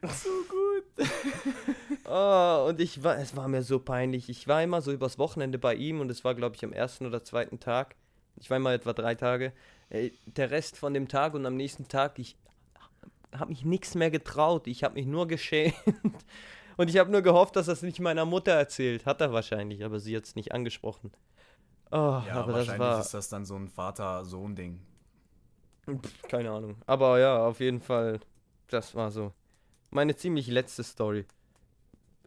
[0.03, 1.07] So gut.
[2.05, 4.29] Ah, und ich war, es war mir so peinlich.
[4.29, 7.05] Ich war immer so übers Wochenende bei ihm und es war, glaube ich, am ersten
[7.05, 7.95] oder zweiten Tag.
[8.37, 9.51] Ich war immer etwa drei Tage.
[9.89, 12.37] Ey, der Rest von dem Tag und am nächsten Tag, ich
[13.33, 14.67] habe mich nichts mehr getraut.
[14.67, 15.75] Ich habe mich nur geschämt.
[16.77, 19.05] Und ich habe nur gehofft, dass er es nicht meiner Mutter erzählt.
[19.05, 21.11] Hat er wahrscheinlich, aber sie hat es nicht angesprochen.
[21.91, 23.01] Oh, Ja, aber das wahrscheinlich war.
[23.01, 24.79] ist das dann so ein Vater-Sohn-Ding.
[26.27, 26.75] Keine Ahnung.
[26.85, 28.19] Aber ja, auf jeden Fall,
[28.67, 29.33] das war so
[29.89, 31.25] meine ziemlich letzte Story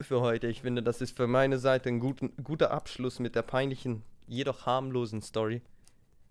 [0.01, 0.47] für heute.
[0.49, 4.65] Ich finde, das ist für meine Seite ein guten, guter Abschluss mit der peinlichen, jedoch
[4.67, 5.63] harmlosen Story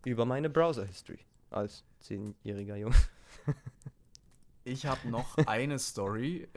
[0.05, 1.19] über meine Browser-History
[1.51, 2.95] als zehnjähriger Junge.
[4.69, 6.47] Ich habe noch eine Story.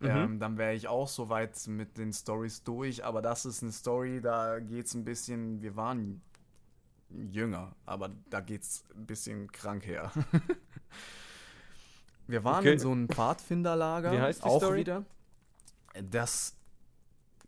[0.00, 0.08] Mhm.
[0.08, 4.20] Ähm, dann wäre ich auch soweit mit den Stories durch, aber das ist eine Story,
[4.20, 6.20] da geht's ein bisschen, wir waren
[7.08, 10.12] jünger, aber da geht's ein bisschen krank her.
[12.26, 12.74] wir waren Okay.
[12.74, 14.80] in so einem Pfadfinderlager, Wie heißt die auch Story?
[14.80, 15.04] wieder.
[16.10, 16.54] Das,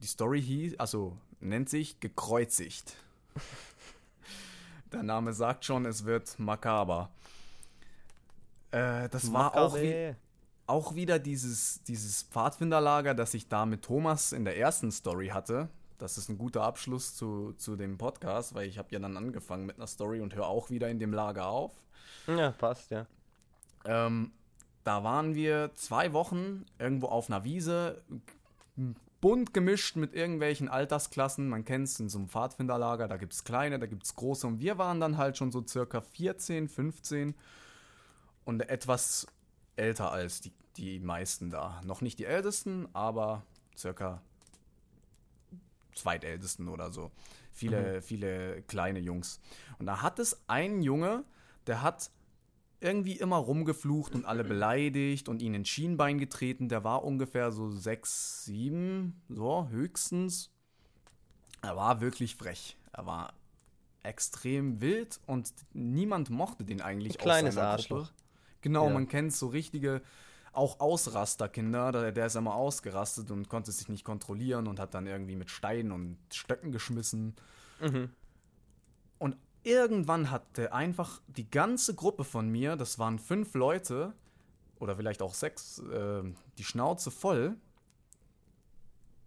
[0.01, 2.97] die Story hieß, also nennt sich gekreuzigt.
[4.93, 7.11] Der Name sagt schon, es wird makaber.
[8.71, 10.15] Äh, das war auch wie,
[10.67, 15.69] auch wieder dieses, dieses Pfadfinderlager, das ich da mit Thomas in der ersten Story hatte.
[15.97, 19.67] Das ist ein guter Abschluss zu, zu dem Podcast, weil ich habe ja dann angefangen
[19.67, 21.73] mit einer Story und höre auch wieder in dem Lager auf.
[22.27, 23.07] Ja, passt, ja.
[23.85, 24.33] Ähm,
[24.85, 28.03] da waren wir zwei Wochen irgendwo auf einer Wiese,
[29.21, 31.49] bunt gemischt mit irgendwelchen Altersklassen.
[31.49, 34.47] Man kennt es in so einem Pfadfinderlager, da gibt es kleine, da gibt es große.
[34.47, 37.35] Und wir waren dann halt schon so circa 14, 15
[38.49, 39.27] und etwas
[39.77, 41.83] älter als die, die meisten da.
[41.85, 43.43] Noch nicht die ältesten, aber
[43.77, 44.23] circa
[45.95, 47.11] zweitältesten oder so.
[47.53, 49.39] Viele, viele kleine Jungs.
[49.79, 51.25] Und da hat es einen Junge,
[51.67, 52.11] der hat
[52.81, 56.71] irgendwie immer rumgeflucht und alle beleidigt und ihn ins Schienbein getreten.
[56.71, 60.51] Der war ungefähr so sechs, sieben, so höchstens.
[61.61, 62.79] Er war wirklich frech.
[62.93, 63.35] Er war
[64.05, 68.07] extrem wild und niemand mochte den eigentlich Ein kleines Arschloch.
[68.07, 68.28] Gruppe.
[68.61, 68.95] Genau, Ja.
[68.95, 70.03] man kennt so richtige,
[70.53, 71.93] auch Ausrasterkinder.
[71.93, 75.51] Der, der ist immer ausgerastet und konnte sich nicht kontrollieren und hat dann irgendwie mit
[75.51, 77.37] Steinen und Stöcken geschmissen.
[77.81, 78.11] Mhm.
[79.19, 84.15] Und irgendwann hatte einfach die ganze Gruppe von mir, das waren fünf Leute
[84.79, 86.23] oder vielleicht auch sechs, äh,
[86.57, 87.57] die Schnauze voll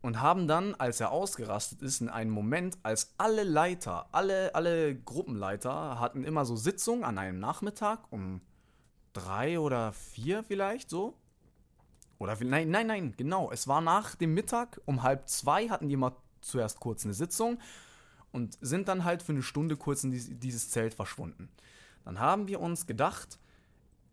[0.02, 4.96] und haben dann, als er ausgerastet ist, in einem Moment, als alle Leiter, alle, alle
[4.96, 8.42] Gruppenleiter hatten immer so Sitzungen an einem Nachmittag um
[9.14, 11.16] drei oder vier vielleicht so.
[12.20, 13.52] Oder nein, nein, nein, genau.
[13.52, 17.60] Es war nach dem Mittag um halb zwei hatten die mal zuerst kurz eine Sitzung
[18.32, 21.50] und sind dann halt für eine Stunde kurz in dies- dieses Zelt verschwunden.
[22.06, 23.40] Dann haben wir uns gedacht,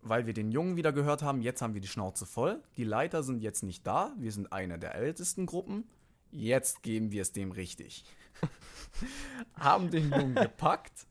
[0.01, 3.23] weil wir den Jungen wieder gehört haben, jetzt haben wir die Schnauze voll, die Leiter
[3.23, 5.83] sind jetzt nicht da, wir sind eine der ältesten Gruppen,
[6.31, 8.03] jetzt geben wir es dem richtig.
[9.55, 11.05] haben den Jungen gepackt,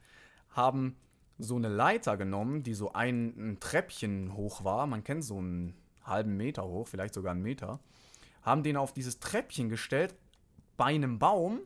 [0.51, 0.97] haben
[1.39, 5.75] so eine Leiter genommen, die so ein, ein Treppchen hoch war, man kennt so einen
[6.03, 7.81] halben Meter hoch, vielleicht sogar einen Meter,
[8.43, 10.15] haben den auf dieses Treppchen gestellt,
[10.77, 11.61] bei einem Baum,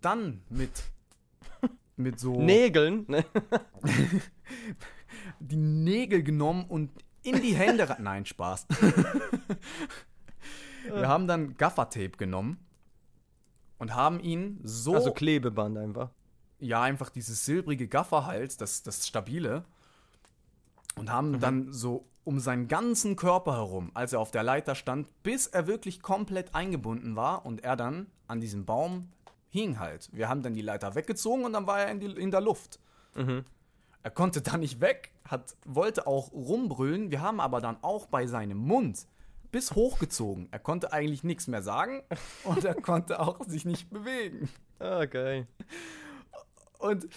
[0.00, 0.84] dann mit,
[1.96, 3.04] mit so Nägeln?
[3.08, 3.24] Ne?
[5.40, 6.90] die Nägel genommen und
[7.22, 7.96] in die Hände.
[8.00, 8.66] Nein, Spaß.
[10.84, 12.58] Wir haben dann Gaffertape genommen
[13.78, 16.10] und haben ihn so, Also Klebeband einfach.
[16.60, 19.64] Ja, einfach dieses silbrige Gafferhals, das, das stabile,
[20.96, 25.08] und haben dann so um seinen ganzen Körper herum, als er auf der Leiter stand,
[25.22, 29.08] bis er wirklich komplett eingebunden war und er dann an diesem Baum
[29.48, 30.10] hing halt.
[30.12, 32.80] Wir haben dann die Leiter weggezogen und dann war er in, die, in der Luft.
[33.14, 33.44] Mhm.
[34.02, 37.10] Er konnte da nicht weg, hat, wollte auch rumbrüllen.
[37.10, 39.06] Wir haben aber dann auch bei seinem Mund
[39.50, 40.48] bis hochgezogen.
[40.50, 42.02] Er konnte eigentlich nichts mehr sagen
[42.44, 44.48] und er konnte auch sich nicht bewegen.
[44.78, 45.46] Ah, geil.
[46.78, 47.08] Und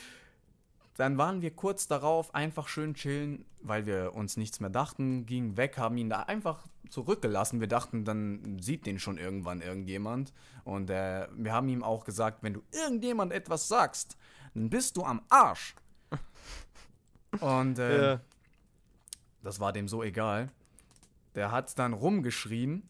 [0.97, 5.57] dann waren wir kurz darauf einfach schön chillen, weil wir uns nichts mehr dachten, gingen
[5.57, 7.59] weg, haben ihn da einfach zurückgelassen.
[7.59, 10.33] Wir dachten, dann sieht den schon irgendwann irgendjemand.
[10.63, 14.17] Und äh, wir haben ihm auch gesagt, wenn du irgendjemand etwas sagst,
[14.53, 15.75] dann bist du am Arsch.
[17.39, 18.21] Und äh, Ja.
[19.41, 20.49] das war dem so egal.
[21.35, 22.83] Der hat dann rumgeschrien.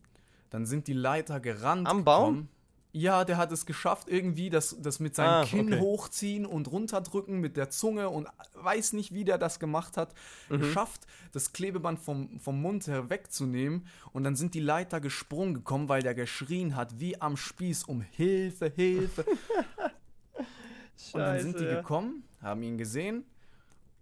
[0.50, 1.88] Dann sind die Leiter gerannt.
[1.88, 2.34] Am Baum?
[2.34, 2.50] gekommen.
[2.94, 5.80] Ja, der hat es geschafft, irgendwie das, das mit seinem Ah, Kinn okay.
[5.80, 10.14] hochziehen und runterdrücken mit der Zunge und weiß nicht, wie der das gemacht hat.
[10.50, 13.88] Geschafft, das Klebeband vom, vom Mund her wegzunehmen.
[14.12, 18.02] Und dann sind die Leiter gesprungen gekommen, weil der geschrien hat, wie am Spieß, um
[18.02, 19.24] Hilfe, Hilfe.
[21.14, 23.24] und dann sind die gekommen, haben ihn gesehen.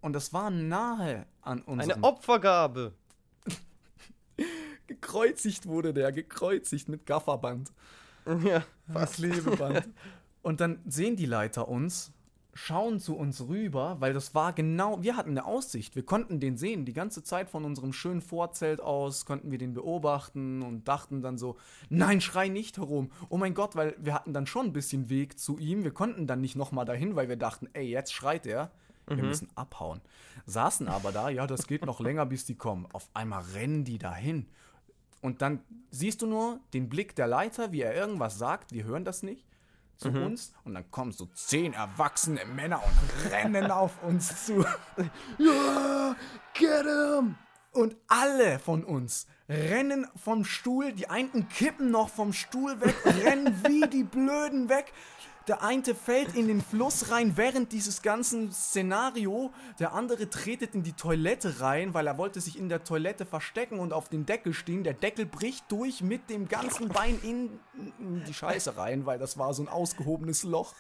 [0.02, 2.94] Und das war nahe an unserem Eine Opfergabe.
[4.88, 7.72] gekreuzigt wurde der, gekreuzigt mit Gafferband.
[8.44, 8.64] Ja.
[8.88, 9.88] Was Klebeband.
[10.42, 12.14] Und dann sehen die Leiter uns,
[12.54, 16.58] schauen zu uns rüber, weil das war genau, wir hatten eine Aussicht, wir konnten den
[16.58, 21.22] sehen, die ganze Zeit von unserem schönen Vorzelt aus konnten wir den beobachten und dachten
[21.22, 21.58] dann so,
[21.90, 23.12] nein, schrei nicht herum.
[23.30, 26.26] Oh mein Gott, weil wir hatten dann schon ein bisschen Weg zu ihm, wir konnten
[26.26, 28.72] dann nicht nochmal dahin, weil wir dachten, ey, jetzt schreit er.
[29.16, 30.02] Wir müssen abhauen.
[30.46, 32.88] Saßen aber da, ja, das geht noch länger, bis die kommen.
[32.94, 34.46] Auf einmal rennen die dahin.
[35.22, 39.06] Und dann siehst du nur den Blick der Leiter, wie er irgendwas sagt, wir hören
[39.06, 39.46] das nicht,
[39.98, 40.54] zu uns.
[40.64, 44.66] Und dann kommen so zehn erwachsene Männer und rennen auf uns zu.
[45.38, 46.16] Ja,
[46.54, 47.36] get him!
[47.72, 53.62] Und alle von uns rennen vom Stuhl, die einen kippen noch vom Stuhl weg, rennen
[53.68, 54.92] wie die Blöden weg.
[55.48, 59.52] Der eine fällt in den Fluss rein während dieses ganzen Szenario.
[59.80, 63.80] Der andere tretet in die Toilette rein, weil er wollte sich in der Toilette verstecken
[63.80, 64.84] und auf den Deckel stehen.
[64.84, 67.60] Der Deckel bricht durch mit dem ganzen Bein in,
[68.00, 70.76] in die Scheiße rein, weil das war so ein ausgehobenes Loch.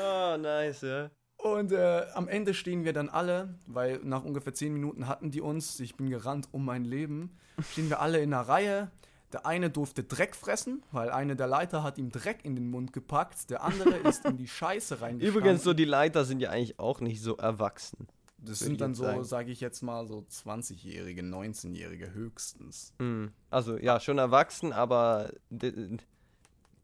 [0.00, 1.10] Ah, nice, ja.
[1.36, 5.42] Und äh, am Ende stehen wir dann alle, weil nach ungefähr zehn Minuten hatten die
[5.42, 7.36] uns, ich bin gerannt um mein Leben,
[7.70, 8.90] stehen wir alle in einer Reihe.
[9.34, 12.92] Der eine durfte Dreck fressen, weil eine der Leiter hat ihm Dreck in den Mund
[12.92, 13.50] gepackt.
[13.50, 15.28] Der andere ist in die Scheiße reingestanden.
[15.28, 18.06] Übrigens, so die Leiter sind ja eigentlich auch nicht so erwachsen.
[18.38, 22.94] das sind dann so, sage ich jetzt mal, so 20-Jährige, 19-Jährige höchstens.
[23.00, 23.32] Hm.
[23.50, 25.98] Also, ja, schon erwachsen, aber de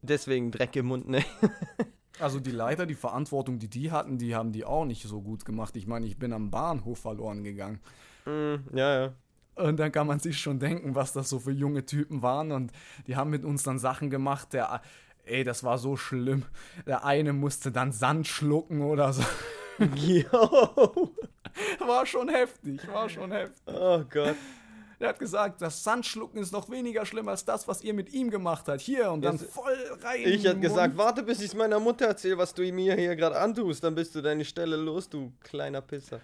[0.03, 1.25] deswegen Dreck im Mund, ne?
[2.19, 5.45] Also die Leiter, die Verantwortung, die die hatten, die haben die auch nicht so gut
[5.45, 5.77] gemacht.
[5.77, 7.81] Ich meine, ich bin am Bahnhof verloren gegangen.
[8.25, 9.15] Hm, ja, ja.
[9.61, 12.53] Und dann kann man sich schon denken, was das so für junge Typen waren.
[12.53, 12.73] Und
[13.07, 14.81] die haben mit uns dann Sachen gemacht, der,
[15.25, 16.45] ey, das war so schlimm.
[16.87, 19.23] Der eine musste dann Sand schlucken oder so.
[19.95, 21.11] Yo!
[21.87, 23.61] War schon heftig, war schon heftig.
[23.67, 24.37] Oh Gott.
[25.01, 28.31] Er hat gesagt, das Sandschlucken ist noch weniger schlimm als das, was ihr mit ihm
[28.31, 28.83] gemacht habt.
[28.83, 30.21] Hier und dann Jetzt- voll rein.
[30.27, 33.39] Ich hätte gesagt, warte, bis ich es meiner Mutter erzähle, was du mir hier gerade
[33.41, 33.83] antust.
[33.83, 36.21] Dann bist du deine Stelle los, du kleiner Pisser.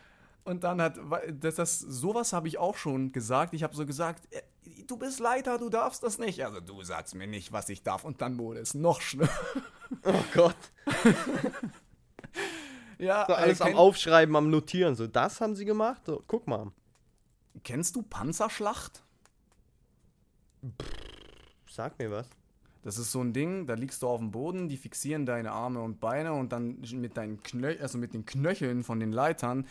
[0.46, 0.98] Und dann hat,
[1.32, 3.52] das, das, sowas habe ich auch schon gesagt.
[3.52, 4.42] Ich habe so gesagt, äh,
[4.86, 6.44] du bist Leiter, du darfst das nicht.
[6.44, 8.04] Also du sagst mir nicht, was ich darf.
[8.04, 9.28] Und dann wurde es noch schlimmer.
[10.04, 10.56] Oh Gott.
[12.98, 14.94] Ja, So, alles äh, am Aufschreiben, am Notieren.
[14.94, 16.02] So, das haben sie gemacht?
[16.06, 16.72] So, guck mal.
[17.62, 19.02] Kennst du Panzerschlacht?
[21.68, 22.28] Sag mir was.
[22.86, 25.80] Das ist so ein Ding, da liegst du auf dem Boden, die fixieren deine Arme
[25.80, 29.66] und Beine und dann mit deinen Knö also mit den Knöcheln von den Leitern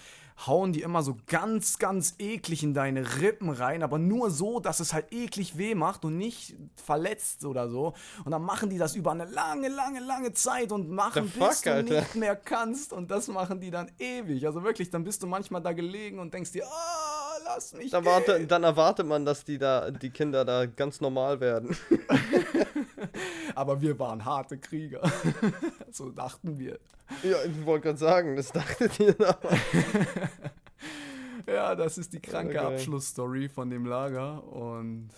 [0.46, 4.82] hauen die immer so ganz, ganz eklig in deine Rippen rein, aber nur so, dass
[4.82, 7.94] es halt eklig weh macht und nicht verletzt oder so.
[8.26, 11.48] Und dann machen die das über eine lange, lange, lange Zeit und machen, The bis
[11.48, 12.00] fuck, du Alter?
[12.02, 12.92] nicht mehr kannst.
[12.92, 14.46] Und das machen die dann ewig.
[14.46, 18.02] Also wirklich, dann bist du manchmal da gelegen und denkst dir, ah, lass mich Da
[18.02, 18.06] gehen.
[18.12, 21.78] warte, dann erwartet man, dass die da, die Kinder da ganz normal werden.
[23.56, 25.02] Aber wir waren harte Krieger.
[25.92, 26.80] so dachten wir.
[27.24, 29.38] ja, ich wollte gerade sagen, das dachtet ihr da.
[31.48, 32.74] Ja, das ist die kranke Okay.
[32.74, 35.10] Abschlussstory von dem Lager und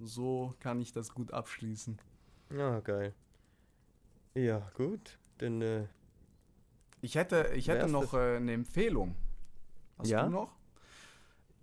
[0.00, 1.98] so kann ich das gut abschließen.
[2.56, 3.12] Ja, geil.
[4.34, 5.18] Ja, gut.
[5.38, 5.84] Dann, äh,
[7.02, 9.14] Ich hätte, ich hätte noch äh, eine Empfehlung.
[9.98, 10.24] Hast Ja?
[10.24, 10.56] du noch?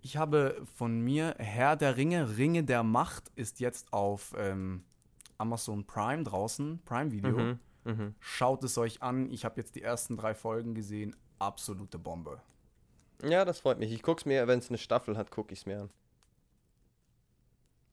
[0.01, 4.83] Ich habe von mir Herr der Ringe, Ringe der Macht ist jetzt auf ähm,
[5.41, 7.31] Amazon Prime draußen, Prime Video.
[7.37, 8.15] mhm, mhm.
[8.19, 9.31] Schaut es euch an.
[9.31, 11.15] Ich habe jetzt die ersten drei Folgen gesehen.
[11.39, 12.39] Absolute Bombe.
[13.23, 13.91] Ja, das freut mich.
[13.91, 15.89] Ich guck's mir, wenn es eine Staffel hat, guck ich's mir an.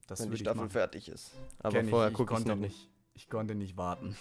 [0.07, 0.69] Das wenn die ich Staffel machen.
[0.69, 1.31] fertig ist.
[1.59, 1.91] Aber Kenn ich.
[1.91, 2.89] vorher ich guck ich's konnte noch nicht.
[3.15, 4.15] Ich konnte nicht warten.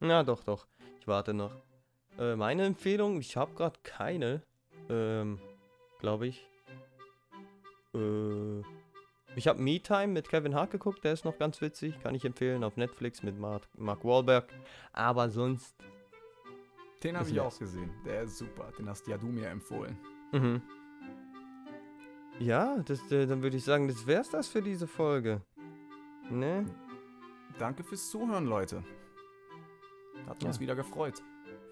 [0.00, 0.66] Ja, doch, doch.
[1.00, 1.52] Ich warte noch.
[2.18, 4.42] Äh, meine Empfehlung, ich habe gerade keine.
[4.88, 5.38] Ähm,
[6.00, 6.46] glaube ich.
[7.94, 8.62] Äh,
[9.36, 12.24] ich habe Me Time mit Kevin Hart geguckt, der ist noch ganz witzig, kann ich
[12.24, 14.48] empfehlen, auf Netflix mit Mark, Mark Wahlberg.
[14.92, 15.74] Aber sonst.
[17.02, 17.42] Den habe ich nett.
[17.44, 17.90] auch gesehen.
[18.04, 18.70] Der ist super.
[18.78, 19.96] Den hast ja du mir empfohlen.
[20.32, 20.60] Mhm.
[22.38, 25.42] Ja, das, äh, dann würde ich sagen, das wär's das für diese Folge.
[26.30, 26.64] Ne?
[27.58, 28.82] Danke fürs Zuhören, Leute.
[30.26, 30.60] Hat uns Ja.
[30.62, 31.22] wieder gefreut.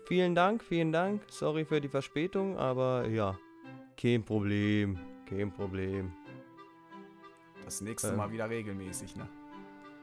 [0.07, 1.23] Vielen Dank, vielen Dank.
[1.29, 3.39] Sorry für die Verspätung, aber ja,
[3.97, 4.99] kein Problem.
[5.27, 6.13] Kein Problem.
[7.69, 8.17] Das nächste Ähm.
[8.17, 9.29] Mal wieder regelmäßig, ne?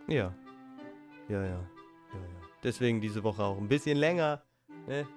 [0.08, 0.32] Ja.
[1.28, 1.48] Ja, ja.
[1.48, 1.60] Ja, ja.
[2.64, 4.44] Deswegen diese Woche auch ein bisschen länger.
[4.86, 5.08] Ne?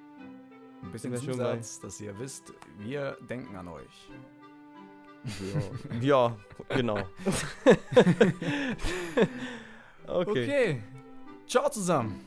[0.83, 4.11] Ein bisschen Zusatz, dass ihr wisst, wir denken an euch.
[6.01, 6.35] Ja,
[6.71, 6.97] genau.
[10.07, 10.31] okay.
[10.31, 10.83] okay.
[11.47, 12.25] Ciao zusammen.